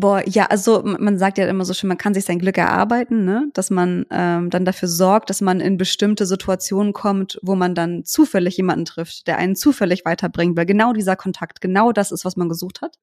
Boah, 0.00 0.22
ja, 0.26 0.46
also 0.46 0.82
man 0.82 1.18
sagt 1.18 1.36
ja 1.36 1.46
immer 1.46 1.66
so 1.66 1.74
schön, 1.74 1.88
man 1.88 1.98
kann 1.98 2.14
sich 2.14 2.24
sein 2.24 2.38
Glück 2.38 2.56
erarbeiten, 2.56 3.26
ne? 3.26 3.50
dass 3.52 3.68
man 3.68 4.06
ähm, 4.10 4.48
dann 4.48 4.64
dafür 4.64 4.88
sorgt, 4.88 5.28
dass 5.28 5.42
man 5.42 5.60
in 5.60 5.76
bestimmte 5.76 6.24
Situationen 6.24 6.94
kommt, 6.94 7.38
wo 7.42 7.54
man 7.54 7.74
dann 7.74 8.02
zufällig 8.06 8.56
jemanden 8.56 8.86
trifft, 8.86 9.26
der 9.26 9.36
einen 9.36 9.56
zufällig 9.56 10.06
weiterbringt, 10.06 10.56
weil 10.56 10.64
genau 10.64 10.94
dieser 10.94 11.16
Kontakt, 11.16 11.60
genau 11.60 11.92
das 11.92 12.12
ist, 12.12 12.24
was 12.24 12.38
man 12.38 12.48
gesucht 12.48 12.80
hat. 12.80 12.96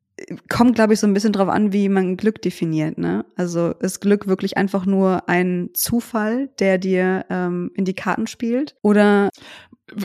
Kommt, 0.49 0.75
glaube 0.75 0.93
ich, 0.93 0.99
so 0.99 1.07
ein 1.07 1.13
bisschen 1.13 1.33
drauf 1.33 1.49
an, 1.49 1.73
wie 1.73 1.89
man 1.89 2.17
Glück 2.17 2.41
definiert. 2.41 2.97
Ne? 2.97 3.25
Also 3.35 3.71
ist 3.79 3.99
Glück 3.99 4.27
wirklich 4.27 4.57
einfach 4.57 4.85
nur 4.85 5.29
ein 5.29 5.69
Zufall, 5.73 6.49
der 6.59 6.77
dir 6.77 7.25
ähm, 7.29 7.71
in 7.75 7.85
die 7.85 7.93
Karten 7.93 8.27
spielt? 8.27 8.75
Oder 8.81 9.29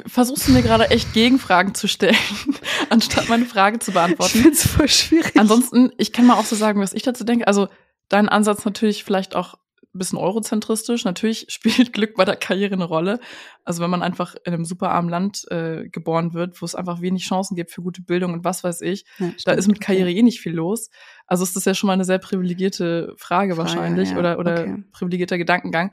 versuchst 0.06 0.48
du 0.48 0.52
mir 0.52 0.62
gerade 0.62 0.90
echt 0.90 1.12
Gegenfragen 1.12 1.74
zu 1.74 1.88
stellen, 1.88 2.16
anstatt 2.90 3.28
meine 3.28 3.46
Frage 3.46 3.78
zu 3.78 3.92
beantworten. 3.92 4.38
Ich 4.38 4.42
find's 4.42 4.66
voll 4.66 4.88
schwierig. 4.88 5.38
Ansonsten, 5.38 5.90
ich 5.98 6.12
kann 6.12 6.26
mal 6.26 6.36
auch 6.36 6.44
so 6.44 6.56
sagen, 6.56 6.80
was 6.80 6.92
ich 6.92 7.02
dazu 7.02 7.24
denke. 7.24 7.46
Also 7.46 7.68
dein 8.08 8.28
Ansatz 8.28 8.64
natürlich 8.64 9.04
vielleicht 9.04 9.34
auch 9.34 9.54
bisschen 9.98 10.18
eurozentristisch. 10.18 11.04
Natürlich 11.04 11.46
spielt 11.48 11.92
Glück 11.92 12.14
bei 12.14 12.24
der 12.24 12.36
Karriere 12.36 12.74
eine 12.74 12.84
Rolle. 12.84 13.20
Also 13.64 13.82
wenn 13.82 13.90
man 13.90 14.02
einfach 14.02 14.34
in 14.44 14.54
einem 14.54 14.64
superarmen 14.64 15.10
Land 15.10 15.46
äh, 15.50 15.88
geboren 15.88 16.34
wird, 16.34 16.60
wo 16.60 16.66
es 16.66 16.74
einfach 16.74 17.00
wenig 17.00 17.24
Chancen 17.24 17.54
gibt 17.56 17.70
für 17.70 17.82
gute 17.82 18.02
Bildung 18.02 18.32
und 18.32 18.44
was 18.44 18.64
weiß 18.64 18.80
ich, 18.82 19.04
ja, 19.18 19.32
da 19.44 19.52
ist 19.52 19.68
mit 19.68 19.80
Karriere 19.80 20.08
okay. 20.08 20.18
eh 20.18 20.22
nicht 20.22 20.40
viel 20.40 20.54
los. 20.54 20.90
Also 21.26 21.44
ist 21.44 21.56
das 21.56 21.64
ja 21.64 21.74
schon 21.74 21.88
mal 21.88 21.94
eine 21.94 22.04
sehr 22.04 22.18
privilegierte 22.18 23.14
Frage, 23.16 23.54
Frage 23.54 23.56
wahrscheinlich 23.56 24.10
ja. 24.10 24.18
oder, 24.18 24.38
oder 24.38 24.62
okay. 24.62 24.84
privilegierter 24.92 25.38
Gedankengang. 25.38 25.92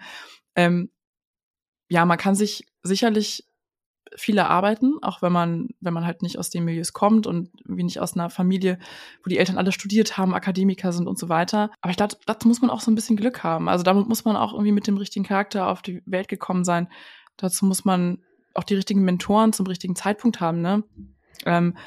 Ähm, 0.55 0.89
ja, 1.89 2.05
man 2.05 2.17
kann 2.17 2.35
sich 2.35 2.67
sicherlich 2.83 3.48
viele 4.15 4.47
arbeiten, 4.47 4.95
auch 5.01 5.21
wenn 5.21 5.31
man, 5.31 5.69
wenn 5.79 5.93
man 5.93 6.05
halt 6.05 6.21
nicht 6.21 6.39
aus 6.39 6.49
den 6.49 6.65
Milieus 6.65 6.93
kommt 6.93 7.27
und 7.27 7.49
wie 7.65 7.83
nicht 7.83 7.99
aus 7.99 8.13
einer 8.13 8.29
Familie, 8.29 8.79
wo 9.23 9.29
die 9.29 9.37
Eltern 9.37 9.57
alle 9.57 9.71
studiert 9.71 10.17
haben, 10.17 10.33
Akademiker 10.33 10.91
sind 10.91 11.07
und 11.07 11.19
so 11.19 11.29
weiter. 11.29 11.69
Aber 11.81 11.91
ich 11.91 11.97
glaube, 11.97 12.15
dazu 12.25 12.47
muss 12.47 12.61
man 12.61 12.69
auch 12.69 12.81
so 12.81 12.91
ein 12.91 12.95
bisschen 12.95 13.17
Glück 13.17 13.43
haben. 13.43 13.69
Also 13.69 13.83
damit 13.83 14.07
muss 14.07 14.25
man 14.25 14.35
auch 14.35 14.53
irgendwie 14.53 14.71
mit 14.71 14.87
dem 14.87 14.97
richtigen 14.97 15.25
Charakter 15.25 15.67
auf 15.67 15.81
die 15.81 16.01
Welt 16.05 16.27
gekommen 16.27 16.63
sein. 16.63 16.89
Dazu 17.37 17.65
muss 17.65 17.85
man 17.85 18.23
auch 18.53 18.63
die 18.63 18.75
richtigen 18.75 19.03
Mentoren 19.03 19.53
zum 19.53 19.67
richtigen 19.67 19.95
Zeitpunkt 19.95 20.41
haben, 20.41 20.61
ne? 20.61 20.83
Ähm, 21.45 21.77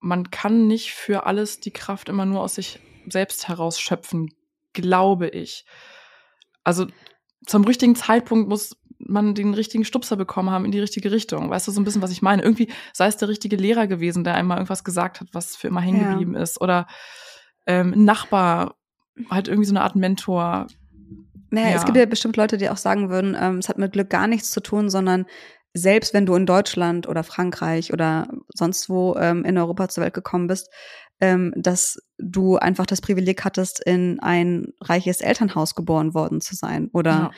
man 0.00 0.30
kann 0.30 0.66
nicht 0.66 0.92
für 0.92 1.24
alles 1.26 1.60
die 1.60 1.70
Kraft 1.70 2.08
immer 2.08 2.26
nur 2.26 2.42
aus 2.42 2.56
sich 2.56 2.80
selbst 3.08 3.48
herausschöpfen, 3.48 4.34
glaube 4.72 5.28
ich. 5.28 5.64
Also 6.62 6.86
zum 7.46 7.64
richtigen 7.64 7.94
Zeitpunkt 7.94 8.48
muss 8.48 8.76
man 8.98 9.34
den 9.34 9.54
richtigen 9.54 9.84
Stupser 9.84 10.16
bekommen 10.16 10.50
haben 10.50 10.64
in 10.64 10.70
die 10.72 10.80
richtige 10.80 11.10
Richtung. 11.10 11.50
Weißt 11.50 11.66
du 11.68 11.72
so 11.72 11.80
ein 11.80 11.84
bisschen, 11.84 12.02
was 12.02 12.10
ich 12.10 12.22
meine? 12.22 12.42
Irgendwie 12.42 12.68
sei 12.92 13.06
es 13.06 13.16
der 13.16 13.28
richtige 13.28 13.56
Lehrer 13.56 13.86
gewesen, 13.86 14.24
der 14.24 14.34
einmal 14.34 14.58
irgendwas 14.58 14.84
gesagt 14.84 15.20
hat, 15.20 15.28
was 15.32 15.56
für 15.56 15.68
immer 15.68 15.80
hängen 15.80 16.08
geblieben 16.10 16.34
ja. 16.34 16.42
ist. 16.42 16.60
Oder 16.60 16.86
ähm, 17.66 18.04
Nachbar, 18.04 18.76
halt 19.30 19.48
irgendwie 19.48 19.66
so 19.66 19.72
eine 19.72 19.82
Art 19.82 19.96
Mentor. 19.96 20.66
Naja, 21.50 21.70
Ja. 21.70 21.76
es 21.76 21.84
gibt 21.84 21.96
ja 21.96 22.06
bestimmt 22.06 22.36
Leute, 22.36 22.56
die 22.56 22.68
auch 22.68 22.76
sagen 22.76 23.10
würden, 23.10 23.36
ähm, 23.38 23.58
es 23.58 23.68
hat 23.68 23.78
mit 23.78 23.92
Glück 23.92 24.10
gar 24.10 24.26
nichts 24.26 24.50
zu 24.50 24.60
tun, 24.60 24.90
sondern 24.90 25.26
selbst 25.72 26.14
wenn 26.14 26.26
du 26.26 26.34
in 26.34 26.46
Deutschland 26.46 27.08
oder 27.08 27.24
Frankreich 27.24 27.92
oder 27.92 28.28
sonst 28.54 28.88
wo 28.88 29.16
ähm, 29.16 29.44
in 29.44 29.58
Europa 29.58 29.88
zur 29.88 30.04
Welt 30.04 30.14
gekommen 30.14 30.46
bist, 30.46 30.70
ähm, 31.20 31.52
dass 31.56 31.98
du 32.18 32.56
einfach 32.56 32.86
das 32.86 33.00
Privileg 33.00 33.44
hattest, 33.44 33.80
in 33.84 34.20
ein 34.20 34.68
reiches 34.80 35.20
Elternhaus 35.20 35.74
geboren 35.74 36.14
worden 36.14 36.40
zu 36.40 36.54
sein 36.54 36.90
oder. 36.92 37.30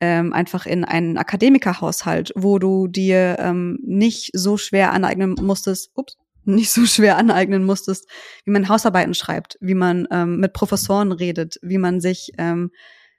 Ähm, 0.00 0.32
einfach 0.32 0.66
in 0.66 0.84
einen 0.84 1.18
Akademikerhaushalt, 1.18 2.32
wo 2.36 2.58
du 2.58 2.86
dir 2.86 3.36
ähm, 3.38 3.78
nicht 3.82 4.30
so 4.32 4.56
schwer 4.56 4.92
aneignen 4.92 5.34
musstest, 5.40 5.90
ups, 5.94 6.16
nicht 6.44 6.70
so 6.70 6.86
schwer 6.86 7.16
aneignen 7.16 7.64
musstest, 7.64 8.08
wie 8.44 8.50
man 8.50 8.68
Hausarbeiten 8.68 9.14
schreibt, 9.14 9.58
wie 9.60 9.74
man 9.74 10.08
ähm, 10.10 10.38
mit 10.40 10.52
Professoren 10.52 11.12
redet, 11.12 11.58
wie 11.62 11.78
man 11.78 12.00
sich 12.00 12.32
ähm, 12.38 12.70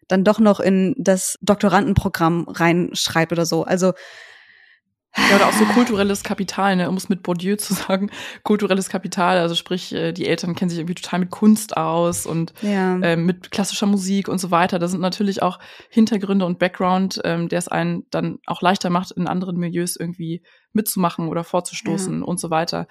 dann 0.08 0.24
doch 0.24 0.40
noch 0.40 0.60
in 0.60 0.96
das 0.98 1.38
Doktorandenprogramm 1.42 2.48
reinschreibt 2.48 3.32
oder 3.32 3.46
so. 3.46 3.64
Also 3.64 3.94
Ja, 5.18 5.36
oder 5.38 5.48
auch 5.48 5.54
so 5.54 5.66
kulturelles 5.66 6.24
Kapital, 6.24 6.76
ne, 6.76 6.88
um 6.88 6.96
es 6.96 7.10
mit 7.10 7.24
Bourdieu 7.24 7.56
zu 7.56 7.74
sagen, 7.74 8.12
kulturelles 8.44 8.90
Kapital, 8.90 9.40
also 9.40 9.56
sprich, 9.56 9.94
äh, 9.94 10.12
die 10.12 10.28
Eltern 10.28 10.56
kennen 10.56 10.70
sich 10.70 10.80
irgendwie 10.80 10.96
total 10.96 11.20
mit 11.22 11.32
Kunst 11.32 11.78
aus 11.78 12.28
und 12.28 12.54
ja, 12.62 13.00
ähm, 13.02 13.26
mit 13.26 13.50
klassischer 13.50 13.88
Musik 13.88 14.28
und 14.28 14.38
so 14.38 14.52
weiter. 14.52 14.78
Da 14.78 14.88
sind 14.88 15.02
natürlich 15.02 15.42
auch 15.42 15.58
Hintergründe 15.90 16.46
und 16.46 16.60
Background, 16.60 17.20
ähm, 17.24 17.50
der 17.50 17.58
es 17.58 17.68
einen 17.68 18.06
dann 18.12 18.38
auch 18.46 18.62
leichter 18.62 18.92
macht, 18.92 19.12
in 19.12 19.28
anderen 19.28 19.58
Milieus 19.58 19.96
irgendwie 19.96 20.44
mitzumachen 20.74 21.28
oder 21.28 21.44
vorzustoßen 21.44 22.22
und 22.22 22.40
so 22.40 22.52
weiter. 22.52 22.88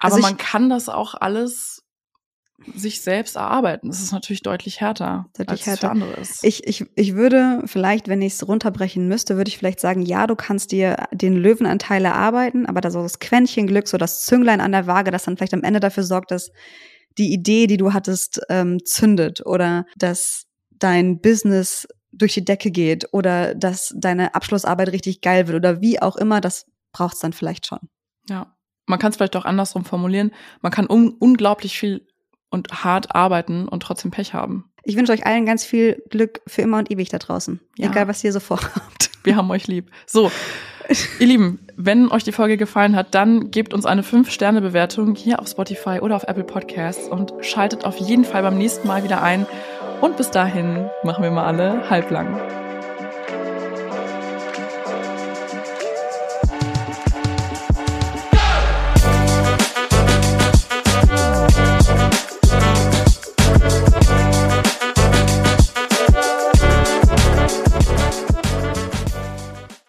Aber 0.00 0.14
Also 0.14 0.20
man 0.20 0.36
kann 0.38 0.70
das 0.70 0.88
auch 0.88 1.14
alles 1.14 1.81
sich 2.74 3.00
selbst 3.00 3.36
erarbeiten. 3.36 3.88
Das 3.88 4.00
ist 4.00 4.12
natürlich 4.12 4.42
deutlich 4.42 4.80
härter, 4.80 5.26
Deutlich 5.34 5.48
als 5.48 5.60
es 5.60 5.66
härter. 5.66 5.80
für 5.80 5.90
andere 5.90 6.12
ist. 6.12 6.44
ich, 6.44 6.66
ich, 6.66 6.84
ich 6.94 7.14
würde 7.14 7.62
vielleicht, 7.66 8.08
wenn 8.08 8.22
ich 8.22 8.34
es 8.34 8.46
runterbrechen 8.46 9.08
müsste, 9.08 9.36
würde 9.36 9.48
ich 9.48 9.58
vielleicht 9.58 9.80
sagen, 9.80 10.02
ja, 10.02 10.26
du 10.26 10.36
kannst 10.36 10.72
dir 10.72 11.08
den 11.12 11.36
Löwenanteil 11.36 12.04
erarbeiten, 12.04 12.66
aber 12.66 12.80
da 12.80 12.90
so 12.90 13.02
das 13.02 13.18
Quäntchen 13.18 13.66
Glück, 13.66 13.88
so 13.88 13.98
das 13.98 14.24
Zünglein 14.24 14.60
an 14.60 14.72
der 14.72 14.86
Waage, 14.86 15.10
das 15.10 15.24
dann 15.24 15.36
vielleicht 15.36 15.54
am 15.54 15.64
Ende 15.64 15.80
dafür 15.80 16.04
sorgt, 16.04 16.30
dass 16.30 16.50
die 17.18 17.32
Idee, 17.32 17.66
die 17.66 17.76
du 17.76 17.92
hattest, 17.92 18.40
ähm, 18.48 18.78
zündet 18.84 19.44
oder 19.44 19.86
dass 19.96 20.44
dein 20.70 21.20
Business 21.20 21.86
durch 22.12 22.34
die 22.34 22.44
Decke 22.44 22.70
geht 22.70 23.08
oder 23.12 23.54
dass 23.54 23.94
deine 23.96 24.34
Abschlussarbeit 24.34 24.92
richtig 24.92 25.20
geil 25.20 25.46
wird 25.46 25.56
oder 25.56 25.80
wie 25.80 26.00
auch 26.00 26.16
immer, 26.16 26.40
das 26.40 26.66
braucht's 26.92 27.20
dann 27.20 27.32
vielleicht 27.32 27.66
schon. 27.66 27.78
Ja. 28.28 28.54
Man 28.86 28.98
kann 28.98 29.10
es 29.10 29.16
vielleicht 29.16 29.36
auch 29.36 29.44
andersrum 29.44 29.84
formulieren. 29.84 30.32
Man 30.60 30.72
kann 30.72 30.88
un 30.90 31.10
unglaublich 31.18 31.78
viel 31.78 32.06
und 32.52 32.84
hart 32.84 33.14
arbeiten 33.14 33.66
und 33.66 33.82
trotzdem 33.82 34.10
Pech 34.10 34.34
haben. 34.34 34.70
Ich 34.84 34.96
wünsche 34.96 35.12
euch 35.12 35.26
allen 35.26 35.46
ganz 35.46 35.64
viel 35.64 36.02
Glück 36.10 36.40
für 36.46 36.62
immer 36.62 36.78
und 36.78 36.90
ewig 36.90 37.08
da 37.08 37.18
draußen. 37.18 37.60
Ja. 37.76 37.90
Egal, 37.90 38.08
was 38.08 38.22
ihr 38.22 38.32
so 38.32 38.40
vorhabt. 38.40 39.10
Wir 39.24 39.36
haben 39.36 39.50
euch 39.50 39.68
lieb. 39.68 39.90
So, 40.06 40.32
ihr 41.20 41.26
Lieben, 41.26 41.60
wenn 41.76 42.10
euch 42.10 42.24
die 42.24 42.32
Folge 42.32 42.56
gefallen 42.56 42.96
hat, 42.96 43.14
dann 43.14 43.50
gebt 43.50 43.72
uns 43.72 43.86
eine 43.86 44.02
5-Sterne-Bewertung 44.02 45.14
hier 45.14 45.40
auf 45.40 45.48
Spotify 45.48 46.00
oder 46.00 46.16
auf 46.16 46.24
Apple 46.24 46.44
Podcasts 46.44 47.08
und 47.08 47.32
schaltet 47.40 47.84
auf 47.84 47.96
jeden 47.98 48.24
Fall 48.24 48.42
beim 48.42 48.58
nächsten 48.58 48.88
Mal 48.88 49.04
wieder 49.04 49.22
ein. 49.22 49.46
Und 50.00 50.16
bis 50.16 50.30
dahin 50.30 50.90
machen 51.04 51.22
wir 51.22 51.30
mal 51.30 51.44
alle 51.44 51.88
halblang. 51.88 52.61